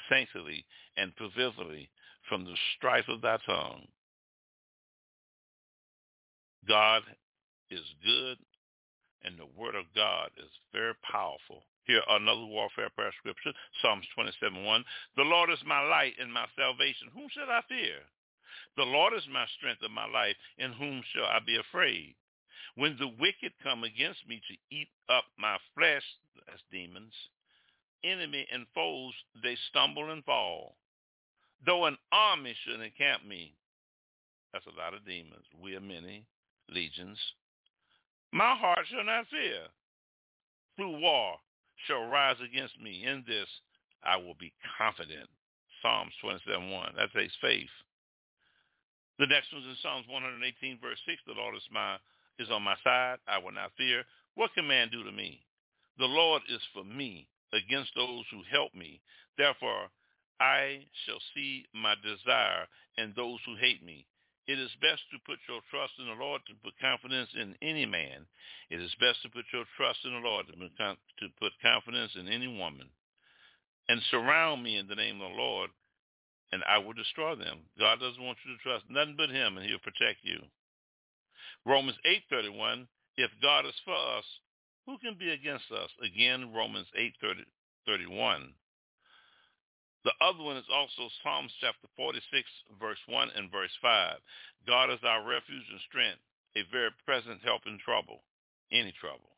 sanctily 0.08 0.64
and 0.96 1.14
privily 1.16 1.90
from 2.28 2.44
the 2.44 2.56
strife 2.76 3.08
of 3.08 3.20
thy 3.20 3.38
tongue. 3.44 3.86
God 6.66 7.02
is 7.70 7.84
good, 8.04 8.38
and 9.24 9.38
the 9.38 9.60
word 9.60 9.74
of 9.74 9.84
God 9.94 10.30
is 10.38 10.50
very 10.72 10.94
powerful. 11.10 11.64
Here 11.84 12.02
another 12.08 12.44
warfare 12.44 12.90
prayer 12.94 13.12
scripture, 13.18 13.52
Psalms 13.80 14.06
27, 14.14 14.64
1. 14.64 14.84
The 15.16 15.22
Lord 15.22 15.50
is 15.50 15.58
my 15.66 15.80
light 15.80 16.14
and 16.20 16.32
my 16.32 16.46
salvation. 16.56 17.08
Whom 17.14 17.28
should 17.30 17.48
I 17.48 17.62
fear? 17.68 17.96
The 18.76 18.84
Lord 18.84 19.14
is 19.14 19.26
my 19.32 19.46
strength 19.58 19.82
of 19.82 19.90
my 19.90 20.06
life. 20.06 20.36
In 20.58 20.72
whom 20.72 21.02
shall 21.12 21.24
I 21.24 21.40
be 21.44 21.56
afraid? 21.56 22.14
When 22.76 22.96
the 22.98 23.08
wicked 23.18 23.52
come 23.62 23.84
against 23.84 24.26
me 24.28 24.40
to 24.46 24.76
eat 24.76 24.88
up 25.08 25.24
my 25.38 25.58
flesh, 25.74 26.04
as 26.52 26.60
demons, 26.70 27.12
enemy 28.04 28.46
and 28.52 28.66
foes, 28.74 29.14
they 29.42 29.56
stumble 29.68 30.10
and 30.10 30.24
fall. 30.24 30.76
Though 31.66 31.86
an 31.86 31.98
army 32.12 32.54
should 32.64 32.80
encamp 32.80 33.26
me, 33.26 33.54
that's 34.52 34.66
a 34.66 34.78
lot 34.78 34.94
of 34.94 35.04
demons. 35.04 35.44
We 35.62 35.76
are 35.76 35.80
many 35.80 36.24
legions. 36.68 37.18
My 38.32 38.54
heart 38.54 38.86
shall 38.90 39.04
not 39.04 39.26
fear. 39.28 39.66
Through 40.76 41.00
war 41.00 41.36
shall 41.86 42.08
rise 42.08 42.36
against 42.44 42.80
me. 42.80 43.04
In 43.04 43.24
this 43.26 43.48
I 44.04 44.16
will 44.16 44.36
be 44.38 44.52
confident. 44.78 45.28
Psalms 45.82 46.12
27.1. 46.24 46.96
That 46.96 47.12
takes 47.12 47.34
faith. 47.40 47.70
The 49.18 49.26
next 49.26 49.52
one 49.52 49.62
is 49.62 49.68
in 49.68 49.76
Psalms 49.82 50.06
118, 50.08 50.78
verse 50.80 50.98
6. 51.04 51.20
The 51.26 51.36
Lord 51.36 51.56
is, 51.56 51.62
my, 51.70 51.96
is 52.38 52.48
on 52.50 52.62
my 52.62 52.76
side. 52.82 53.18
I 53.28 53.38
will 53.38 53.52
not 53.52 53.72
fear. 53.76 54.04
What 54.34 54.54
can 54.54 54.66
man 54.66 54.88
do 54.90 55.04
to 55.04 55.12
me? 55.12 55.44
The 55.98 56.06
Lord 56.06 56.42
is 56.48 56.62
for 56.72 56.84
me 56.84 57.28
against 57.52 57.92
those 57.94 58.24
who 58.30 58.40
help 58.50 58.74
me. 58.74 59.00
Therefore, 59.36 59.88
I 60.40 60.86
shall 61.04 61.20
see 61.34 61.66
my 61.74 61.94
desire 62.00 62.64
and 62.96 63.14
those 63.14 63.38
who 63.44 63.56
hate 63.56 63.84
me. 63.84 64.06
It 64.50 64.58
is 64.58 64.82
best 64.82 65.06
to 65.14 65.22
put 65.30 65.38
your 65.46 65.62
trust 65.70 65.94
in 66.02 66.10
the 66.10 66.18
Lord 66.18 66.42
to 66.50 66.58
put 66.58 66.74
confidence 66.82 67.30
in 67.38 67.54
any 67.62 67.86
man. 67.86 68.26
It 68.68 68.82
is 68.82 68.90
best 68.98 69.22
to 69.22 69.30
put 69.30 69.46
your 69.54 69.62
trust 69.76 70.02
in 70.02 70.10
the 70.10 70.26
Lord 70.26 70.46
to 70.50 71.26
put 71.38 71.52
confidence 71.62 72.16
in 72.18 72.26
any 72.26 72.48
woman. 72.48 72.90
And 73.88 74.02
surround 74.10 74.64
me 74.64 74.76
in 74.76 74.88
the 74.88 74.98
name 74.98 75.20
of 75.22 75.30
the 75.30 75.38
Lord, 75.38 75.70
and 76.50 76.64
I 76.66 76.78
will 76.78 76.94
destroy 76.94 77.36
them. 77.36 77.70
God 77.78 78.00
doesn't 78.00 78.22
want 78.22 78.38
you 78.42 78.56
to 78.56 78.62
trust 78.66 78.90
nothing 78.90 79.14
but 79.16 79.30
him, 79.30 79.56
and 79.56 79.64
he'll 79.64 79.78
protect 79.78 80.26
you. 80.26 80.42
Romans 81.64 81.98
8.31, 82.32 82.88
if 83.18 83.30
God 83.40 83.66
is 83.66 83.78
for 83.84 83.94
us, 83.94 84.26
who 84.84 84.98
can 84.98 85.14
be 85.14 85.30
against 85.30 85.70
us? 85.70 85.90
Again, 86.02 86.52
Romans 86.52 86.88
8.31. 86.98 88.50
The 90.04 90.16
other 90.20 90.42
one 90.42 90.56
is 90.56 90.68
also 90.72 91.12
Psalms 91.22 91.52
chapter 91.60 91.88
46, 91.96 92.24
verse 92.80 92.98
1 93.06 93.30
and 93.36 93.52
verse 93.52 93.72
5. 93.82 94.16
God 94.66 94.90
is 94.90 95.00
our 95.04 95.26
refuge 95.26 95.68
and 95.70 95.80
strength, 95.88 96.24
a 96.56 96.64
very 96.72 96.90
present 97.04 97.40
help 97.44 97.62
in 97.66 97.78
trouble, 97.84 98.24
any 98.72 98.92
trouble. 98.98 99.36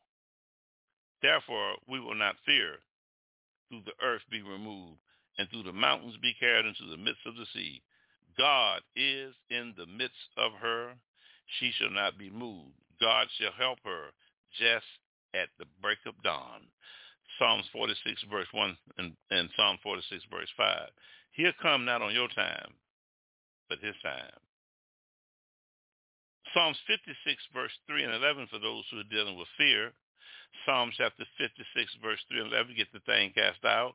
Therefore, 1.21 1.75
we 1.89 1.99
will 1.99 2.15
not 2.15 2.37
fear, 2.47 2.79
through 3.69 3.83
the 3.87 3.99
earth 4.05 4.23
be 4.31 4.43
removed, 4.43 4.99
and 5.39 5.49
through 5.51 5.65
the 5.65 5.73
mountains 5.73 6.17
be 6.23 6.35
carried 6.39 6.67
into 6.67 6.87
the 6.91 6.97
midst 6.97 7.27
of 7.27 7.35
the 7.35 7.47
sea. 7.55 7.83
God 8.39 8.83
is 8.95 9.35
in 9.51 9.75
the 9.77 9.87
midst 9.87 10.31
of 10.37 10.53
her. 10.61 10.95
She 11.59 11.73
shall 11.73 11.91
not 11.91 12.19
be 12.19 12.31
moved. 12.31 12.79
God 13.01 13.27
shall 13.39 13.53
help 13.59 13.79
her 13.85 14.15
just 14.59 14.87
at 15.35 15.49
the 15.59 15.67
break 15.81 15.99
of 16.07 16.15
dawn. 16.23 16.63
Psalms 17.39 17.65
46 17.73 18.25
verse 18.31 18.47
1 18.53 18.77
and, 18.99 19.13
and 19.31 19.49
Psalm 19.57 19.79
46 19.83 20.25
verse 20.31 20.49
5. 20.57 20.89
He'll 21.33 21.53
come 21.61 21.85
not 21.85 22.03
on 22.03 22.15
your 22.15 22.29
time, 22.29 22.75
but 23.69 23.79
his 23.79 23.95
time. 24.03 24.37
Psalms 26.53 26.77
56 26.87 27.17
verse 27.55 27.73
3 27.87 28.05
and 28.05 28.15
11 28.15 28.49
for 28.51 28.59
those 28.59 28.85
who 28.91 29.01
are 29.01 29.11
dealing 29.11 29.39
with 29.39 29.49
fear. 29.57 29.93
Psalms 30.67 30.95
chapter 30.99 31.25
56 31.39 31.97
verse 32.03 32.21
3 32.29 32.41
and 32.41 32.53
11, 32.53 32.75
get 32.77 32.93
the 32.93 33.01
thing 33.01 33.33
cast 33.35 33.65
out. 33.65 33.95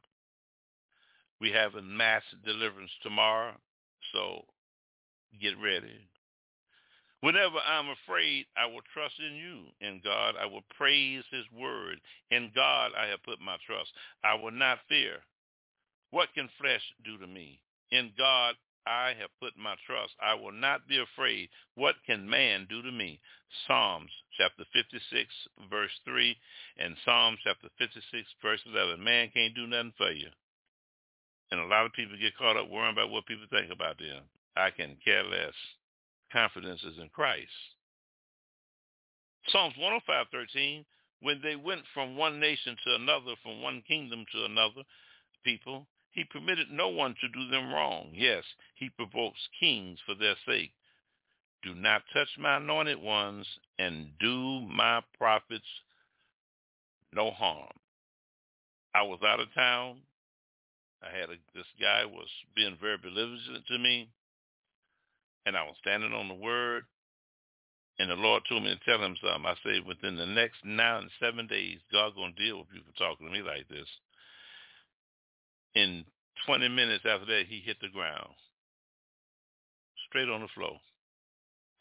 We 1.40 1.52
have 1.52 1.76
a 1.76 1.82
mass 1.82 2.24
deliverance 2.44 2.92
tomorrow, 3.04 3.54
so 4.12 4.46
get 5.40 5.54
ready. 5.62 6.10
Whenever 7.28 7.60
I'm 7.60 7.90
afraid, 7.90 8.46
I 8.56 8.68
will 8.68 8.88
trust 8.94 9.16
in 9.20 9.36
you. 9.36 9.68
In 9.86 10.00
God, 10.02 10.36
I 10.40 10.46
will 10.46 10.64
praise 10.78 11.26
his 11.30 11.44
word. 11.52 12.00
In 12.32 12.50
God, 12.56 12.92
I 12.98 13.08
have 13.08 13.22
put 13.24 13.42
my 13.42 13.58
trust. 13.68 13.92
I 14.24 14.36
will 14.36 14.56
not 14.56 14.80
fear. 14.88 15.20
What 16.12 16.30
can 16.34 16.48
flesh 16.58 16.80
do 17.04 17.18
to 17.18 17.28
me? 17.28 17.60
In 17.92 18.14
God, 18.18 18.56
I 18.88 19.12
have 19.20 19.28
put 19.42 19.60
my 19.60 19.76
trust. 19.86 20.14
I 20.24 20.36
will 20.36 20.54
not 20.54 20.88
be 20.88 21.04
afraid. 21.04 21.50
What 21.76 21.96
can 22.06 22.30
man 22.30 22.66
do 22.70 22.82
to 22.82 22.94
me? 22.94 23.20
Psalms 23.68 24.12
chapter 24.38 24.64
56, 24.72 25.28
verse 25.70 25.92
3, 26.06 26.34
and 26.80 26.96
Psalms 27.04 27.40
chapter 27.44 27.68
56, 27.78 28.24
verse 28.42 28.62
11. 28.72 29.04
Man 29.04 29.28
can't 29.36 29.54
do 29.54 29.68
nothing 29.68 29.92
for 29.98 30.12
you. 30.12 30.30
And 31.52 31.60
a 31.60 31.68
lot 31.68 31.86
of 31.86 31.92
people 31.92 32.16
get 32.16 32.38
caught 32.38 32.56
up 32.56 32.70
worrying 32.70 32.96
about 32.96 33.12
what 33.12 33.26
people 33.26 33.52
think 33.52 33.70
about 33.70 34.00
them. 34.00 34.24
I 34.56 34.72
can 34.72 34.96
care 35.04 35.26
less 35.26 35.52
confidence 36.32 36.84
is 36.84 36.98
in 37.00 37.10
Christ. 37.10 37.52
Psalms 39.50 39.76
105:13, 39.78 40.86
when 41.22 41.42
they 41.42 41.56
went 41.56 41.82
from 41.94 42.16
one 42.16 42.40
nation 42.40 42.76
to 42.84 42.96
another, 42.96 43.36
from 43.42 43.62
one 43.62 43.82
kingdom 43.88 44.26
to 44.32 44.46
another 44.46 44.84
people, 45.44 45.88
he 46.12 46.24
permitted 46.26 46.70
no 46.72 46.90
one 46.90 47.16
to 47.22 47.28
do 47.30 47.48
them 47.48 47.74
wrong. 47.74 48.12
Yes, 48.14 48.44
he 48.76 48.90
provokes 48.90 49.40
kings 49.60 50.00
for 50.06 50.16
their 50.16 50.36
sake. 50.46 50.72
Do 51.64 51.74
not 51.74 52.04
touch 52.14 52.30
my 52.38 52.58
anointed 52.58 53.00
ones 53.00 53.48
and 53.80 54.18
do 54.20 54.62
my 54.62 55.02
prophets 55.18 55.66
no 57.14 57.32
harm. 57.32 57.72
I 58.94 59.04
was 59.04 59.20
out 59.24 59.40
of 59.40 59.54
town. 59.54 60.02
I 61.02 61.16
had 61.16 61.30
a, 61.30 61.36
this 61.54 61.68
guy 61.80 62.06
was 62.06 62.28
being 62.56 62.78
very 62.82 62.98
belligerent 62.98 63.66
to 63.68 63.78
me 63.78 64.10
and 65.48 65.56
I 65.56 65.64
was 65.64 65.76
standing 65.80 66.12
on 66.12 66.28
the 66.28 66.34
word, 66.34 66.84
and 68.00 68.12
the 68.12 68.16
Lord 68.16 68.44
told 68.50 68.64
me 68.64 68.76
to 68.76 68.86
tell 68.86 69.04
him 69.04 69.16
something. 69.22 69.46
I 69.46 69.56
said, 69.64 69.88
within 69.88 70.18
the 70.18 70.26
next 70.26 70.58
nine 70.66 71.04
and 71.04 71.12
seven 71.22 71.48
days, 71.48 71.80
God's 71.90 72.16
going 72.16 72.36
to 72.36 72.46
deal 72.46 72.60
with 72.60 72.70
people 72.70 72.92
talking 72.98 73.26
to 73.26 73.32
me 73.32 73.42
like 73.42 73.68
this. 73.70 73.88
In 75.74 76.04
20 76.46 76.68
minutes 76.68 77.06
after 77.08 77.26
that, 77.26 77.46
he 77.48 77.64
hit 77.66 77.78
the 77.82 77.88
ground, 77.88 78.28
straight 80.10 80.28
on 80.28 80.42
the 80.42 80.48
floor, 80.54 80.76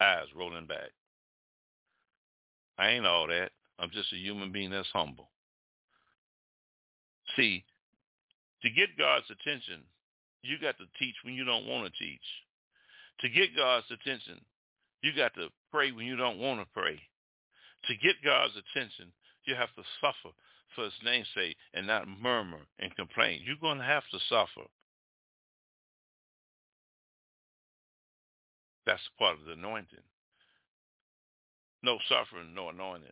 eyes 0.00 0.26
rolling 0.36 0.66
back. 0.66 0.94
I 2.78 2.90
ain't 2.90 3.06
all 3.06 3.26
that. 3.26 3.50
I'm 3.80 3.90
just 3.90 4.12
a 4.12 4.16
human 4.16 4.52
being 4.52 4.70
that's 4.70 4.88
humble. 4.92 5.28
See, 7.34 7.64
to 8.62 8.70
get 8.70 8.96
God's 8.96 9.26
attention, 9.28 9.82
you 10.42 10.56
got 10.62 10.78
to 10.78 10.84
teach 11.00 11.16
when 11.24 11.34
you 11.34 11.44
don't 11.44 11.66
want 11.66 11.92
to 11.92 11.98
teach. 11.98 12.20
To 13.20 13.28
get 13.28 13.56
God's 13.56 13.86
attention, 13.90 14.40
you 15.02 15.12
got 15.16 15.34
to 15.34 15.48
pray 15.70 15.92
when 15.92 16.06
you 16.06 16.16
don't 16.16 16.38
want 16.38 16.60
to 16.60 16.66
pray. 16.74 17.00
To 17.88 17.94
get 17.96 18.16
God's 18.24 18.54
attention, 18.56 19.12
you 19.44 19.54
have 19.54 19.72
to 19.76 19.82
suffer 20.00 20.34
for 20.74 20.84
his 20.84 20.92
name's 21.04 21.28
sake 21.34 21.56
and 21.72 21.86
not 21.86 22.08
murmur 22.08 22.60
and 22.78 22.94
complain. 22.96 23.40
You're 23.44 23.56
going 23.60 23.78
to 23.78 23.84
have 23.84 24.02
to 24.12 24.18
suffer. 24.28 24.66
That's 28.84 29.02
part 29.18 29.38
of 29.38 29.46
the 29.46 29.52
anointing. 29.52 30.04
No 31.82 31.98
suffering, 32.08 32.54
no 32.54 32.70
anointing. 32.70 33.10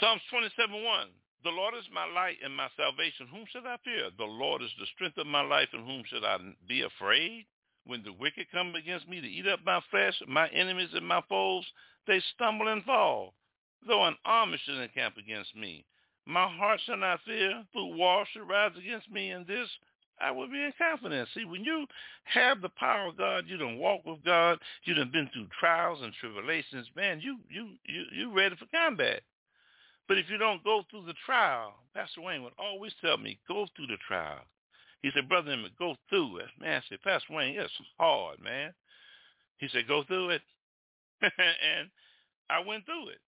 Psalms 0.00 0.22
27, 0.30 0.84
1. 0.84 1.08
The 1.46 1.52
Lord 1.52 1.74
is 1.74 1.88
my 1.94 2.04
light 2.06 2.38
and 2.42 2.56
my 2.56 2.66
salvation. 2.76 3.28
Whom 3.28 3.46
should 3.46 3.66
I 3.66 3.76
fear? 3.84 4.10
The 4.18 4.24
Lord 4.24 4.62
is 4.62 4.74
the 4.80 4.86
strength 4.86 5.16
of 5.16 5.28
my 5.28 5.42
life, 5.42 5.68
and 5.72 5.86
whom 5.86 6.02
should 6.04 6.24
I 6.24 6.38
be 6.66 6.82
afraid? 6.82 7.46
When 7.84 8.02
the 8.02 8.12
wicked 8.12 8.50
come 8.50 8.74
against 8.74 9.08
me 9.08 9.20
to 9.20 9.28
eat 9.28 9.46
up 9.46 9.60
my 9.64 9.80
flesh, 9.88 10.20
my 10.26 10.48
enemies 10.48 10.88
and 10.92 11.06
my 11.06 11.22
foes, 11.28 11.64
they 12.08 12.18
stumble 12.34 12.66
and 12.66 12.82
fall. 12.82 13.32
Though 13.86 14.02
an 14.06 14.16
army 14.24 14.58
should 14.64 14.80
encamp 14.80 15.18
against 15.18 15.54
me, 15.54 15.84
My 16.26 16.48
heart 16.48 16.80
shall 16.84 16.96
not 16.96 17.20
fear. 17.24 17.64
Through 17.72 17.94
war 17.96 18.26
should 18.32 18.48
rise 18.48 18.76
against 18.76 19.08
me, 19.08 19.30
and 19.30 19.46
this 19.46 19.68
I 20.20 20.32
will 20.32 20.48
be 20.48 20.64
in 20.64 20.72
confidence. 20.76 21.30
See, 21.32 21.44
when 21.44 21.64
you 21.64 21.86
have 22.24 22.60
the 22.60 22.70
power 22.70 23.06
of 23.06 23.18
God, 23.18 23.44
you 23.46 23.56
don't 23.56 23.78
walk 23.78 24.04
with 24.04 24.24
God, 24.24 24.58
you 24.82 24.94
done 24.94 25.12
been 25.12 25.30
through 25.32 25.46
trials 25.60 26.02
and 26.02 26.12
tribulations, 26.14 26.90
man, 26.96 27.20
you 27.20 27.38
you 27.48 27.68
you 27.84 28.04
you 28.12 28.32
ready 28.32 28.56
for 28.56 28.66
combat. 28.66 29.22
But 30.08 30.18
if 30.18 30.30
you 30.30 30.38
don't 30.38 30.62
go 30.62 30.82
through 30.90 31.06
the 31.06 31.14
trial, 31.24 31.74
Pastor 31.94 32.22
Wayne 32.22 32.42
would 32.44 32.52
always 32.58 32.92
tell 33.00 33.18
me, 33.18 33.38
go 33.48 33.66
through 33.74 33.88
the 33.88 33.98
trial. 34.06 34.40
He 35.02 35.10
said, 35.14 35.28
Brother 35.28 35.52
Emmett, 35.52 35.78
go 35.78 35.96
through 36.08 36.38
it. 36.38 36.46
Man, 36.60 36.80
I 36.80 36.88
said, 36.88 37.02
Pastor 37.02 37.32
Wayne, 37.32 37.58
it's 37.58 37.72
hard, 37.98 38.40
man. 38.40 38.72
He 39.58 39.68
said, 39.68 39.88
go 39.88 40.04
through 40.04 40.30
it. 40.30 40.42
and 41.22 41.90
I 42.50 42.60
went 42.60 42.84
through 42.84 43.08
it. 43.08 43.18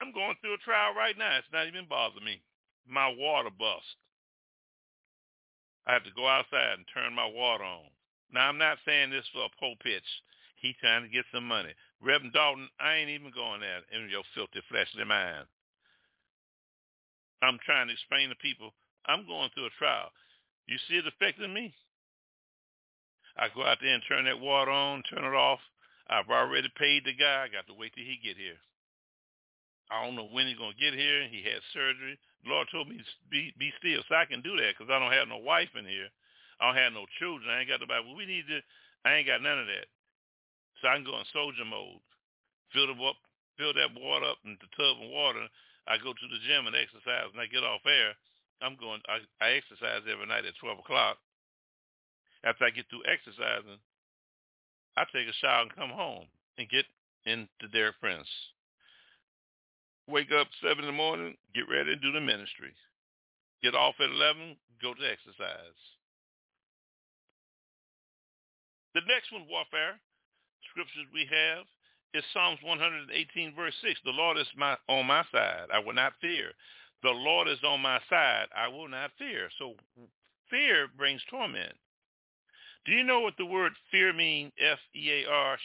I'm 0.00 0.12
going 0.12 0.36
through 0.40 0.54
a 0.54 0.58
trial 0.58 0.94
right 0.96 1.16
now. 1.16 1.38
It's 1.38 1.48
not 1.52 1.66
even 1.66 1.86
bothering 1.88 2.24
me. 2.24 2.42
My 2.86 3.08
water 3.16 3.50
bust. 3.50 3.96
I 5.86 5.92
have 5.92 6.04
to 6.04 6.10
go 6.16 6.26
outside 6.28 6.76
and 6.76 6.84
turn 6.92 7.14
my 7.14 7.26
water 7.26 7.64
on. 7.64 7.88
Now, 8.32 8.48
I'm 8.48 8.58
not 8.58 8.78
saying 8.84 9.10
this 9.10 9.24
for 9.32 9.44
a 9.44 9.52
pulpit. 9.60 9.80
pitch. 9.84 10.10
He 10.60 10.74
trying 10.80 11.02
to 11.02 11.08
get 11.08 11.24
some 11.32 11.46
money. 11.46 11.72
Reverend 12.04 12.36
Dalton, 12.36 12.68
I 12.76 13.00
ain't 13.00 13.10
even 13.10 13.32
going 13.32 13.64
there 13.64 13.80
in 13.96 14.12
your 14.12 14.28
filthy 14.36 14.60
fleshly 14.68 15.08
mind. 15.08 15.48
I'm 17.40 17.56
trying 17.64 17.88
to 17.88 17.96
explain 17.96 18.28
to 18.28 18.36
people, 18.44 18.72
I'm 19.08 19.26
going 19.26 19.48
through 19.52 19.72
a 19.72 19.78
trial. 19.80 20.12
You 20.68 20.76
see 20.84 21.00
it 21.00 21.08
affecting 21.08 21.52
me? 21.52 21.72
I 23.36 23.48
go 23.56 23.64
out 23.64 23.80
there 23.80 23.92
and 23.92 24.04
turn 24.06 24.24
that 24.28 24.38
water 24.38 24.70
on, 24.70 25.02
turn 25.08 25.24
it 25.24 25.36
off. 25.36 25.60
I've 26.08 26.28
already 26.28 26.68
paid 26.76 27.04
the 27.04 27.16
guy. 27.16 27.48
I 27.48 27.52
got 27.52 27.66
to 27.66 27.76
wait 27.76 27.92
till 27.96 28.04
he 28.04 28.20
get 28.20 28.36
here. 28.36 28.60
I 29.90 30.04
don't 30.04 30.16
know 30.16 30.28
when 30.28 30.46
he's 30.46 30.60
going 30.60 30.76
to 30.76 30.84
get 30.84 30.96
here. 30.96 31.28
He 31.28 31.40
had 31.44 31.60
surgery. 31.72 32.16
The 32.44 32.52
Lord 32.52 32.68
told 32.72 32.88
me 32.88 33.00
to 33.00 33.04
be, 33.32 33.52
be 33.58 33.72
still 33.80 34.04
so 34.08 34.14
I 34.14 34.28
can 34.28 34.44
do 34.44 34.56
that 34.56 34.76
because 34.76 34.92
I 34.92 35.00
don't 35.00 35.12
have 35.12 35.28
no 35.28 35.40
wife 35.40 35.72
in 35.76 35.84
here. 35.84 36.08
I 36.60 36.68
don't 36.68 36.80
have 36.80 36.92
no 36.92 37.08
children. 37.18 37.48
I 37.48 37.64
ain't 37.64 37.72
got 37.72 37.80
nobody. 37.80 38.04
We 38.12 38.28
need 38.28 38.48
to, 38.48 38.60
I 39.04 39.20
ain't 39.20 39.28
got 39.28 39.42
none 39.42 39.60
of 39.60 39.68
that. 39.68 39.88
So 40.84 40.92
I 40.92 41.00
can 41.00 41.08
go 41.08 41.16
in 41.16 41.24
soldier 41.32 41.64
mode. 41.64 42.04
Fill 42.76 42.92
the 42.92 42.96
up, 43.00 43.16
fill 43.56 43.72
that 43.72 43.96
water 43.96 44.28
up 44.28 44.44
in 44.44 44.60
the 44.60 44.68
tub 44.76 45.00
of 45.00 45.08
water. 45.08 45.48
I 45.88 45.96
go 45.96 46.12
to 46.12 46.26
the 46.28 46.44
gym 46.44 46.68
and 46.68 46.76
exercise. 46.76 47.32
When 47.32 47.40
I 47.40 47.48
get 47.48 47.64
off 47.64 47.88
air, 47.88 48.12
I'm 48.60 48.76
going, 48.76 49.00
I, 49.08 49.24
I 49.40 49.56
exercise 49.56 50.04
every 50.04 50.28
night 50.28 50.44
at 50.44 50.60
12 50.60 50.84
o'clock. 50.84 51.16
After 52.44 52.68
I 52.68 52.76
get 52.76 52.84
through 52.92 53.08
exercising, 53.08 53.80
I 55.00 55.08
take 55.08 55.24
a 55.24 55.36
shower 55.40 55.64
and 55.64 55.72
come 55.72 55.90
home 55.90 56.28
and 56.60 56.68
get 56.68 56.84
into 57.24 57.72
their 57.72 57.96
friends 58.04 58.28
wake 60.08 60.32
up 60.32 60.48
7 60.62 60.78
in 60.78 60.86
the 60.86 60.92
morning, 60.92 61.36
get 61.54 61.68
ready 61.68 61.92
and 61.92 62.02
do 62.02 62.12
the 62.12 62.20
ministry. 62.20 62.74
Get 63.62 63.74
off 63.74 63.94
at 64.00 64.10
11, 64.10 64.56
go 64.82 64.92
to 64.92 65.04
exercise. 65.04 65.80
The 68.94 69.00
next 69.08 69.32
one, 69.32 69.48
warfare, 69.48 69.98
scriptures 70.70 71.06
we 71.12 71.26
have 71.30 71.64
is 72.14 72.24
Psalms 72.32 72.58
118, 72.62 73.54
verse 73.54 73.74
6. 73.82 74.00
The 74.04 74.10
Lord 74.10 74.38
is 74.38 74.46
my, 74.56 74.76
on 74.88 75.06
my 75.06 75.24
side. 75.32 75.66
I 75.72 75.78
will 75.78 75.94
not 75.94 76.12
fear. 76.20 76.52
The 77.02 77.10
Lord 77.10 77.48
is 77.48 77.58
on 77.64 77.80
my 77.80 78.00
side. 78.08 78.46
I 78.56 78.68
will 78.68 78.88
not 78.88 79.10
fear. 79.18 79.48
So 79.58 79.74
fear 80.48 80.88
brings 80.96 81.22
torment. 81.30 81.74
Do 82.86 82.92
you 82.92 83.02
know 83.02 83.20
what 83.20 83.34
the 83.38 83.46
word 83.46 83.72
fear 83.90 84.12
means? 84.12 84.52
F-E-A-R. 84.58 85.58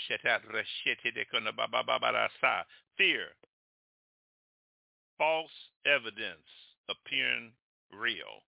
Fear 2.98 3.26
false 5.20 5.52
evidence 5.86 6.48
appearing 6.90 7.52
real. 7.94 8.42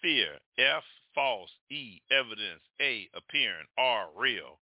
Fear, 0.00 0.38
F, 0.56 0.84
false, 1.14 1.50
E, 1.70 2.00
evidence, 2.10 2.62
A, 2.80 3.08
appearing, 3.14 3.66
R, 3.78 4.06
real. 4.16 4.58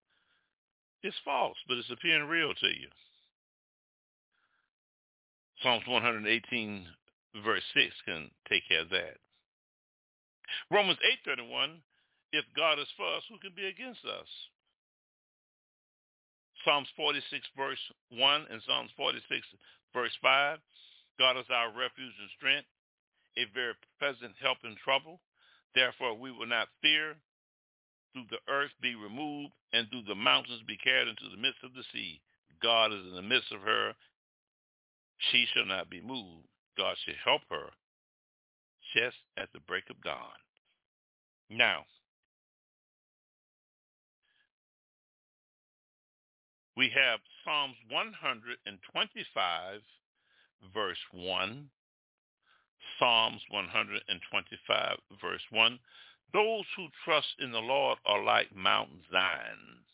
It's 1.02 1.16
false, 1.24 1.56
but 1.68 1.78
it's 1.78 1.90
appearing 1.90 2.28
real 2.28 2.54
to 2.54 2.66
you. 2.66 2.88
Psalms 5.62 5.84
118, 5.86 6.86
verse 7.44 7.62
6 7.74 7.94
can 8.04 8.30
take 8.48 8.62
care 8.68 8.82
of 8.82 8.90
that. 8.90 9.18
Romans 10.70 10.98
8.31, 11.26 11.80
if 12.32 12.44
God 12.56 12.78
is 12.78 12.88
for 12.96 13.06
us, 13.16 13.22
who 13.28 13.38
can 13.38 13.52
be 13.54 13.66
against 13.66 14.04
us? 14.04 14.28
Psalms 16.64 16.88
46, 16.96 17.46
verse 17.56 17.78
1 18.10 18.46
and 18.50 18.62
Psalms 18.66 18.90
46, 18.96 19.46
Verse 19.94 20.12
5, 20.20 20.58
God 21.18 21.36
is 21.38 21.48
our 21.48 21.72
refuge 21.72 22.16
and 22.20 22.30
strength, 22.36 22.68
a 23.40 23.48
very 23.54 23.74
present 23.98 24.36
help 24.40 24.58
in 24.64 24.76
trouble. 24.84 25.20
Therefore 25.74 26.14
we 26.14 26.32
will 26.32 26.46
not 26.46 26.68
fear, 26.82 27.16
through 28.12 28.26
the 28.30 28.52
earth 28.52 28.72
be 28.80 28.94
removed, 28.94 29.52
and 29.72 29.88
through 29.88 30.02
the 30.08 30.14
mountains 30.14 30.62
be 30.66 30.76
carried 30.76 31.08
into 31.08 31.28
the 31.30 31.40
midst 31.40 31.62
of 31.62 31.74
the 31.74 31.84
sea. 31.92 32.20
God 32.62 32.92
is 32.92 33.04
in 33.04 33.14
the 33.14 33.22
midst 33.22 33.52
of 33.52 33.60
her. 33.60 33.92
She 35.30 35.46
shall 35.52 35.66
not 35.66 35.90
be 35.90 36.00
moved. 36.00 36.46
God 36.76 36.96
shall 37.04 37.14
help 37.24 37.42
her 37.50 37.70
just 38.94 39.16
at 39.36 39.52
the 39.52 39.60
break 39.60 39.84
of 39.90 40.00
dawn. 40.02 40.38
Now, 41.50 41.84
we 46.76 46.90
have 46.94 47.20
Psalms 47.44 47.76
125, 47.90 49.80
verse 50.72 50.98
1. 51.12 51.70
Psalms 52.98 53.40
125, 53.50 54.98
verse 55.20 55.42
1. 55.50 55.78
Those 56.32 56.64
who 56.76 56.88
trust 57.04 57.28
in 57.40 57.52
the 57.52 57.58
Lord 57.58 57.98
are 58.04 58.22
like 58.22 58.54
Mount 58.54 58.90
Zion, 59.10 59.84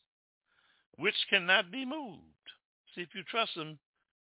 which 0.96 1.14
cannot 1.30 1.70
be 1.70 1.84
moved. 1.84 2.20
See, 2.94 3.02
if 3.02 3.14
you 3.14 3.22
trust 3.22 3.56
him, 3.56 3.78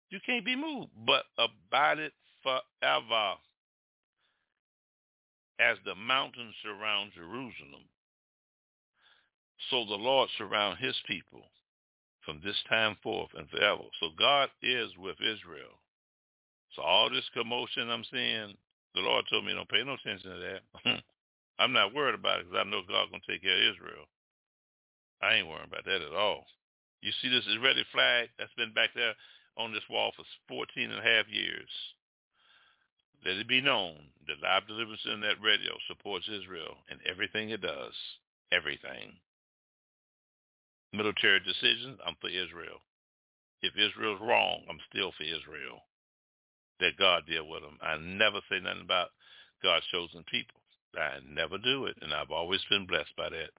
you 0.10 0.20
can't 0.26 0.46
be 0.46 0.56
moved, 0.56 0.92
but 1.06 1.26
abideth 1.38 2.14
forever 2.44 3.36
as 5.60 5.78
the 5.86 5.96
mountains 5.96 6.56
surround 6.64 7.12
Jerusalem. 7.14 7.90
So 9.70 9.86
the 9.86 9.96
Lord 9.96 10.30
surround 10.38 10.78
his 10.78 10.96
people 11.08 11.42
from 12.24 12.42
this 12.44 12.62
time 12.70 12.96
forth 13.02 13.30
and 13.36 13.50
forever. 13.50 13.84
So 14.00 14.10
God 14.18 14.50
is 14.62 14.92
with 14.98 15.18
Israel. 15.20 15.80
So 16.78 16.84
all 16.86 17.10
this 17.10 17.26
commotion 17.34 17.90
I'm 17.90 18.06
seeing, 18.14 18.54
the 18.94 19.02
Lord 19.02 19.26
told 19.30 19.46
me 19.46 19.54
don't 19.54 19.68
pay 19.68 19.84
no 19.84 19.98
attention 19.98 20.30
to 20.30 20.38
that. 20.38 21.02
I'm 21.60 21.74
not 21.74 21.94
worried 21.94 22.14
about 22.14 22.40
it 22.40 22.46
because 22.46 22.62
I 22.62 22.70
know 22.70 22.86
God's 22.86 23.10
going 23.10 23.26
to 23.26 23.32
take 23.32 23.42
care 23.42 23.58
of 23.58 23.74
Israel. 23.74 24.06
I 25.22 25.42
ain't 25.42 25.50
worried 25.50 25.66
about 25.66 25.86
that 25.90 26.06
at 26.06 26.14
all. 26.14 26.46
You 27.02 27.10
see 27.20 27.30
this 27.34 27.50
Israeli 27.50 27.84
flag 27.92 28.30
that's 28.38 28.54
been 28.54 28.74
back 28.78 28.94
there 28.94 29.18
on 29.58 29.74
this 29.74 29.86
wall 29.90 30.14
for 30.16 30.24
14 30.48 30.92
and 30.92 31.02
a 31.02 31.02
half 31.02 31.26
years. 31.34 31.70
Let 33.26 33.42
it 33.42 33.50
be 33.50 33.60
known 33.60 33.98
that 34.30 34.38
Live 34.46 34.68
Deliverance 34.70 35.02
Internet 35.06 35.42
Radio 35.42 35.74
supports 35.90 36.30
Israel 36.30 36.78
in 36.94 37.02
everything 37.10 37.50
it 37.50 37.62
does. 37.62 37.98
Everything 38.54 39.18
military 40.94 41.40
decisions, 41.42 42.00
I'm 42.06 42.16
for 42.22 42.30
Israel. 42.30 42.80
If 43.62 43.74
Israel's 43.78 44.22
wrong, 44.22 44.64
I'm 44.70 44.80
still 44.90 45.12
for 45.18 45.24
Israel. 45.24 45.84
That 46.80 46.98
God 46.98 47.26
deal 47.26 47.48
with 47.48 47.62
them. 47.62 47.78
I 47.82 47.98
never 47.98 48.38
say 48.50 48.60
nothing 48.62 48.86
about 48.86 49.10
God's 49.64 49.86
chosen 49.92 50.24
people. 50.30 50.62
I 50.94 51.20
never 51.26 51.58
do 51.58 51.86
it, 51.86 51.98
and 52.02 52.14
I've 52.14 52.32
always 52.32 52.62
been 52.70 52.86
blessed 52.86 53.14
by 53.18 53.30
that. 53.30 53.52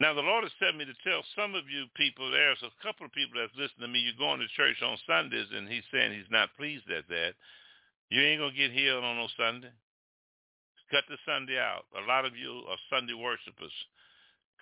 Now, 0.00 0.14
the 0.14 0.24
Lord 0.24 0.42
has 0.42 0.52
sent 0.58 0.76
me 0.76 0.84
to 0.84 0.96
tell 1.06 1.22
some 1.36 1.54
of 1.54 1.70
you 1.70 1.86
people, 1.94 2.26
there's 2.26 2.58
a 2.66 2.74
couple 2.82 3.06
of 3.06 3.14
people 3.14 3.38
that's 3.38 3.54
listening 3.54 3.86
to 3.86 3.92
me, 3.92 4.02
you're 4.02 4.18
going 4.18 4.40
to 4.42 4.56
church 4.58 4.82
on 4.82 4.98
Sundays, 5.06 5.46
and 5.54 5.68
he's 5.68 5.86
saying 5.94 6.10
he's 6.10 6.32
not 6.32 6.50
pleased 6.58 6.90
at 6.90 7.06
that. 7.06 7.38
You 8.10 8.20
ain't 8.20 8.42
going 8.42 8.50
to 8.50 8.58
get 8.58 8.74
healed 8.74 9.04
on 9.04 9.16
no 9.16 9.28
Sunday. 9.38 9.70
Cut 10.90 11.06
the 11.08 11.16
Sunday 11.24 11.56
out. 11.56 11.86
A 11.96 12.04
lot 12.04 12.26
of 12.26 12.36
you 12.36 12.66
are 12.68 12.76
Sunday 12.90 13.14
worshipers. 13.14 13.72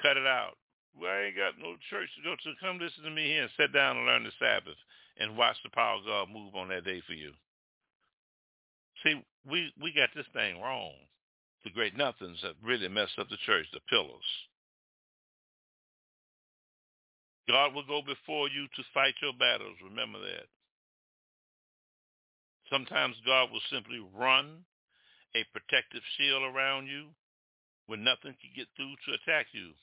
Cut 0.03 0.21
it 0.21 0.29
out. 0.29 0.61
Well, 0.95 1.11
I 1.11 1.33
ain't 1.33 1.41
got 1.41 1.59
no 1.59 1.75
church 1.89 2.11
to 2.19 2.23
go 2.23 2.37
to. 2.37 2.61
Come 2.61 2.79
listen 2.79 3.03
to 3.09 3.11
me 3.11 3.27
here 3.27 3.49
and 3.49 3.57
sit 3.57 3.73
down 3.73 3.97
and 3.97 4.07
learn 4.07 4.29
the 4.29 4.37
Sabbath 4.39 4.79
and 5.21 5.37
watch 5.37 5.57
the 5.62 5.71
power 5.71 5.99
of 5.99 6.07
God 6.07 6.29
move 6.33 6.57
on 6.57 6.68
that 6.68 6.85
day 6.85 7.03
for 7.07 7.12
you. 7.12 7.33
See, 9.05 9.23
we, 9.49 9.73
we 9.81 9.93
got 9.93 10.09
this 10.16 10.27
thing 10.33 10.61
wrong. 10.61 10.93
The 11.64 11.71
great 11.71 11.97
nothings 11.97 12.41
have 12.43 12.57
really 12.64 12.89
messed 12.89 13.18
up 13.18 13.29
the 13.29 13.37
church, 13.45 13.66
the 13.73 13.81
pillars. 13.89 14.25
God 17.49 17.75
will 17.75 17.85
go 17.85 18.01
before 18.01 18.49
you 18.49 18.64
to 18.64 18.93
fight 18.95 19.14
your 19.21 19.37
battles. 19.37 19.77
Remember 19.85 20.18
that. 20.21 20.49
Sometimes 22.73 23.16
God 23.27 23.51
will 23.51 23.64
simply 23.71 24.01
run 24.16 24.64
a 25.35 25.45
protective 25.53 26.03
shield 26.16 26.43
around 26.43 26.87
you 26.87 27.11
when 27.87 28.05
nothing 28.05 28.39
can 28.39 28.55
get 28.55 28.71
through 28.77 28.95
to 29.05 29.18
attack 29.18 29.47
you. 29.53 29.75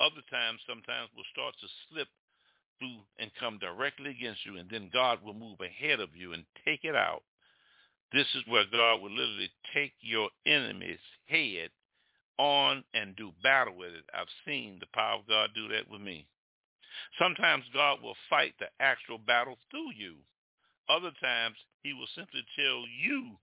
Other 0.00 0.24
times, 0.32 0.64
sometimes 0.66 1.12
will 1.14 1.28
start 1.30 1.54
to 1.60 1.68
slip 1.86 2.08
through 2.82 2.98
and 3.18 3.30
come 3.38 3.58
directly 3.58 4.10
against 4.10 4.44
you, 4.44 4.56
and 4.56 4.68
then 4.68 4.90
God 4.92 5.20
will 5.24 5.34
move 5.34 5.58
ahead 5.60 6.00
of 6.00 6.10
you 6.16 6.32
and 6.32 6.44
take 6.64 6.80
it 6.82 6.96
out. 6.96 7.22
This 8.12 8.26
is 8.34 8.42
where 8.48 8.64
God 8.70 9.00
will 9.00 9.10
literally 9.10 9.50
take 9.72 9.92
your 10.00 10.28
enemy's 10.44 10.98
head 11.26 11.70
on 12.38 12.82
and 12.92 13.14
do 13.16 13.30
battle 13.42 13.76
with 13.76 13.92
it. 13.94 14.04
I've 14.12 14.26
seen 14.44 14.78
the 14.80 14.86
power 14.92 15.20
of 15.20 15.28
God 15.28 15.50
do 15.54 15.68
that 15.68 15.88
with 15.88 16.00
me. 16.00 16.26
Sometimes 17.18 17.64
God 17.72 18.02
will 18.02 18.16
fight 18.28 18.54
the 18.58 18.66
actual 18.80 19.18
battle 19.18 19.56
through 19.70 19.92
you. 19.96 20.16
Other 20.88 21.12
times 21.22 21.56
he 21.82 21.92
will 21.92 22.08
simply 22.14 22.42
tell 22.56 22.82
you 23.00 23.38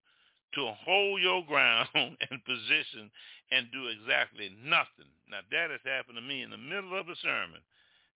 to 0.56 0.74
hold 0.86 1.22
your 1.22 1.46
ground 1.46 1.88
and 1.96 2.46
position 2.46 3.10
and 3.52 3.72
do 3.72 3.88
exactly 3.88 4.52
nothing. 4.64 5.10
Now 5.30 5.42
that 5.50 5.72
has 5.72 5.82
happened 5.86 6.18
to 6.18 6.22
me 6.22 6.44
in 6.44 6.50
the 6.50 6.58
middle 6.58 7.00
of 7.00 7.08
a 7.08 7.16
sermon. 7.24 7.62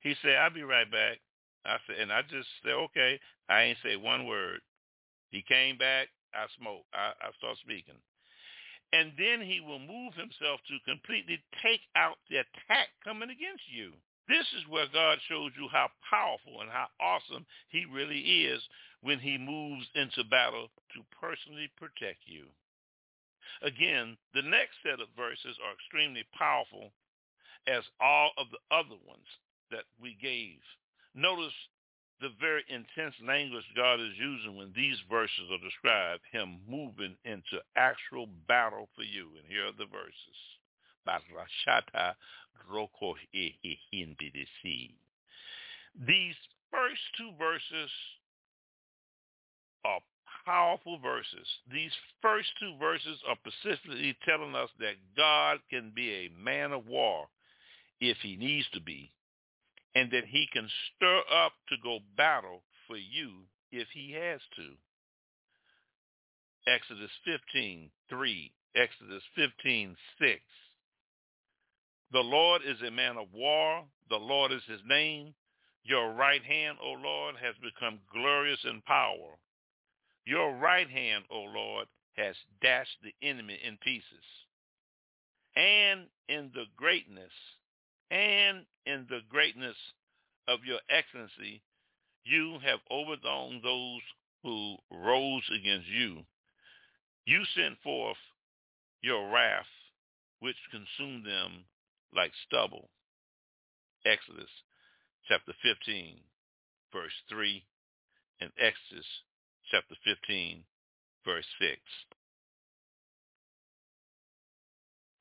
He 0.03 0.15
said, 0.21 0.35
I'll 0.35 0.53
be 0.53 0.63
right 0.63 0.89
back. 0.91 1.19
I 1.65 1.77
said, 1.87 1.95
and 1.99 2.11
I 2.11 2.21
just 2.23 2.47
said, 2.61 2.75
okay. 2.91 3.19
I 3.47 3.63
ain't 3.63 3.77
say 3.83 3.95
one 3.95 4.27
word. 4.27 4.59
He 5.31 5.41
came 5.41 5.77
back. 5.77 6.09
I 6.35 6.45
smoked. 6.59 6.85
I, 6.93 7.15
I 7.23 7.31
start 7.39 7.57
speaking. 7.63 7.95
And 8.91 9.13
then 9.17 9.41
he 9.41 9.59
will 9.59 9.79
move 9.79 10.13
himself 10.13 10.59
to 10.67 10.85
completely 10.85 11.41
take 11.63 11.81
out 11.95 12.19
the 12.29 12.43
attack 12.43 12.91
coming 13.03 13.31
against 13.31 13.63
you. 13.71 13.93
This 14.27 14.45
is 14.59 14.67
where 14.69 14.87
God 14.91 15.19
shows 15.27 15.51
you 15.57 15.67
how 15.71 15.89
powerful 16.07 16.61
and 16.61 16.69
how 16.69 16.87
awesome 16.99 17.45
he 17.69 17.85
really 17.85 18.45
is 18.45 18.61
when 19.01 19.19
he 19.19 19.37
moves 19.37 19.87
into 19.95 20.23
battle 20.29 20.67
to 20.95 21.01
personally 21.19 21.71
protect 21.75 22.23
you. 22.27 22.45
Again, 23.63 24.17
the 24.33 24.43
next 24.43 24.75
set 24.83 24.99
of 24.99 25.11
verses 25.15 25.57
are 25.63 25.73
extremely 25.73 26.23
powerful 26.37 26.91
as 27.67 27.83
all 27.99 28.31
of 28.37 28.47
the 28.51 28.61
other 28.75 28.99
ones 29.07 29.27
that 29.73 29.89
we 29.99 30.15
gave. 30.21 30.61
Notice 31.15 31.53
the 32.21 32.29
very 32.39 32.63
intense 32.69 33.15
language 33.25 33.65
God 33.75 33.99
is 33.99 34.15
using 34.17 34.55
when 34.55 34.71
these 34.75 34.97
verses 35.09 35.49
are 35.51 35.59
described, 35.59 36.21
him 36.31 36.61
moving 36.69 37.17
into 37.25 37.59
actual 37.75 38.27
battle 38.47 38.87
for 38.95 39.03
you. 39.03 39.27
And 39.35 39.45
here 39.49 39.67
are 39.67 39.77
the 39.77 39.89
verses. 39.91 40.39
These 46.07 46.35
first 46.71 47.01
two 47.17 47.31
verses 47.37 47.89
are 49.83 49.99
powerful 50.45 50.99
verses. 50.99 51.47
These 51.71 51.91
first 52.21 52.49
two 52.59 52.77
verses 52.79 53.19
are 53.27 53.37
specifically 53.43 54.15
telling 54.25 54.55
us 54.55 54.69
that 54.79 54.95
God 55.17 55.59
can 55.69 55.91
be 55.93 56.09
a 56.09 56.41
man 56.41 56.71
of 56.71 56.87
war 56.87 57.27
if 57.99 58.17
he 58.21 58.37
needs 58.37 58.67
to 58.73 58.81
be 58.81 59.11
and 59.95 60.11
that 60.11 60.25
he 60.25 60.47
can 60.51 60.67
stir 60.95 61.21
up 61.31 61.53
to 61.69 61.75
go 61.83 61.99
battle 62.17 62.63
for 62.87 62.97
you 62.97 63.45
if 63.71 63.87
he 63.93 64.13
has 64.13 64.41
to. 64.55 64.73
Exodus 66.71 67.11
15, 67.25 67.89
3, 68.09 68.51
Exodus 68.75 69.23
15, 69.35 69.95
6. 70.19 70.39
The 72.11 72.19
Lord 72.19 72.61
is 72.65 72.81
a 72.81 72.91
man 72.91 73.17
of 73.17 73.27
war. 73.33 73.83
The 74.09 74.17
Lord 74.17 74.51
is 74.51 74.61
his 74.67 74.81
name. 74.87 75.33
Your 75.83 76.13
right 76.13 76.43
hand, 76.43 76.77
O 76.81 76.91
Lord, 76.91 77.35
has 77.41 77.55
become 77.61 77.99
glorious 78.13 78.59
in 78.63 78.81
power. 78.81 79.37
Your 80.25 80.55
right 80.55 80.89
hand, 80.89 81.25
O 81.29 81.41
Lord, 81.41 81.87
has 82.15 82.35
dashed 82.61 82.97
the 83.03 83.13
enemy 83.27 83.59
in 83.65 83.77
pieces. 83.77 84.25
And 85.55 86.07
in 86.29 86.51
the 86.53 86.65
greatness 86.77 87.33
and 88.13 88.65
in 88.85 89.07
the 89.09 89.21
greatness 89.27 89.75
of 90.47 90.59
your 90.63 90.79
excellency, 90.87 91.63
you 92.23 92.59
have 92.63 92.79
overthrown 92.91 93.59
those 93.63 94.01
who 94.43 94.75
rose 94.91 95.43
against 95.49 95.87
you. 95.87 96.19
You 97.25 97.41
sent 97.55 97.81
forth 97.83 98.17
your 99.01 99.31
wrath, 99.31 99.65
which 100.41 100.55
consumed 100.69 101.25
them 101.25 101.65
like 102.15 102.31
stubble. 102.45 102.89
Exodus 104.05 104.51
chapter 105.27 105.53
15, 105.63 106.17
verse 106.93 107.17
3, 107.29 107.63
and 108.41 108.51
Exodus 108.59 109.07
chapter 109.71 109.95
15, 110.03 110.63
verse 111.25 111.45
6. 111.59 111.79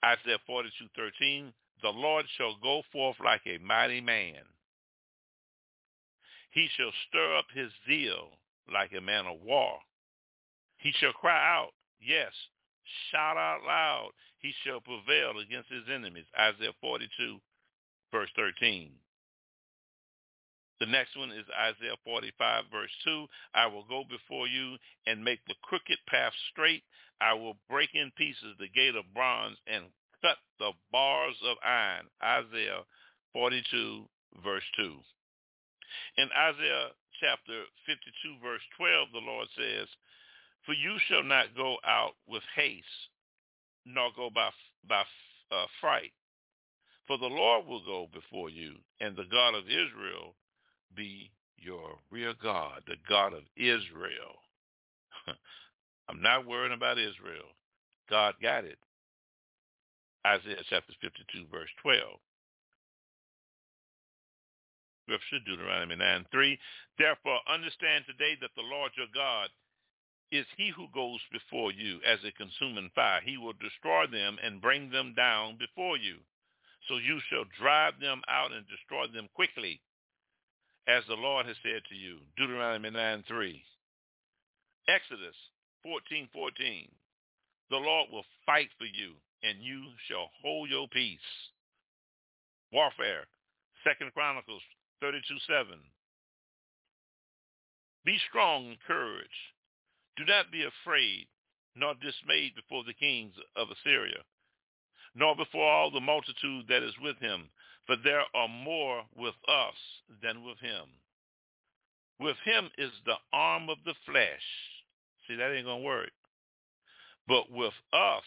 Isaiah 0.05 0.39
42, 0.47 0.87
13, 0.95 1.55
the 1.83 1.91
Lord 1.91 2.27
shall 2.37 2.57
go 2.63 2.83
forth 2.93 3.17
like 3.25 3.43
a 3.47 3.59
mighty 3.59 4.01
man. 4.01 4.43
He 6.51 6.69
shall 6.77 6.93
stir 7.09 7.37
up 7.37 7.47
his 7.55 7.71
zeal 7.87 8.39
like 8.73 8.93
a 8.93 9.01
man 9.01 9.27
of 9.27 9.41
war. 9.43 9.79
He 10.79 10.93
shall 10.93 11.13
cry 11.13 11.57
out, 11.57 11.73
yes, 12.01 12.33
shout 13.11 13.37
out 13.37 13.63
loud. 13.67 14.11
He 14.39 14.53
shall 14.65 14.81
prevail 14.81 15.39
against 15.39 15.71
his 15.71 15.85
enemies. 15.93 16.27
Isaiah 16.39 16.75
42, 16.81 17.39
verse 18.11 18.31
13. 18.37 18.93
The 20.81 20.87
next 20.87 21.17
one 21.17 21.31
is 21.31 21.47
Isaiah 21.57 21.97
45, 22.05 22.65
verse 22.73 22.91
2. 23.05 23.27
I 23.55 23.67
will 23.67 23.85
go 23.85 24.03
before 24.09 24.49
you 24.49 24.77
and 25.07 25.25
make 25.25 25.39
the 25.47 25.55
crooked 25.63 25.99
path 26.09 26.33
straight. 26.51 26.83
I 27.21 27.35
will 27.35 27.57
break 27.71 27.91
in 27.95 28.11
pieces 28.17 28.57
the 28.59 28.69
gate 28.69 28.97
of 28.97 29.15
bronze 29.15 29.59
and 29.69 29.85
cut 30.23 30.39
the 30.59 30.73
bars 30.91 31.37
of 31.45 31.57
iron. 31.65 32.07
Isaiah 32.23 32.83
42, 33.33 34.05
verse 34.45 34.65
2. 34.77 34.95
In 36.19 36.29
Isaiah 36.33 36.91
chapter 37.21 37.65
52, 37.87 38.43
verse 38.43 38.63
12, 38.79 39.09
the 39.13 39.19
Lord 39.19 39.49
says, 39.57 39.89
For 40.65 40.73
you 40.73 40.97
shall 41.09 41.23
not 41.23 41.57
go 41.57 41.77
out 41.87 42.15
with 42.27 42.43
haste, 42.57 42.87
nor 43.85 44.11
go 44.17 44.31
by, 44.35 44.51
by 44.89 45.03
uh, 45.51 45.67
fright. 45.81 46.13
For 47.07 47.19
the 47.19 47.27
Lord 47.27 47.67
will 47.67 47.85
go 47.85 48.07
before 48.13 48.49
you, 48.49 48.75
and 49.01 49.17
the 49.17 49.29
God 49.31 49.55
of 49.55 49.65
Israel 49.67 50.35
be 50.95 51.31
your 51.57 51.99
rear 52.11 52.35
God, 52.43 52.83
the 52.87 52.97
God 53.09 53.33
of 53.33 53.43
Israel. 53.57 54.39
I'm 56.09 56.23
not 56.23 56.47
worrying 56.47 56.75
about 56.75 56.99
Israel. 56.99 57.51
God 58.09 58.35
got 58.43 58.65
it. 58.65 58.79
Isaiah 60.27 60.63
chapter 60.71 60.93
52, 61.01 61.51
verse 61.51 61.71
12. 61.83 61.99
Scripture, 65.03 65.43
Deuteronomy 65.45 65.97
9, 65.97 66.27
3. 66.31 66.59
Therefore, 66.97 67.41
understand 67.51 68.05
today 68.07 68.39
that 68.41 68.55
the 68.55 68.63
Lord 68.63 68.93
your 68.97 69.11
God 69.13 69.51
is 70.31 70.47
he 70.57 70.71
who 70.71 70.87
goes 70.95 71.19
before 71.35 71.73
you 71.73 71.99
as 72.07 72.23
a 72.23 72.33
consuming 72.39 72.91
fire. 72.95 73.21
He 73.21 73.37
will 73.37 73.53
destroy 73.59 74.07
them 74.07 74.39
and 74.43 74.63
bring 74.63 74.91
them 74.91 75.13
down 75.15 75.59
before 75.59 75.99
you. 75.99 76.23
So 76.89 76.97
you 76.97 77.19
shall 77.29 77.45
drive 77.59 77.99
them 78.01 78.23
out 78.29 78.53
and 78.53 78.65
destroy 78.67 79.07
them 79.13 79.29
quickly, 79.35 79.83
as 80.87 81.03
the 81.07 81.19
Lord 81.19 81.47
has 81.47 81.57
said 81.63 81.83
to 81.91 81.95
you. 81.95 82.19
Deuteronomy 82.39 82.91
9, 82.91 83.25
3. 83.27 83.63
Exodus 84.89 85.37
14, 85.83 86.29
14. 86.33 86.89
The 87.71 87.77
Lord 87.77 88.09
will 88.11 88.25
fight 88.47 88.71
for 88.79 88.87
you 88.87 89.19
and 89.43 89.61
you 89.61 89.83
shall 90.09 90.31
hold 90.43 90.71
your 90.71 90.89
peace. 90.89 91.21
Warfare, 92.73 93.27
Second 93.85 94.13
Chronicles 94.15 94.63
32:7. 95.03 95.91
Be 98.05 98.19
strong 98.29 98.69
and 98.69 98.81
courage. 98.81 99.55
Do 100.17 100.25
not 100.25 100.51
be 100.51 100.65
afraid, 100.65 101.29
nor 101.75 101.95
dismayed 101.95 102.55
before 102.55 102.85
the 102.85 102.95
kings 102.95 103.35
of 103.57 103.71
Assyria, 103.71 104.25
nor 105.15 105.37
before 105.37 105.71
all 105.71 105.91
the 105.91 106.01
multitude 106.01 106.67
that 106.69 106.83
is 106.83 106.99
with 106.99 107.19
him, 107.19 107.51
for 107.87 107.97
there 107.97 108.25
are 108.35 108.49
more 108.49 109.07
with 109.15 109.35
us 109.49 110.03
than 110.23 110.45
with 110.45 110.59
him. 110.61 111.01
With 112.19 112.37
him 112.45 112.71
is 112.79 112.93
the 113.05 113.19
arm 113.33 113.69
of 113.69 113.79
the 113.85 113.95
flesh. 114.07 114.45
See, 115.27 115.35
that 115.37 115.53
ain't 115.53 115.67
going 115.67 115.83
to 115.83 115.87
work. 115.87 116.13
But 117.27 117.51
with 117.51 117.75
us 117.93 118.25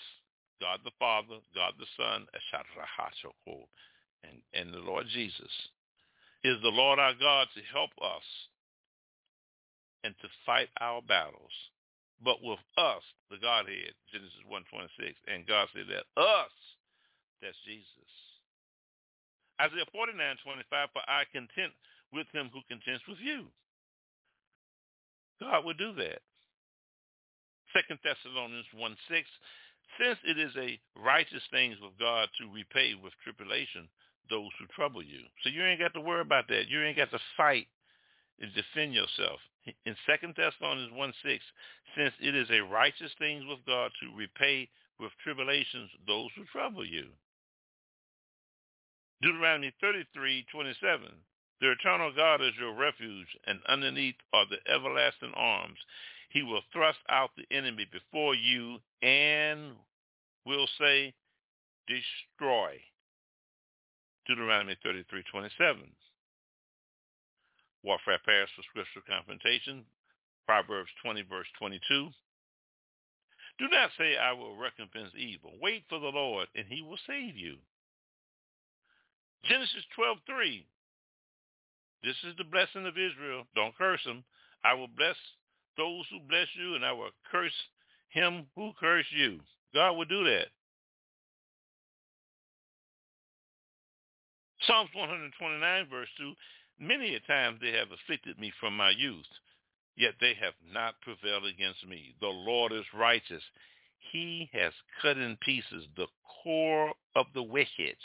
God 0.62 0.80
the 0.84 0.95
Father, 0.99 1.39
God 1.53 1.74
the 1.80 1.89
Son, 1.97 2.26
and, 4.24 4.41
and 4.53 4.74
the 4.74 4.80
Lord 4.80 5.06
Jesus 5.14 5.51
is 6.43 6.62
the 6.62 6.70
Lord 6.70 6.99
our 6.99 7.14
God 7.20 7.47
to 7.56 7.62
help 7.74 7.89
us 8.01 8.28
and 10.03 10.14
to 10.22 10.28
fight 10.45 10.70
our 10.80 11.01
battles. 11.01 11.51
But 12.24 12.38
with 12.41 12.62
us, 12.78 13.03
the 13.30 13.41
Godhead, 13.41 13.97
Genesis 14.14 14.45
1.26, 14.45 15.18
and 15.28 15.47
God 15.47 15.68
said 15.74 15.89
that 15.89 16.06
us, 16.22 16.53
that's 17.41 17.58
Jesus. 17.66 18.12
Isaiah 19.60 19.89
49.25, 19.89 20.93
for 20.93 21.03
I 21.10 21.26
content 21.34 21.74
with 22.14 22.28
him 22.32 22.49
who 22.53 22.62
contends 22.70 23.01
with 23.08 23.18
you. 23.20 23.49
God 25.41 25.66
will 25.66 25.76
do 25.76 25.91
that. 25.97 26.22
Second 27.74 27.99
Thessalonians 28.06 28.70
1.6, 28.78 28.95
since 30.00 30.20
it 30.24 30.38
is 30.38 30.52
a 30.58 30.80
righteous 31.00 31.44
thing 31.52 31.76
with 31.82 31.98
God 32.00 32.30
to 32.40 32.54
repay 32.54 32.94
with 32.96 33.14
tribulation 33.24 33.88
those 34.30 34.50
who 34.60 34.66
trouble 34.76 35.04
you. 35.04 35.22
So 35.44 35.50
you 35.50 35.64
ain't 35.64 35.80
got 35.80 35.94
to 35.94 36.02
worry 36.02 36.22
about 36.22 36.48
that. 36.50 36.68
You 36.68 36.82
ain't 36.82 36.98
got 36.98 37.12
to 37.12 37.20
fight 37.38 37.68
and 38.40 38.52
defend 38.54 38.94
yourself. 38.94 39.40
In 39.86 39.96
Second 40.06 40.36
Thessalonians 40.38 40.94
1 40.94 41.14
6, 41.24 41.44
since 41.98 42.14
it 42.22 42.36
is 42.36 42.48
a 42.52 42.62
righteous 42.62 43.12
thing 43.18 43.48
with 43.48 43.66
God 43.66 43.92
to 44.02 44.18
repay 44.18 44.70
with 45.00 45.12
tribulations 45.24 45.90
those 46.08 46.30
who 46.36 46.44
trouble 46.52 46.86
you. 46.86 47.08
Deuteronomy 49.22 49.74
33 49.82 50.46
27, 50.52 51.08
the 51.62 51.72
eternal 51.72 52.12
God 52.16 52.42
is 52.42 52.54
your 52.60 52.74
refuge, 52.74 53.28
and 53.48 53.60
underneath 53.68 54.16
are 54.34 54.46
the 54.46 54.62
everlasting 54.72 55.32
arms. 55.36 55.80
He 56.36 56.44
will 56.44 56.62
thrust 56.74 57.00
out 57.08 57.32
the 57.38 57.48
enemy 57.56 57.88
before 57.90 58.36
you 58.36 58.80
and 59.02 59.72
will 60.46 60.68
say, 60.78 61.14
destroy. 61.88 62.76
Deuteronomy 64.28 64.76
33:27. 64.86 65.96
Warfare 67.84 68.20
prepares 68.20 68.50
for 68.54 68.64
scriptural 68.64 69.06
confrontation. 69.08 69.86
Proverbs 70.46 70.90
20 71.02 71.22
verse 71.22 71.48
22. 71.58 72.10
Do 73.58 73.68
not 73.70 73.92
say 73.98 74.18
I 74.18 74.34
will 74.34 74.58
recompense 74.58 75.12
evil. 75.18 75.54
Wait 75.62 75.86
for 75.88 76.00
the 76.00 76.12
Lord 76.12 76.50
and 76.54 76.68
he 76.68 76.82
will 76.82 77.00
save 77.08 77.38
you. 77.38 77.56
Genesis 79.46 79.86
12:3. 79.98 80.66
This 82.04 82.18
is 82.26 82.36
the 82.36 82.44
blessing 82.44 82.86
of 82.86 82.98
Israel. 82.98 83.48
Don't 83.56 83.78
curse 83.78 84.04
him. 84.04 84.26
I 84.66 84.74
will 84.74 84.90
bless 84.90 85.16
those 85.78 86.05
who 86.09 86.19
bless 86.28 86.47
you 86.57 86.76
and 86.76 86.86
I 86.86 86.91
will 86.91 87.11
curse 87.32 87.53
him 88.09 88.45
who 88.55 88.71
curse 88.80 89.05
you. 89.11 89.39
God 89.73 89.93
will 89.93 90.05
do 90.05 90.23
that. 90.23 90.47
Psalms 94.65 94.89
129 94.95 95.88
verse 95.89 96.07
2, 96.17 96.34
many 96.80 97.15
a 97.15 97.19
time 97.21 97.59
they 97.61 97.71
have 97.71 97.89
afflicted 97.91 98.39
me 98.39 98.51
from 98.59 98.76
my 98.76 98.89
youth, 98.89 99.26
yet 99.95 100.13
they 100.19 100.34
have 100.41 100.53
not 100.73 100.95
prevailed 101.01 101.45
against 101.45 101.86
me. 101.88 102.15
The 102.19 102.28
Lord 102.28 102.71
is 102.71 102.86
righteous. 102.97 103.43
He 104.11 104.49
has 104.53 104.73
cut 105.01 105.17
in 105.17 105.38
pieces 105.45 105.86
the 105.95 106.07
core 106.43 106.93
of 107.15 107.28
the 107.34 107.43
wicked. 107.43 107.97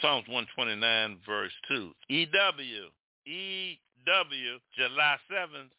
Psalms 0.00 0.28
129 0.28 1.18
verse 1.26 1.52
2. 1.68 1.90
EW, 2.08 2.86
EW, 3.24 4.58
July 4.76 5.16
7th, 5.32 5.70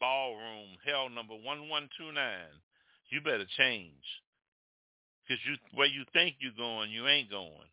ballroom, 0.00 0.80
hell 0.84 1.08
number 1.08 1.34
1129. 1.34 2.16
You 3.10 3.20
better 3.20 3.46
change. 3.56 4.06
Because 5.22 5.44
you, 5.46 5.54
where 5.74 5.86
you 5.86 6.04
think 6.12 6.36
you're 6.40 6.56
going, 6.56 6.90
you 6.90 7.06
ain't 7.06 7.30
going. 7.30 7.70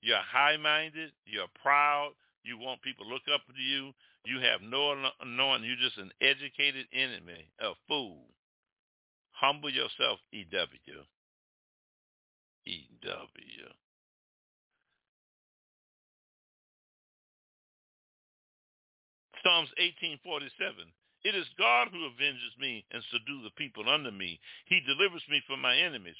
You're 0.00 0.18
high-minded. 0.18 1.12
You're 1.24 1.52
proud. 1.62 2.12
You 2.42 2.58
want 2.58 2.82
people 2.82 3.04
to 3.04 3.12
look 3.12 3.28
up 3.32 3.42
to 3.46 3.62
you. 3.62 3.92
You 4.24 4.40
have 4.40 4.60
no 4.62 4.94
knowing. 5.24 5.64
You're 5.64 5.76
just 5.76 5.98
an 5.98 6.10
educated 6.20 6.86
enemy, 6.92 7.50
a 7.60 7.72
fool. 7.86 8.22
Humble 9.32 9.70
yourself, 9.70 10.18
EW. 10.32 11.04
EW. 12.66 13.68
Psalms 19.44 19.70
1847. 19.78 20.90
It 21.26 21.34
is 21.34 21.58
God 21.58 21.88
who 21.90 22.06
avenges 22.06 22.54
me 22.60 22.84
and 22.92 23.02
subdue 23.10 23.42
the 23.42 23.50
people 23.58 23.90
under 23.90 24.12
me. 24.12 24.38
He 24.66 24.78
delivers 24.86 25.24
me 25.28 25.42
from 25.48 25.60
my 25.60 25.76
enemies. 25.76 26.14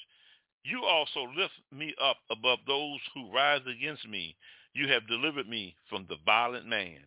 You 0.65 0.83
also 0.83 1.31
lift 1.33 1.53
me 1.71 1.95
up 2.03 2.17
above 2.29 2.59
those 2.67 2.99
who 3.13 3.31
rise 3.31 3.61
against 3.65 4.05
me. 4.05 4.35
You 4.73 4.89
have 4.89 5.07
delivered 5.07 5.47
me 5.47 5.77
from 5.89 6.07
the 6.09 6.17
violent 6.25 6.67
man. 6.67 6.99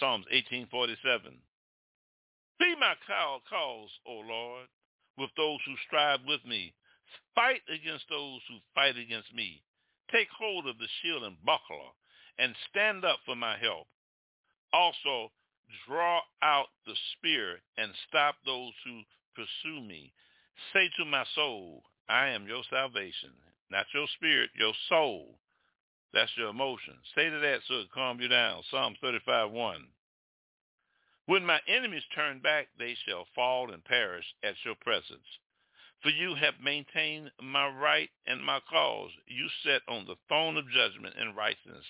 Psalms 0.00 0.26
1847. 0.32 1.38
See 2.60 2.74
my 2.80 2.94
cause, 3.06 3.90
O 4.04 4.14
Lord, 4.26 4.66
with 5.16 5.30
those 5.36 5.60
who 5.66 5.76
strive 5.86 6.26
with 6.26 6.44
me. 6.44 6.74
Fight 7.36 7.62
against 7.70 8.06
those 8.10 8.40
who 8.48 8.58
fight 8.74 8.98
against 8.98 9.32
me. 9.32 9.62
Take 10.10 10.28
hold 10.36 10.66
of 10.66 10.78
the 10.78 10.88
shield 11.00 11.22
and 11.22 11.36
buckler, 11.46 11.94
and 12.40 12.52
stand 12.68 13.04
up 13.04 13.20
for 13.24 13.36
my 13.36 13.56
help. 13.58 13.86
Also, 14.72 15.30
draw 15.86 16.20
out 16.42 16.66
the 16.86 16.94
spear 17.12 17.60
and 17.78 17.92
stop 18.08 18.36
those 18.44 18.72
who 18.84 19.02
pursue 19.34 19.80
me. 19.80 20.12
Say 20.72 20.88
to 20.98 21.04
my 21.04 21.24
soul, 21.34 21.82
I 22.08 22.28
am 22.28 22.46
your 22.46 22.62
salvation. 22.70 23.32
Not 23.70 23.86
your 23.94 24.06
spirit, 24.16 24.50
your 24.54 24.74
soul. 24.88 25.38
That's 26.12 26.30
your 26.36 26.50
emotion. 26.50 26.94
Say 27.14 27.28
to 27.28 27.38
that 27.40 27.60
so 27.66 27.80
it 27.80 27.90
calm 27.92 28.20
you 28.20 28.28
down. 28.28 28.62
Psalm 28.70 28.94
35, 29.00 29.50
1. 29.50 29.88
When 31.26 31.44
my 31.44 31.60
enemies 31.66 32.04
turn 32.14 32.40
back, 32.40 32.68
they 32.78 32.94
shall 33.06 33.26
fall 33.34 33.72
and 33.72 33.84
perish 33.84 34.26
at 34.42 34.54
your 34.64 34.74
presence. 34.76 35.26
For 36.02 36.10
you 36.10 36.34
have 36.34 36.60
maintained 36.62 37.32
my 37.42 37.66
right 37.68 38.10
and 38.26 38.44
my 38.44 38.60
cause. 38.68 39.10
You 39.26 39.48
sat 39.64 39.80
on 39.88 40.04
the 40.06 40.16
throne 40.28 40.58
of 40.58 40.70
judgment 40.70 41.14
and 41.18 41.34
righteousness. 41.34 41.86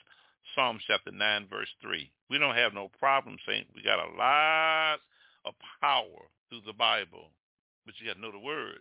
Psalm 0.54 0.78
chapter 0.86 1.10
9, 1.10 1.46
verse 1.50 1.68
3. 1.82 2.10
We 2.30 2.38
don't 2.38 2.54
have 2.54 2.74
no 2.74 2.90
problem 2.98 3.36
saying 3.46 3.64
we 3.74 3.82
got 3.82 3.98
a 3.98 4.16
lot 4.16 4.98
of 5.44 5.54
power 5.80 6.30
through 6.48 6.62
the 6.66 6.72
Bible, 6.72 7.30
but 7.84 7.94
you 7.98 8.06
got 8.06 8.14
to 8.14 8.20
know 8.20 8.32
the 8.32 8.38
word. 8.38 8.78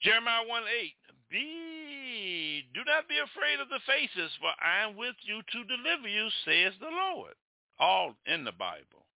Jeremiah 0.00 0.46
1 0.46 0.62
8, 0.66 0.92
be, 1.30 2.64
do 2.74 2.80
not 2.86 3.08
be 3.08 3.16
afraid 3.18 3.60
of 3.60 3.68
the 3.68 3.80
faces, 3.86 4.30
for 4.40 4.50
I 4.58 4.82
am 4.84 4.96
with 4.96 5.14
you 5.22 5.40
to 5.40 5.64
deliver 5.64 6.08
you, 6.08 6.28
says 6.44 6.74
the 6.80 6.90
Lord. 6.90 7.34
All 7.78 8.14
in 8.26 8.44
the 8.44 8.52
Bible. 8.52 9.06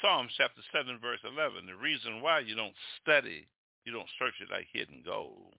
Psalms 0.00 0.32
chapter 0.36 0.62
7, 0.72 0.98
verse 1.00 1.20
11, 1.24 1.66
the 1.66 1.76
reason 1.76 2.22
why 2.22 2.40
you 2.40 2.56
don't 2.56 2.74
study, 3.02 3.46
you 3.84 3.92
don't 3.92 4.08
search 4.18 4.34
it 4.40 4.50
like 4.50 4.66
hidden 4.72 5.02
gold. 5.04 5.54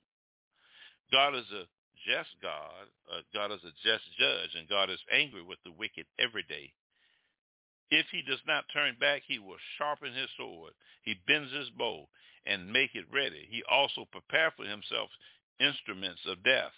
God 1.12 1.36
is 1.36 1.46
a 1.52 1.66
just 2.08 2.30
God. 2.42 2.88
Uh, 3.12 3.22
God 3.34 3.52
is 3.52 3.62
a 3.64 3.74
just 3.84 4.04
judge, 4.18 4.56
and 4.58 4.68
God 4.68 4.90
is 4.90 5.00
angry 5.12 5.44
with 5.44 5.60
the 5.64 5.72
wicked 5.72 6.06
every 6.18 6.44
day. 6.44 6.72
If 7.92 8.06
he 8.12 8.22
does 8.22 8.42
not 8.48 8.64
turn 8.74 8.96
back, 9.00 9.22
he 9.28 9.38
will 9.38 9.60
sharpen 9.78 10.14
his 10.14 10.30
sword. 10.38 10.74
He 11.04 11.16
bends 11.28 11.52
his 11.52 11.70
bow 11.78 12.08
and 12.46 12.72
make 12.72 12.96
it 12.96 13.06
ready. 13.14 13.48
He 13.50 13.62
also 13.70 14.08
prepare 14.12 14.52
for 14.56 14.66
himself 14.66 15.10
instruments 15.60 16.22
of 16.26 16.44
death. 16.44 16.72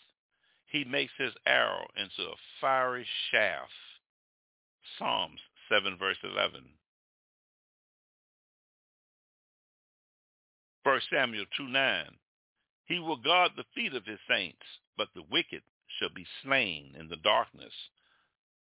He 0.66 0.84
makes 0.84 1.14
his 1.18 1.34
arrow 1.46 1.86
into 1.96 2.32
a 2.32 2.36
fiery 2.60 3.06
shaft. 3.32 3.72
Psalms 4.98 5.40
7 5.70 5.98
verse 5.98 6.18
11. 6.24 6.62
1 10.84 11.02
Samuel 11.12 11.46
2 11.56 11.68
9. 11.68 12.06
He 12.86 13.00
will 13.00 13.18
guard 13.18 13.52
the 13.56 13.66
feet 13.76 13.94
of 13.94 14.06
his 14.06 14.20
saints, 14.28 14.66
but 14.98 15.10
the 15.14 15.24
wicked 15.24 15.64
shall 16.00 16.10
be 16.10 16.26
slain 16.44 16.96
in 16.98 17.08
the 17.08 17.18
darkness. 17.18 17.74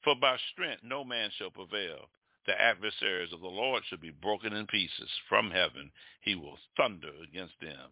For 0.04 0.16
by 0.16 0.38
strength 0.52 0.84
no 0.84 1.04
man 1.04 1.32
shall 1.32 1.52
prevail 1.52 2.10
the 2.46 2.60
adversaries 2.60 3.32
of 3.32 3.40
the 3.40 3.48
Lord 3.48 3.84
shall 3.86 4.00
be 4.00 4.10
broken 4.10 4.54
in 4.54 4.68
pieces. 4.68 5.10
From 5.30 5.52
heaven 5.52 5.92
he 6.22 6.36
will 6.36 6.60
thunder 6.76 7.12
against 7.24 7.60
them. 7.62 7.92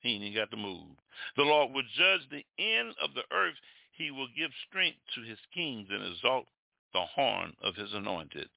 He 0.00 0.16
ain't 0.16 0.34
got 0.34 0.50
to 0.50 0.56
move. 0.56 0.96
The 1.36 1.42
Lord 1.42 1.72
will 1.72 1.84
judge 1.94 2.28
the 2.30 2.44
end 2.58 2.94
of 3.02 3.14
the 3.14 3.24
earth. 3.30 3.56
He 3.92 4.10
will 4.10 4.28
give 4.36 4.50
strength 4.68 4.98
to 5.14 5.22
his 5.22 5.38
kings 5.54 5.88
and 5.90 6.02
exalt 6.02 6.46
the 6.92 7.04
horn 7.04 7.54
of 7.62 7.76
his 7.76 7.92
anointed. 7.92 8.48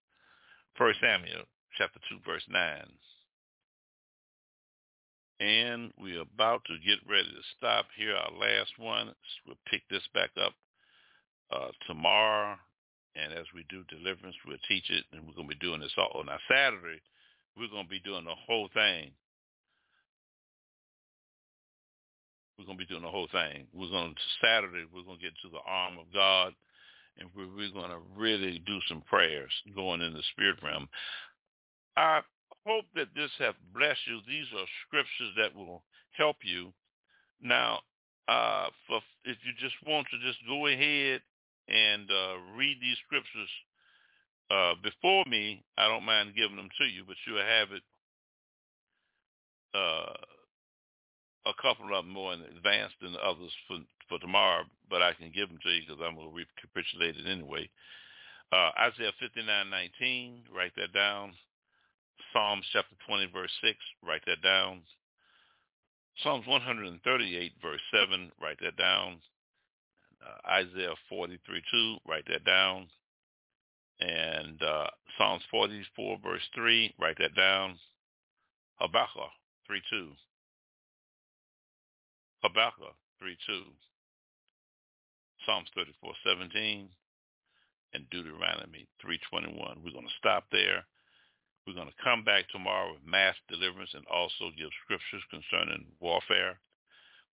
First 0.75 0.99
Samuel 1.01 1.43
chapter 1.77 1.99
2 2.09 2.19
verse 2.25 2.45
9. 2.49 2.91
And 5.43 5.91
we're 5.99 6.21
about 6.21 6.61
to 6.65 6.77
get 6.85 6.99
ready 7.09 7.27
to 7.27 7.43
stop 7.57 7.87
here. 7.97 8.15
Our 8.15 8.31
last 8.31 8.71
one. 8.77 9.13
We'll 9.45 9.57
pick 9.69 9.81
this 9.89 10.07
back 10.13 10.29
up 10.39 10.53
uh, 11.51 11.71
tomorrow 11.87 12.55
and 13.15 13.33
as 13.33 13.45
we 13.53 13.65
do 13.69 13.83
deliverance, 13.89 14.35
we'll 14.45 14.57
teach 14.67 14.89
it, 14.89 15.05
and 15.11 15.21
we're 15.25 15.35
going 15.35 15.47
to 15.47 15.55
be 15.55 15.65
doing 15.65 15.81
this 15.81 15.93
all. 15.97 16.19
on 16.19 16.29
our 16.29 16.39
Saturday, 16.49 17.01
we're 17.57 17.69
going 17.69 17.85
to 17.85 17.89
be 17.89 17.99
doing 17.99 18.25
the 18.25 18.35
whole 18.47 18.69
thing. 18.73 19.11
We're 22.57 22.65
going 22.65 22.77
to 22.77 22.85
be 22.85 22.89
doing 22.89 23.03
the 23.03 23.13
whole 23.13 23.27
thing. 23.31 23.67
We're 23.73 23.89
going 23.89 24.13
to, 24.13 24.21
Saturday, 24.41 24.85
we're 24.91 25.03
going 25.05 25.19
to 25.19 25.23
get 25.23 25.33
to 25.43 25.49
the 25.49 25.61
arm 25.65 25.97
of 25.99 26.11
God, 26.13 26.53
and 27.19 27.29
we're, 27.35 27.53
we're 27.55 27.73
going 27.73 27.91
to 27.91 28.01
really 28.15 28.61
do 28.65 28.79
some 28.87 29.01
prayers 29.01 29.51
going 29.75 30.01
in 30.01 30.13
the 30.13 30.23
spirit 30.31 30.57
realm. 30.63 30.89
I 31.95 32.21
hope 32.65 32.85
that 32.95 33.13
this 33.15 33.31
has 33.39 33.53
blessed 33.73 34.07
you. 34.07 34.19
These 34.27 34.47
are 34.55 34.65
scriptures 34.87 35.33
that 35.37 35.55
will 35.55 35.83
help 36.11 36.37
you. 36.43 36.73
Now, 37.41 37.79
uh, 38.27 38.67
for, 38.87 39.01
if 39.25 39.37
you 39.43 39.51
just 39.59 39.75
want 39.85 40.07
to 40.11 40.17
just 40.25 40.39
go 40.47 40.67
ahead 40.67 41.21
and 41.67 42.09
uh, 42.09 42.35
read 42.55 42.77
these 42.81 42.97
scriptures 43.05 43.49
uh, 44.51 44.73
before 44.83 45.23
me, 45.27 45.63
I 45.77 45.87
don't 45.87 46.05
mind 46.05 46.35
giving 46.35 46.57
them 46.57 46.69
to 46.77 46.85
you, 46.85 47.03
but 47.07 47.17
you'll 47.27 47.39
have 47.39 47.71
it 47.71 47.83
uh, 49.75 50.13
a 51.45 51.53
couple 51.61 51.91
of 51.95 52.05
them 52.05 52.13
more 52.13 52.33
in 52.33 52.41
advance 52.55 52.93
than 53.01 53.13
the 53.13 53.19
others 53.19 53.51
for 53.67 53.79
for 54.09 54.19
tomorrow, 54.19 54.63
but 54.89 55.01
I 55.01 55.13
can 55.13 55.31
give 55.33 55.47
them 55.47 55.59
to 55.63 55.69
you 55.69 55.81
because 55.87 56.01
I'm 56.03 56.15
going 56.15 56.29
to 56.29 56.35
recapitulate 56.35 57.15
it 57.15 57.29
anyway. 57.29 57.69
Uh, 58.51 58.69
Isaiah 58.77 59.13
59:19, 59.21 60.53
write 60.53 60.75
that 60.75 60.93
down. 60.93 61.33
Psalms 62.31 62.65
chapter 62.71 62.95
20 63.07 63.27
verse 63.31 63.51
6, 63.63 63.77
write 64.05 64.23
that 64.25 64.41
down. 64.41 64.81
Psalms 66.21 66.45
138 66.47 67.53
verse 67.61 67.81
7, 67.91 68.31
write 68.41 68.59
that 68.61 68.77
down. 68.77 69.19
Uh, 70.21 70.49
Isaiah 70.49 70.95
43:2, 71.11 71.97
write 72.07 72.25
that 72.29 72.45
down. 72.45 72.87
And 73.99 74.61
uh, 74.61 74.87
Psalms 75.17 75.43
44 75.51 76.19
verse 76.23 76.41
3, 76.55 76.93
write 76.99 77.17
that 77.19 77.35
down. 77.35 77.77
Habakkuk 78.79 79.31
3, 79.67 79.81
2. 79.89 80.09
Habakkuk 82.43 82.95
3, 83.19 83.37
2. 83.47 83.63
Psalms 85.45 85.67
34:17 85.77 86.87
and 87.93 88.09
Deuteronomy 88.09 88.87
3:21. 89.03 89.83
We're 89.83 89.91
going 89.91 90.07
to 90.07 90.19
stop 90.19 90.45
there. 90.51 90.85
We're 91.65 91.73
going 91.73 91.87
to 91.87 92.03
come 92.03 92.23
back 92.23 92.49
tomorrow 92.49 92.93
with 92.93 93.05
mass 93.07 93.35
deliverance 93.47 93.91
and 93.93 94.05
also 94.11 94.51
give 94.57 94.69
scriptures 94.83 95.23
concerning 95.31 95.85
warfare. 95.99 96.59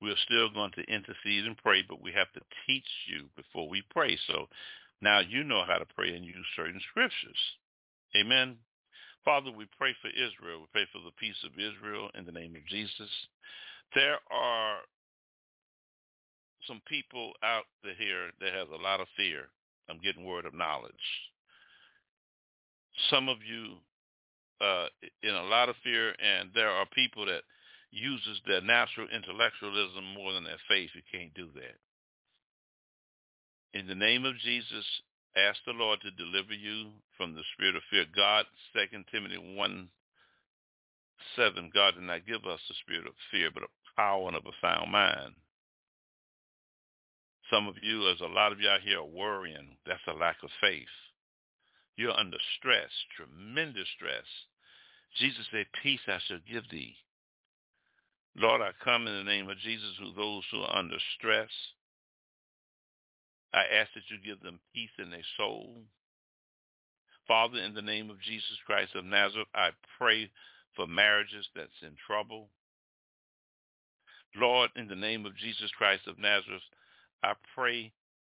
We're 0.00 0.20
still 0.24 0.48
going 0.50 0.70
to 0.72 0.86
intercede 0.86 1.44
and 1.44 1.58
pray, 1.58 1.82
but 1.86 2.00
we 2.02 2.12
have 2.12 2.32
to 2.32 2.40
teach 2.66 2.88
you 3.08 3.28
before 3.36 3.68
we 3.68 3.82
pray. 3.90 4.16
So 4.26 4.46
now 5.02 5.20
you 5.20 5.44
know 5.44 5.64
how 5.66 5.78
to 5.78 5.94
pray 5.96 6.14
and 6.14 6.24
use 6.24 6.46
certain 6.56 6.80
scriptures. 6.90 7.38
Amen. 8.16 8.56
Father, 9.24 9.50
we 9.50 9.66
pray 9.76 9.94
for 10.00 10.08
Israel. 10.08 10.60
We 10.60 10.72
pray 10.72 10.86
for 10.92 11.02
the 11.04 11.12
peace 11.18 11.36
of 11.44 11.58
Israel 11.58 12.08
in 12.14 12.24
the 12.24 12.32
name 12.32 12.56
of 12.56 12.66
Jesus. 12.66 13.10
There 13.94 14.18
are 14.30 14.78
some 16.66 16.80
people 16.86 17.32
out 17.42 17.64
here 17.98 18.30
that 18.40 18.54
has 18.54 18.68
a 18.72 18.82
lot 18.82 19.00
of 19.00 19.08
fear. 19.16 19.48
I'm 19.88 20.00
getting 20.00 20.24
word 20.24 20.46
of 20.46 20.54
knowledge. 20.54 20.94
Some 23.10 23.28
of 23.28 23.38
you 23.42 23.76
uh, 24.60 24.86
in 25.22 25.34
a 25.34 25.44
lot 25.44 25.68
of 25.68 25.76
fear, 25.82 26.10
and 26.10 26.50
there 26.54 26.70
are 26.70 26.86
people 26.94 27.26
that 27.26 27.42
uses 27.90 28.40
their 28.46 28.60
natural 28.60 29.08
intellectualism 29.08 30.04
more 30.14 30.32
than 30.32 30.44
their 30.44 30.60
faith. 30.68 30.90
You 30.94 31.02
can't 31.10 31.34
do 31.34 31.48
that. 31.54 31.78
In 33.78 33.86
the 33.86 33.94
name 33.94 34.24
of 34.24 34.38
Jesus, 34.38 34.84
ask 35.36 35.58
the 35.64 35.72
Lord 35.72 36.00
to 36.02 36.10
deliver 36.10 36.54
you 36.54 36.90
from 37.16 37.34
the 37.34 37.42
spirit 37.54 37.76
of 37.76 37.82
fear. 37.90 38.04
God, 38.14 38.46
2 38.74 39.04
Timothy 39.10 39.38
1, 39.38 39.88
7, 41.36 41.70
God 41.72 41.94
did 41.94 42.04
not 42.04 42.26
give 42.26 42.44
us 42.46 42.60
the 42.68 42.74
spirit 42.82 43.06
of 43.06 43.14
fear, 43.30 43.50
but 43.52 43.62
a 43.62 43.70
power 43.96 44.28
and 44.28 44.36
of 44.36 44.46
a 44.46 44.54
sound 44.60 44.90
mind. 44.90 45.34
Some 47.50 47.66
of 47.66 47.74
you, 47.82 48.08
as 48.10 48.20
a 48.20 48.26
lot 48.26 48.52
of 48.52 48.60
you 48.60 48.68
out 48.68 48.80
here 48.82 49.00
are 49.00 49.04
worrying, 49.04 49.76
that's 49.86 50.06
a 50.06 50.12
lack 50.12 50.36
of 50.42 50.50
faith. 50.60 50.94
You're 51.96 52.16
under 52.16 52.38
stress, 52.58 52.90
tremendous 53.16 53.88
stress. 53.96 54.26
Jesus 55.18 55.46
said, 55.50 55.66
peace 55.82 56.00
I 56.06 56.18
shall 56.26 56.38
give 56.50 56.64
thee. 56.70 56.94
Lord, 58.36 58.60
I 58.60 58.70
come 58.84 59.06
in 59.06 59.16
the 59.16 59.30
name 59.30 59.48
of 59.48 59.58
Jesus 59.58 59.96
who 59.98 60.12
those 60.14 60.44
who 60.50 60.60
are 60.60 60.76
under 60.76 60.98
stress. 61.18 61.50
I 63.52 63.64
ask 63.80 63.90
that 63.94 64.08
you 64.08 64.18
give 64.24 64.42
them 64.42 64.60
peace 64.72 64.90
in 64.98 65.10
their 65.10 65.26
soul. 65.36 65.82
Father, 67.26 67.58
in 67.58 67.74
the 67.74 67.82
name 67.82 68.10
of 68.10 68.20
Jesus 68.20 68.56
Christ 68.66 68.94
of 68.94 69.04
Nazareth, 69.04 69.48
I 69.54 69.70
pray 69.98 70.30
for 70.76 70.86
marriages 70.86 71.48
that's 71.54 71.82
in 71.82 71.96
trouble. 72.06 72.48
Lord, 74.36 74.70
in 74.76 74.86
the 74.86 74.94
name 74.94 75.26
of 75.26 75.36
Jesus 75.36 75.70
Christ 75.76 76.06
of 76.06 76.18
Nazareth, 76.18 76.62
I 77.24 77.32
pray 77.54 77.92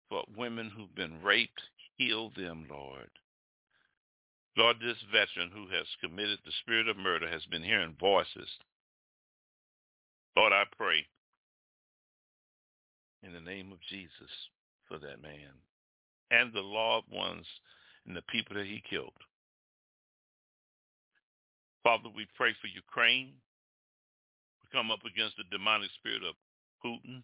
for 0.10 0.24
women 0.36 0.72
who've 0.76 0.96
been 0.96 1.22
raped. 1.22 1.62
Heal 1.98 2.32
them, 2.36 2.66
Lord. 2.70 3.10
Lord, 4.56 4.78
this 4.80 4.98
veteran 5.12 5.50
who 5.52 5.68
has 5.76 5.88
committed 6.00 6.40
the 6.46 6.52
spirit 6.62 6.88
of 6.88 6.98
murder 6.98 7.28
has 7.28 7.46
been 7.46 7.64
hearing 7.64 7.96
voices. 8.00 8.50
Lord, 10.38 10.54
I 10.54 10.64
pray 10.78 11.06
in 13.24 13.34
the 13.34 13.40
name 13.40 13.72
of 13.72 13.80
Jesus 13.90 14.30
for 14.88 15.00
that 15.00 15.22
man 15.22 15.58
and 16.30 16.54
the 16.54 16.62
loved 16.62 17.12
ones 17.12 17.46
and 18.06 18.16
the 18.16 18.22
people 18.30 18.56
that 18.56 18.66
he 18.66 18.82
killed. 18.88 19.14
Father, 21.84 22.10
we 22.16 22.28
pray 22.36 22.54
for 22.62 22.68
Ukraine. 22.68 23.34
We 24.62 24.78
come 24.78 24.92
up 24.92 25.04
against 25.06 25.38
the 25.38 25.44
demonic 25.52 25.90
spirit 26.00 26.24
of 26.24 26.36
Putin. 26.84 27.24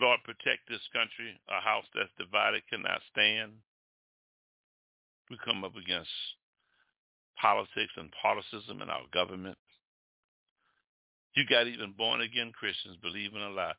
Lord, 0.00 0.20
protect 0.24 0.68
this 0.68 0.86
country. 0.92 1.38
A 1.48 1.60
house 1.60 1.84
that's 1.94 2.10
divided 2.18 2.62
cannot 2.70 3.02
stand. 3.12 3.52
We 5.30 5.38
come 5.44 5.62
up 5.62 5.76
against 5.76 6.10
politics 7.40 7.92
and 7.96 8.12
politicism 8.24 8.82
in 8.82 8.90
our 8.90 9.06
government. 9.12 9.56
You 11.36 11.44
got 11.48 11.68
even 11.68 11.94
born-again 11.96 12.52
Christians 12.58 12.96
believing 13.00 13.40
a 13.40 13.50
lie. 13.50 13.72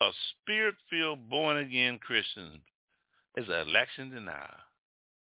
A 0.00 0.10
spirit-filled 0.42 1.30
born-again 1.30 2.00
Christian 2.04 2.60
is 3.36 3.46
an 3.48 3.68
election 3.68 4.10
denier. 4.10 4.56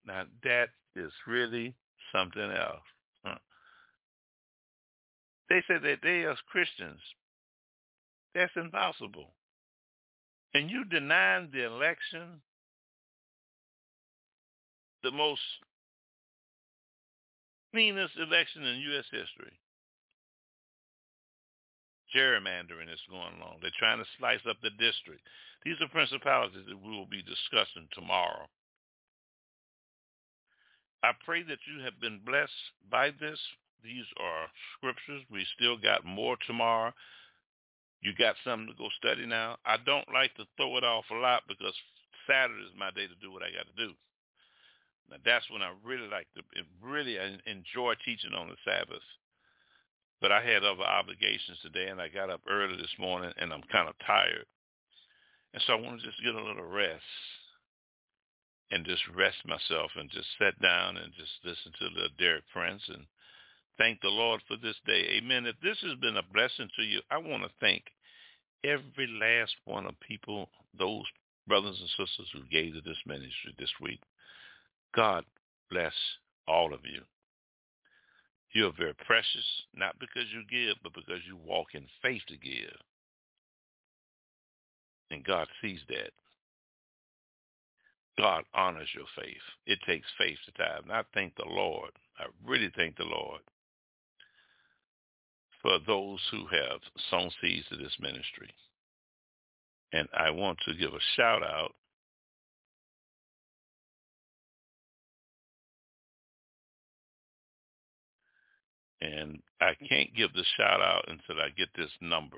Now, 0.06 0.26
that 0.44 0.70
is 0.96 1.12
really 1.26 1.74
something 2.14 2.52
else. 2.52 3.38
They 5.50 5.64
say 5.68 5.80
that 5.82 6.00
they 6.04 6.24
are 6.24 6.36
Christians. 6.52 7.00
That's 8.36 8.52
impossible. 8.56 9.32
And 10.54 10.70
you 10.70 10.86
denying 10.86 11.50
the 11.52 11.66
election 11.66 12.42
the 15.04 15.12
most 15.12 15.42
cleanest 17.72 18.14
election 18.18 18.64
in 18.64 18.82
U.S. 18.92 19.06
history. 19.12 19.54
Gerrymandering 22.16 22.92
is 22.92 23.00
going 23.10 23.40
on. 23.42 23.58
They're 23.62 23.72
trying 23.80 24.00
to 24.00 24.10
slice 24.20 24.44
up 24.50 24.58
the 24.62 24.72
district. 24.72 25.22
These 25.64 25.80
are 25.80 25.88
principalities 25.88 26.66
that 26.68 26.84
we 26.84 26.92
will 26.92 27.08
be 27.08 27.24
discussing 27.24 27.88
tomorrow. 27.94 28.48
I 31.04 31.12
pray 31.26 31.42
that 31.44 31.64
you 31.66 31.84
have 31.84 32.00
been 32.02 32.20
blessed 32.26 32.52
by 32.92 33.12
this. 33.12 33.40
These 33.84 34.06
are 34.20 34.46
scriptures. 34.78 35.24
We 35.32 35.46
still 35.56 35.78
got 35.78 36.06
more 36.06 36.38
tomorrow. 36.46 36.94
You 38.02 38.14
got 38.18 38.36
something 38.44 38.68
to 38.68 38.78
go 38.78 38.90
study 38.98 39.26
now. 39.26 39.58
I 39.66 39.78
don't 39.86 40.12
like 40.14 40.36
to 40.36 40.46
throw 40.58 40.78
it 40.78 40.84
off 40.84 41.06
a 41.12 41.16
lot 41.16 41.44
because 41.48 41.74
Saturday 42.28 42.66
is 42.66 42.78
my 42.78 42.92
day 42.92 43.08
to 43.08 43.18
do 43.22 43.32
what 43.32 43.42
I 43.42 43.50
got 43.54 43.66
to 43.66 43.88
do. 43.88 43.94
Now 45.12 45.18
that's 45.26 45.50
when 45.52 45.62
I 45.62 45.74
really 45.84 46.08
like 46.08 46.28
to 46.36 46.42
really 46.82 47.18
enjoy 47.46 47.94
teaching 48.06 48.34
on 48.34 48.48
the 48.48 48.56
Sabbath. 48.64 49.04
But 50.22 50.32
I 50.32 50.42
had 50.42 50.64
other 50.64 50.84
obligations 50.84 51.60
today, 51.62 51.88
and 51.90 52.00
I 52.00 52.08
got 52.08 52.30
up 52.30 52.42
early 52.48 52.78
this 52.78 52.96
morning, 52.98 53.34
and 53.38 53.52
I'm 53.52 53.64
kind 53.72 53.90
of 53.90 53.96
tired, 54.06 54.46
and 55.54 55.64
so 55.66 55.74
I 55.74 55.82
want 55.82 56.00
to 56.00 56.08
just 56.08 56.24
get 56.24 56.36
a 56.36 56.44
little 56.44 56.64
rest 56.64 57.04
and 58.72 58.86
just 58.86 59.02
rest 59.16 59.38
myself 59.46 59.92
and 59.98 60.10
just 60.10 60.28
sit 60.40 60.60
down 60.62 60.96
and 60.96 61.12
just 61.14 61.32
listen 61.44 61.74
to 61.80 61.90
the 61.90 62.08
Derek 62.18 62.44
Prince 62.54 62.82
and 62.88 63.04
thank 63.78 64.00
the 64.00 64.08
Lord 64.08 64.42
for 64.48 64.56
this 64.56 64.78
day. 64.86 65.18
Amen. 65.18 65.46
If 65.46 65.56
this 65.62 65.78
has 65.82 65.98
been 66.00 66.18
a 66.18 66.34
blessing 66.34 66.70
to 66.78 66.84
you, 66.84 67.02
I 67.12 67.18
want 67.18 67.44
to 67.44 67.50
thank 67.60 67.84
every 68.64 69.08
last 69.20 69.56
one 69.66 69.88
of 69.88 70.00
people, 70.00 70.50
those 70.78 71.04
brothers 71.48 71.78
and 71.82 71.90
sisters 71.90 72.30
who 72.32 72.48
gave 72.50 72.74
to 72.74 72.82
this 72.82 73.02
ministry 73.06 73.54
this 73.60 73.74
week. 73.82 74.00
God 74.96 75.26
bless 75.70 75.94
all 76.48 76.74
of 76.74 76.82
you. 76.84 77.02
You 78.54 78.68
are 78.68 78.74
very 78.78 78.94
precious, 79.06 79.46
not 79.74 79.96
because 80.00 80.26
you 80.34 80.44
give, 80.50 80.76
but 80.84 80.94
because 80.94 81.22
you 81.26 81.38
walk 81.38 81.68
in 81.74 81.86
faith 82.02 82.22
to 82.28 82.38
give. 82.38 82.76
And 85.10 85.24
God 85.24 85.48
sees 85.62 85.80
that. 85.88 86.12
God 88.18 88.44
honors 88.54 88.90
your 88.94 89.06
faith. 89.16 89.42
It 89.66 89.80
takes 89.88 90.08
faith 90.18 90.38
to 90.46 90.52
tithe. 90.52 90.84
And 90.84 90.92
I 90.92 91.04
thank 91.14 91.36
the 91.36 91.48
Lord. 91.48 91.92
I 92.20 92.26
really 92.46 92.72
thank 92.76 92.98
the 92.98 93.04
Lord 93.04 93.42
for 95.62 95.78
those 95.88 96.20
who 96.32 96.46
have 96.48 96.82
sown 97.10 97.30
seeds 97.42 97.66
to 97.70 97.78
this 97.78 97.96
ministry. 98.00 98.50
And 99.94 100.08
I 100.18 100.30
want 100.30 100.60
to 100.66 100.76
give 100.76 100.94
a 100.94 101.00
shout 101.16 101.44
out 101.44 101.74
And 109.02 109.42
I 109.60 109.74
can't 109.90 110.16
give 110.16 110.32
the 110.34 110.44
shout 110.58 110.80
out 110.80 111.06
until 111.08 111.42
I 111.42 111.50
get 111.58 111.70
this 111.76 111.90
number. 112.02 112.38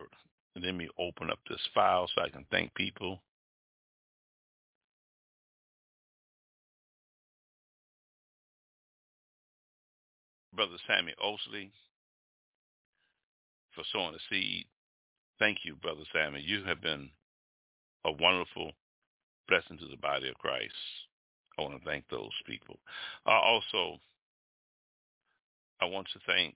Let 0.56 0.76
me 0.76 0.88
open 0.98 1.30
up 1.30 1.40
this 1.50 1.60
file 1.74 2.08
so 2.16 2.22
I 2.22 2.30
can 2.30 2.46
thank 2.52 2.74
people. 2.76 3.22
Brother 10.56 10.78
Sammy 10.88 11.14
Osley, 11.22 11.72
for 13.74 13.84
sowing 13.92 14.14
a 14.14 14.20
seed. 14.30 14.66
Thank 15.40 15.66
you, 15.66 15.76
Brother 15.76 16.04
Sammy. 16.14 16.42
You 16.42 16.64
have 16.64 16.80
been 16.80 17.10
a 18.06 18.12
wonderful 18.12 18.72
blessing 19.50 19.80
to 19.80 19.88
the 19.88 19.98
body 19.98 20.30
of 20.30 20.36
Christ. 20.36 20.74
I 21.58 21.64
want 21.64 21.78
to 21.78 21.90
thank 21.90 22.08
those 22.10 22.32
people. 22.46 22.78
Also, 23.26 23.98
I 25.84 25.86
want 25.86 26.08
to 26.14 26.20
thank 26.26 26.56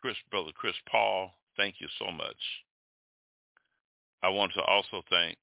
Chris, 0.00 0.14
Brother 0.30 0.52
Chris 0.54 0.76
Paul. 0.88 1.32
Thank 1.56 1.76
you 1.80 1.88
so 1.98 2.12
much. 2.12 2.36
I 4.22 4.28
want 4.28 4.52
to 4.54 4.62
also 4.62 5.02
thank 5.10 5.36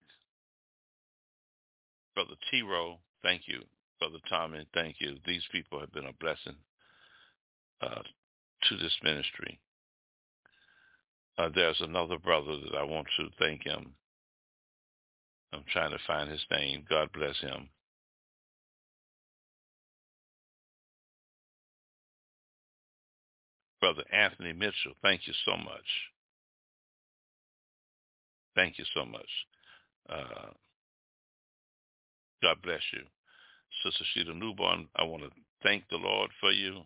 Brother 2.15 2.35
T-Row. 2.49 2.99
Thank 3.22 3.41
you. 3.47 3.64
Brother 3.99 4.19
Tommy, 4.30 4.65
thank 4.73 4.95
you. 4.99 5.18
These 5.26 5.43
people 5.51 5.81
have 5.81 5.91
been 5.91 6.05
a 6.05 6.14
blessing 6.22 6.55
uh, 7.81 8.01
to 8.69 8.77
this 8.77 8.95
ministry. 9.03 9.59
Uh, 11.38 11.49
there's 11.53 11.81
another 11.81 12.18
brother 12.18 12.57
that 12.64 12.77
I 12.77 12.84
want 12.84 13.07
to 13.18 13.27
thank 13.38 13.65
him. 13.65 13.93
I'm 15.53 15.64
trying 15.72 15.91
to 15.91 15.99
find 16.06 16.30
his 16.30 16.45
name. 16.52 16.86
God 16.90 17.10
bless 17.14 17.38
him. 17.40 17.69
Brother 23.80 24.03
Anthony 24.11 24.53
Mitchell, 24.53 24.94
thank 25.02 25.28
you 25.28 25.34
so 25.45 25.56
much. 25.56 25.86
Thank 28.56 28.80
you 28.80 28.86
so 28.95 29.06
much. 29.06 29.30
Uh, 30.10 30.52
God 32.41 32.57
bless 32.64 32.82
you. 32.91 33.02
Sister 33.84 34.03
Sheila 34.14 34.34
Newborn, 34.34 34.88
I 34.95 35.03
want 35.03 35.24
to 35.24 35.30
thank 35.64 35.84
the 35.90 35.98
Lord 35.98 36.32
for 36.40 36.52
you. 36.52 36.82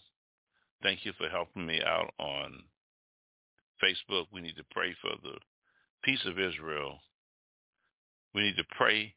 Thank 0.84 1.06
you 1.06 1.14
for 1.18 1.30
helping 1.30 1.66
me 1.66 1.80
out 1.86 2.14
on 2.20 2.64
Facebook. 3.82 4.26
We 4.34 4.42
need 4.42 4.58
to 4.58 4.66
pray 4.72 4.94
for 5.02 5.12
the 5.24 5.38
peace 6.04 6.26
of 6.26 6.40
Israel. 6.40 7.00
We 8.34 8.42
need 8.42 8.58
to 8.58 8.76
pray 8.78 9.14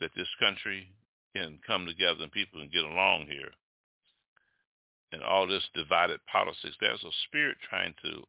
that 0.00 0.10
this 0.16 0.28
country 0.40 0.88
can 1.34 1.58
come 1.66 1.86
together 1.86 2.22
and 2.22 2.32
people 2.32 2.60
can 2.60 2.70
get 2.72 2.84
along 2.84 3.26
here. 3.26 3.50
And 5.12 5.22
all 5.22 5.46
this 5.46 5.68
divided 5.74 6.20
politics, 6.30 6.76
there's 6.80 7.04
a 7.04 7.20
spirit 7.26 7.56
trying 7.68 7.94
to 8.02 8.22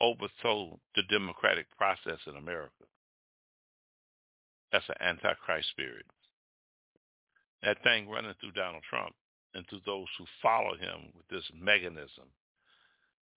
overthrow 0.00 0.78
the 0.96 1.02
democratic 1.10 1.66
process 1.76 2.18
in 2.26 2.36
America. 2.36 2.84
That's 4.72 4.88
an 4.88 5.00
antichrist 5.00 5.68
spirit. 5.70 6.06
That 7.62 7.82
thing 7.82 8.08
running 8.08 8.34
through 8.40 8.52
Donald 8.52 8.82
Trump 8.88 9.14
and 9.54 9.66
through 9.68 9.80
those 9.86 10.06
who 10.18 10.24
follow 10.42 10.76
him 10.76 11.10
with 11.16 11.26
this 11.28 11.44
mechanism. 11.54 12.30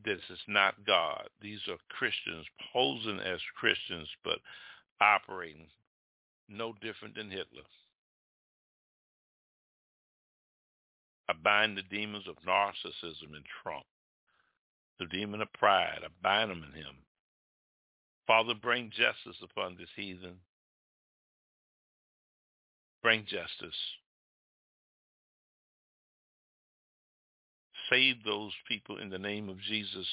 This 0.03 0.21
is 0.29 0.39
not 0.47 0.85
God. 0.85 1.29
These 1.41 1.61
are 1.69 1.77
Christians 1.89 2.45
posing 2.73 3.19
as 3.19 3.39
Christians 3.59 4.07
but 4.23 4.39
operating 5.01 5.67
no 6.47 6.73
different 6.81 7.15
than 7.15 7.29
Hitler. 7.29 7.63
I 11.29 11.33
bind 11.33 11.77
the 11.77 11.83
demons 11.83 12.27
of 12.27 12.35
narcissism 12.47 13.35
in 13.35 13.43
Trump, 13.63 13.85
the 14.99 15.05
demon 15.05 15.41
of 15.41 15.51
pride. 15.53 15.99
I 16.03 16.07
bind 16.21 16.51
them 16.51 16.63
in 16.63 16.77
him. 16.77 16.95
Father, 18.27 18.53
bring 18.53 18.91
justice 18.91 19.41
upon 19.41 19.75
this 19.77 19.89
heathen. 19.95 20.35
Bring 23.01 23.25
justice. 23.25 23.75
save 27.91 28.23
those 28.23 28.53
people 28.67 28.97
in 28.97 29.09
the 29.09 29.19
name 29.19 29.49
of 29.49 29.59
Jesus 29.59 30.07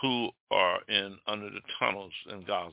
who 0.00 0.30
are 0.50 0.80
in 0.88 1.18
under 1.26 1.50
the 1.50 1.60
tunnels 1.78 2.12
in 2.30 2.42
Gaza. 2.44 2.72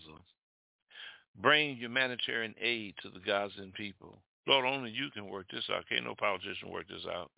Bring 1.42 1.78
humanitarian 1.78 2.54
aid 2.62 2.96
to 3.02 3.10
the 3.10 3.20
Gazan 3.20 3.72
people. 3.76 4.18
Lord, 4.46 4.66
only 4.66 4.92
you 4.92 5.10
can 5.14 5.30
work 5.30 5.46
this 5.52 5.70
out. 5.72 5.86
Can't 5.88 6.06
no 6.06 6.16
politician 6.16 6.70
work 6.70 6.88
this 6.90 7.06
out. 7.10 7.32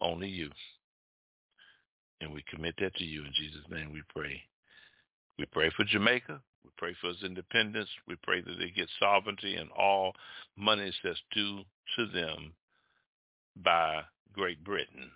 Only 0.00 0.28
you. 0.28 0.50
And 2.20 2.32
we 2.32 2.44
commit 2.52 2.74
that 2.80 2.94
to 2.96 3.04
you 3.04 3.24
in 3.24 3.32
Jesus' 3.34 3.64
name 3.70 3.92
we 3.92 4.02
pray. 4.14 4.42
We 5.38 5.46
pray 5.46 5.70
for 5.76 5.84
Jamaica. 5.84 6.40
We 6.64 6.70
pray 6.76 6.94
for 7.00 7.10
its 7.10 7.22
independence. 7.22 7.88
We 8.06 8.16
pray 8.22 8.40
that 8.40 8.56
they 8.58 8.70
get 8.70 8.88
sovereignty 8.98 9.54
and 9.54 9.70
all 9.70 10.12
monies 10.56 10.94
that's 11.02 11.22
due 11.32 11.60
to 11.96 12.06
them 12.06 12.52
by 13.56 14.02
Great 14.32 14.62
Britain. 14.64 15.10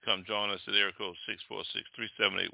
Come 0.05 0.25
join 0.27 0.51
us 0.51 0.61
at 0.67 0.75
area 0.75 0.93
code 0.97 1.15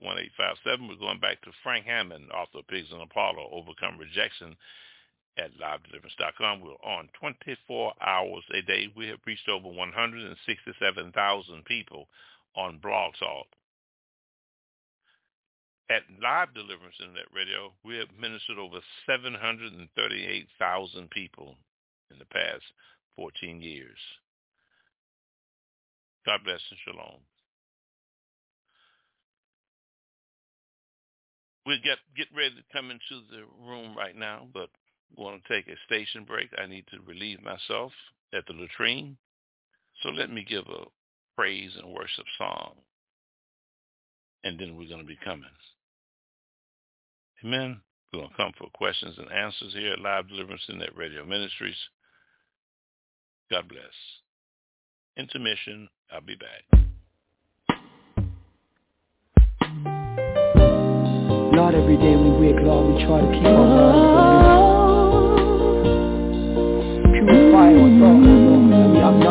646-378-1857. 0.05 0.89
We're 0.89 0.97
going 0.97 1.21
back 1.21 1.41
to 1.43 1.51
Frank 1.63 1.87
Hammond, 1.87 2.31
author 2.33 2.59
of 2.59 2.67
Pigs 2.69 2.91
in 2.91 2.99
the 2.99 3.07
Parlor, 3.07 3.47
Overcome 3.53 3.99
Rejection 3.99 4.57
at 5.39 5.57
livedeliverance.com. 5.59 6.61
We're 6.61 6.73
on 6.85 7.09
24 7.21 7.95
hours 8.01 8.45
a 8.55 8.63
day. 8.63 8.89
We 8.97 9.09
have 9.09 9.19
reached 9.27 9.49
over 9.49 9.69
167,000 9.69 11.65
people 11.65 12.09
on 12.57 12.79
Blog 12.83 13.15
Talk. 13.19 13.47
At 15.89 16.03
Live 16.21 16.53
Deliverance 16.55 16.97
Internet 17.01 17.27
Radio, 17.33 17.73
we 17.85 17.97
have 17.99 18.09
ministered 18.19 18.59
over 18.59 18.81
738,000 19.07 21.11
people 21.11 21.55
in 22.11 22.19
the 22.19 22.25
past 22.27 22.65
14 23.15 23.63
years. 23.63 23.99
God 26.25 26.41
bless 26.45 26.61
and 26.71 26.81
shalom. 26.85 27.21
We'll 31.65 31.79
get, 31.85 31.99
get 32.17 32.27
ready 32.37 32.55
to 32.55 32.63
come 32.73 32.91
into 32.91 33.23
the 33.31 33.45
room 33.65 33.97
right 33.97 34.17
now, 34.17 34.49
but 34.53 34.71
going 35.17 35.41
to 35.41 35.55
take 35.55 35.69
a 35.69 35.77
station 35.87 36.25
break. 36.25 36.49
I 36.59 36.67
need 36.67 36.85
to 36.91 36.99
relieve 37.07 37.43
myself 37.43 37.93
at 38.35 38.47
the 38.47 38.53
latrine. 38.53 39.17
So 40.03 40.11
let 40.11 40.31
me 40.31 40.45
give 40.49 40.65
a 40.67 40.85
praise 41.37 41.73
and 41.77 41.93
worship 41.93 42.27
song. 42.39 42.73
And 44.45 44.59
then 44.59 44.77
we're 44.77 44.89
going 44.89 45.01
to 45.01 45.07
be 45.07 45.19
coming. 45.25 45.45
Amen. 47.45 47.81
We're 48.13 48.21
going 48.21 48.31
to 48.31 48.37
come 48.37 48.53
for 48.59 48.69
questions 48.75 49.17
and 49.19 49.31
answers 49.33 49.73
here 49.73 49.93
at 49.93 50.01
Live 50.01 50.29
Deliverance 50.29 50.63
Internet 50.69 50.97
Radio 50.97 51.25
Ministries. 51.25 51.77
God 53.51 53.69
bless. 53.69 53.83
Intermission. 55.17 55.89
I'll 56.13 56.21
be 56.21 56.37
back. 56.37 56.87
Lord, 61.57 61.75
every 61.75 61.97
day 61.97 62.15
we 62.17 62.31
wake, 62.31 62.63
Lord, 62.63 62.95
we 62.95 63.05
try 63.05 63.21
to 63.21 63.33
keep 63.33 63.47
our 63.47 64.73
oh. 64.73 64.76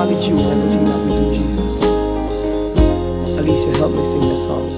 acknowledge 0.06 0.30
you 0.30 0.38
in 0.38 0.46
everything 0.46 0.86
that 0.86 1.00
we 1.02 1.10
do, 1.18 1.26
Jesus. 1.34 1.66
Alicia, 3.40 3.72
help 3.78 3.92
me 3.92 4.02
sing 4.14 4.26
that 4.30 4.42
song. 4.48 4.75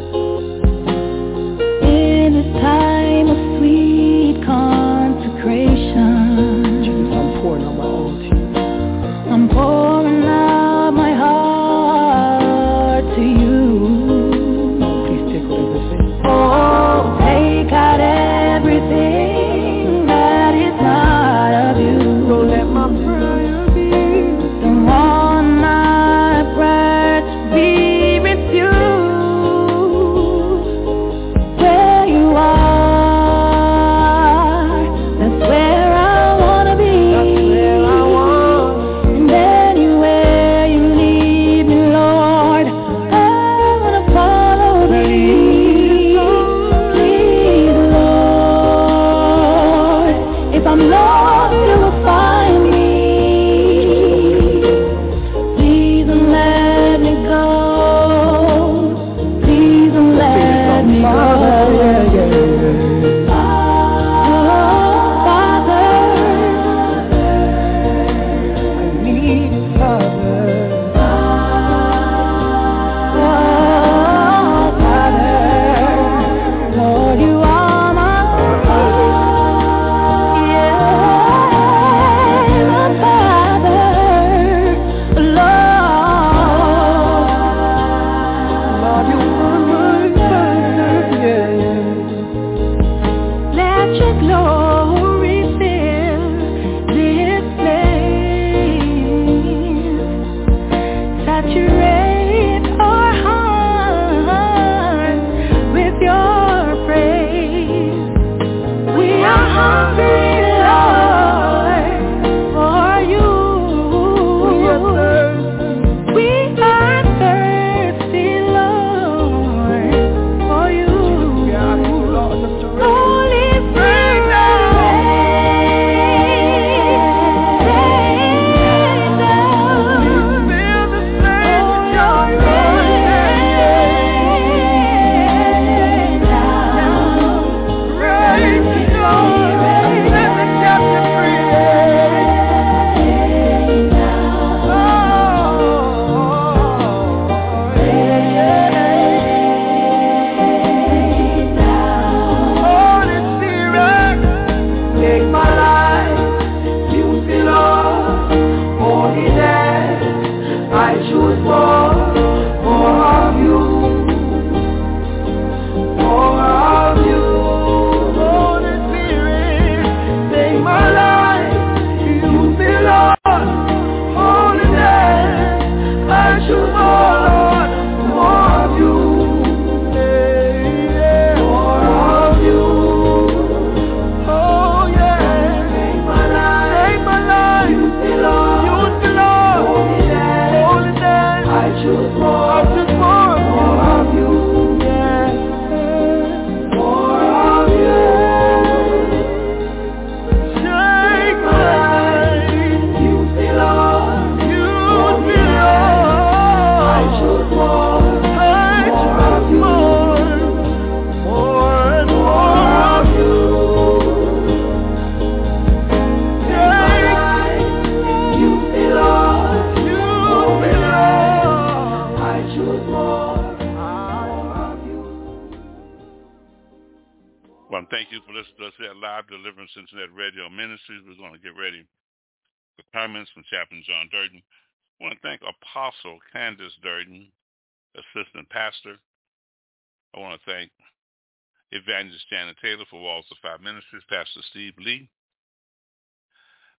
Deeply 244.67 245.09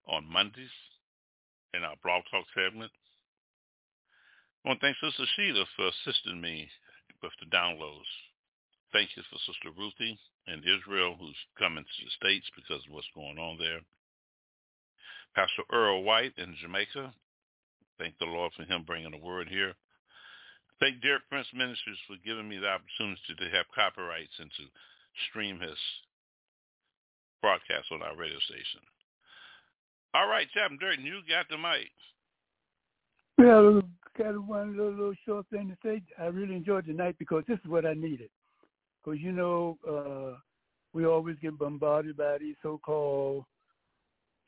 on 0.07 0.31
Mondays 0.31 0.69
in 1.73 1.81
our 1.81 1.95
blog 2.03 2.21
talk 2.29 2.45
segment. 2.53 2.91
I 4.61 4.69
want 4.69 4.79
to 4.79 4.85
thank 4.85 4.97
Sister 5.01 5.25
Sheila 5.33 5.65
for 5.73 5.89
assisting 5.89 6.39
me 6.39 6.69
with 7.23 7.31
the 7.41 7.49
downloads. 7.49 8.05
Thank 8.93 9.17
you 9.17 9.23
for 9.25 9.41
Sister 9.41 9.73
Ruthie 9.73 10.19
and 10.45 10.61
Israel 10.61 11.17
who's 11.17 11.41
coming 11.57 11.81
to 11.81 12.05
the 12.05 12.13
States 12.13 12.45
because 12.53 12.85
of 12.85 12.93
what's 12.93 13.09
going 13.15 13.39
on 13.39 13.57
there. 13.57 13.81
Pastor 15.33 15.65
Earl 15.73 16.03
White 16.03 16.37
in 16.37 16.53
Jamaica. 16.61 17.11
Thank 17.97 18.19
the 18.19 18.29
Lord 18.29 18.53
for 18.53 18.69
him 18.69 18.83
bringing 18.85 19.17
the 19.17 19.25
word 19.25 19.49
here. 19.49 19.73
Thank 20.79 21.01
Derek 21.01 21.25
Prince 21.27 21.49
Ministries 21.57 21.97
for 22.05 22.21
giving 22.23 22.47
me 22.47 22.61
the 22.61 22.69
opportunity 22.69 23.33
to 23.33 23.49
have 23.49 23.65
copyrights 23.73 24.37
and 24.37 24.51
to 24.61 24.63
stream 25.29 25.59
his 25.59 25.79
broadcast 27.41 27.87
on 27.91 28.01
our 28.01 28.15
radio 28.15 28.39
station. 28.39 28.81
All 30.13 30.27
right, 30.27 30.47
Chaplain 30.53 30.79
Durden, 30.79 31.05
you 31.05 31.19
got 31.29 31.47
the 31.49 31.57
mic. 31.57 31.91
Well, 33.37 33.81
got 34.17 34.47
one 34.47 34.75
little, 34.75 34.91
little 34.91 35.13
short 35.25 35.45
thing 35.51 35.69
to 35.69 35.77
say. 35.87 36.01
I 36.19 36.25
really 36.25 36.55
enjoyed 36.55 36.85
tonight 36.85 37.15
because 37.19 37.43
this 37.47 37.59
is 37.63 37.69
what 37.69 37.85
I 37.85 37.93
needed. 37.93 38.29
Because, 39.03 39.19
you 39.19 39.31
know, 39.31 39.77
uh, 39.87 40.37
we 40.93 41.05
always 41.05 41.37
get 41.41 41.57
bombarded 41.57 42.17
by 42.17 42.37
these 42.39 42.55
so-called 42.61 43.45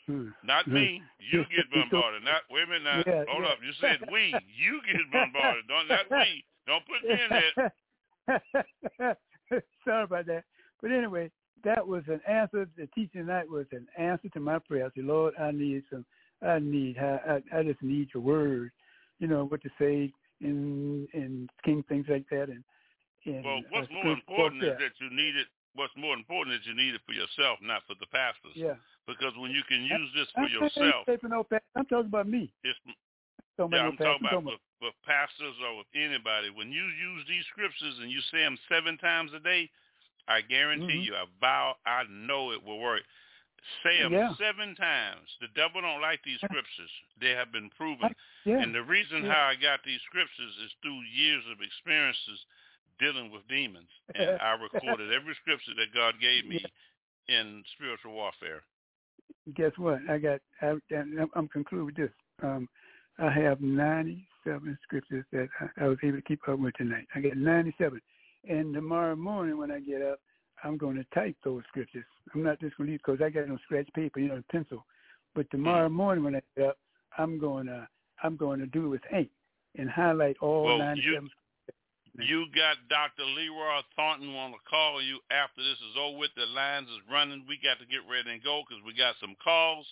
Hmm. 0.07 0.29
Not 0.43 0.67
me. 0.67 1.01
You 1.31 1.45
get 1.55 1.69
bombarded. 1.71 2.23
Not 2.23 2.41
women. 2.49 2.83
Not, 2.83 3.05
yeah, 3.05 3.23
hold 3.29 3.43
yeah. 3.43 3.49
up. 3.49 3.57
You 3.63 3.71
said 3.79 3.99
we. 4.11 4.33
You 4.57 4.81
get 4.85 5.11
bombarded. 5.11 5.67
Don't 5.67 5.87
not 5.87 6.09
we. 6.09 6.43
Don't 6.67 6.83
put 6.85 7.07
me 7.07 7.15
in 7.15 7.31
it. 9.07 9.17
Sorry 9.85 10.03
about 10.03 10.25
that. 10.25 10.43
But 10.81 10.91
anyway, 10.91 11.29
that 11.63 11.85
was 11.85 12.03
an 12.07 12.21
answer. 12.27 12.67
The 12.77 12.87
teaching 12.93 13.25
that 13.27 13.49
was 13.49 13.65
an 13.71 13.87
answer 13.97 14.29
to 14.29 14.39
my 14.39 14.59
prayer. 14.59 14.85
I 14.85 14.89
said, 14.95 15.05
Lord, 15.05 15.33
I 15.39 15.51
need 15.51 15.83
some. 15.89 16.05
I 16.41 16.59
need. 16.59 16.97
I, 16.97 17.41
I 17.53 17.63
just 17.63 17.81
need 17.81 18.09
your 18.13 18.23
word. 18.23 18.71
You 19.19 19.27
know 19.27 19.45
what 19.45 19.61
to 19.63 19.69
say 19.79 20.11
in 20.41 21.07
in 21.13 21.47
King 21.63 21.83
things 21.87 22.07
like 22.09 22.25
that. 22.31 22.49
And, 22.49 22.63
and 23.25 23.45
well, 23.45 23.61
what's 23.69 23.87
uh, 23.89 24.03
more 24.03 24.13
important 24.13 24.63
is 24.63 24.77
that 24.79 24.93
you 24.99 25.09
need 25.09 25.35
it. 25.35 25.47
What's 25.73 25.93
more 25.95 26.13
important 26.13 26.59
is 26.59 26.67
you 26.67 26.75
need 26.75 26.95
it 26.95 27.01
for 27.07 27.13
yourself, 27.13 27.59
not 27.63 27.83
for 27.87 27.95
the 27.99 28.07
pastors. 28.11 28.51
Yeah. 28.55 28.75
Because 29.07 29.31
when 29.39 29.51
you 29.51 29.63
can 29.71 29.87
use 29.87 30.09
this 30.11 30.27
for 30.35 30.43
yourself, 30.51 31.07
I'm 31.07 31.87
talking 31.87 32.11
about 32.11 32.27
me. 32.27 32.51
It's, 32.63 32.77
yeah, 33.57 33.87
I'm 33.87 33.95
talking 33.95 34.27
about 34.27 34.43
with, 34.43 34.59
with 34.81 34.93
pastors 35.07 35.55
or 35.63 35.79
with 35.79 35.87
anybody. 35.95 36.51
When 36.51 36.75
you 36.75 36.83
use 36.83 37.23
these 37.29 37.45
scriptures 37.55 37.95
and 38.01 38.11
you 38.11 38.19
say 38.31 38.43
them 38.43 38.57
seven 38.67 38.97
times 38.97 39.31
a 39.31 39.39
day, 39.39 39.69
I 40.27 40.41
guarantee 40.41 41.05
mm-hmm. 41.05 41.13
you, 41.13 41.15
I 41.15 41.25
vow, 41.39 41.75
I 41.85 42.03
know 42.09 42.51
it 42.51 42.63
will 42.63 42.79
work. 42.79 43.01
Say 43.83 44.01
them 44.01 44.13
yeah. 44.13 44.33
seven 44.41 44.73
times. 44.75 45.29
The 45.39 45.47
devil 45.53 45.81
don't 45.81 46.01
like 46.01 46.19
these 46.25 46.41
scriptures. 46.41 46.89
They 47.21 47.29
have 47.31 47.51
been 47.51 47.69
proven. 47.77 48.09
Yeah. 48.43 48.57
And 48.57 48.73
the 48.73 48.81
reason 48.81 49.23
yeah. 49.23 49.33
how 49.33 49.53
I 49.53 49.55
got 49.55 49.85
these 49.85 50.01
scriptures 50.09 50.53
is 50.65 50.71
through 50.81 51.01
years 51.13 51.43
of 51.51 51.61
experiences 51.61 52.41
dealing 52.97 53.29
with 53.29 53.45
demons. 53.47 53.89
And 54.15 54.41
I 54.41 54.57
recorded 54.57 55.13
every 55.13 55.35
scripture 55.41 55.77
that 55.77 55.93
God 55.93 56.15
gave 56.19 56.47
me 56.47 56.63
in 57.29 57.63
spiritual 57.77 58.13
warfare. 58.13 58.65
Guess 59.55 59.77
what? 59.77 59.99
I 60.09 60.17
got. 60.17 60.41
I, 60.61 60.73
I'm 61.35 61.47
concluding 61.47 61.85
with 61.85 61.95
this. 61.95 62.11
Um, 62.43 62.67
I 63.17 63.29
have 63.29 63.61
97 63.61 64.77
scriptures 64.83 65.25
that 65.31 65.47
I, 65.59 65.85
I 65.85 65.87
was 65.87 65.97
able 66.03 66.17
to 66.17 66.23
keep 66.23 66.47
up 66.47 66.59
with 66.59 66.73
tonight. 66.75 67.07
I 67.15 67.21
got 67.21 67.37
97. 67.37 68.01
And 68.47 68.73
tomorrow 68.73 69.15
morning 69.15 69.57
when 69.57 69.71
I 69.71 69.79
get 69.79 70.01
up, 70.01 70.19
I'm 70.63 70.77
going 70.77 70.95
to 70.95 71.05
type 71.15 71.35
those 71.43 71.63
scriptures. 71.67 72.05
I'm 72.33 72.43
not 72.43 72.59
just 72.59 72.77
going 72.77 72.87
to 72.87 72.91
leave 72.91 73.01
because 73.05 73.21
I 73.21 73.29
got 73.29 73.49
on 73.49 73.59
scratch 73.65 73.87
paper, 73.93 74.19
you 74.19 74.29
know, 74.29 74.43
pencil. 74.51 74.85
But 75.35 75.49
tomorrow 75.51 75.87
mm-hmm. 75.87 75.97
morning 75.97 76.23
when 76.23 76.35
I 76.35 76.41
get 76.55 76.67
up, 76.67 76.77
I'm 77.17 77.39
going 77.39 77.67
to 77.67 77.87
I'm 78.23 78.37
going 78.37 78.59
to 78.59 78.67
do 78.67 78.85
it 78.85 78.89
with 78.89 79.01
ink 79.13 79.29
and 79.77 79.89
highlight 79.89 80.37
all 80.41 80.65
well, 80.65 80.77
97. 80.77 81.29
You, 82.19 82.45
you 82.45 82.45
got 82.53 82.77
Dr. 82.89 83.25
Leroy 83.25 83.81
Thornton 83.95 84.35
want 84.35 84.53
to 84.53 84.61
call 84.69 85.01
you 85.01 85.17
after 85.31 85.63
this 85.63 85.79
is 85.79 85.95
over 85.97 86.17
with. 86.19 86.31
The 86.35 86.45
lines 86.45 86.89
is 86.89 87.01
running. 87.09 87.45
We 87.47 87.57
got 87.63 87.79
to 87.79 87.87
get 87.87 88.05
ready 88.05 88.29
and 88.29 88.43
go 88.43 88.61
because 88.67 88.83
we 88.85 88.93
got 88.93 89.15
some 89.17 89.33
calls. 89.41 89.87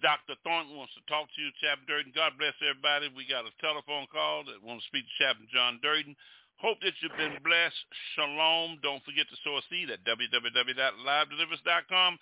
Dr. 0.00 0.34
Thornton 0.42 0.74
wants 0.74 0.90
to 0.98 1.04
talk 1.06 1.30
to 1.30 1.38
you, 1.38 1.54
Chaplain 1.62 1.86
Durden. 1.86 2.12
God 2.16 2.34
bless 2.34 2.58
everybody. 2.58 3.06
We 3.14 3.22
got 3.22 3.46
a 3.46 3.54
telephone 3.62 4.10
call 4.10 4.42
that 4.50 4.58
wants 4.58 4.82
to 4.82 4.90
speak 4.90 5.06
to 5.06 5.14
Chaplain 5.22 5.46
John 5.52 5.78
Durden. 5.78 6.18
Hope 6.56 6.80
that 6.82 6.92
you've 7.00 7.16
been 7.16 7.38
blessed. 7.42 7.86
Shalom. 8.14 8.78
Don't 8.82 9.04
forget 9.04 9.26
to 9.30 9.36
sow 9.42 9.56
a 9.58 9.62
seed 9.70 9.90
at 9.90 10.04
www.livedeliverance.com. 10.04 12.18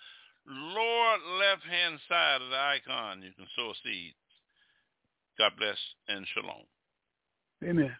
Lower 0.47 1.17
left-hand 1.37 1.99
side 2.09 2.41
of 2.41 2.49
the 2.49 2.57
icon, 2.57 3.21
you 3.21 3.31
can 3.37 3.45
sow 3.55 3.69
a 3.69 3.75
seed. 3.83 4.15
God 5.37 5.51
bless 5.57 5.77
and 6.07 6.25
shalom. 6.33 6.65
Amen. 7.63 7.95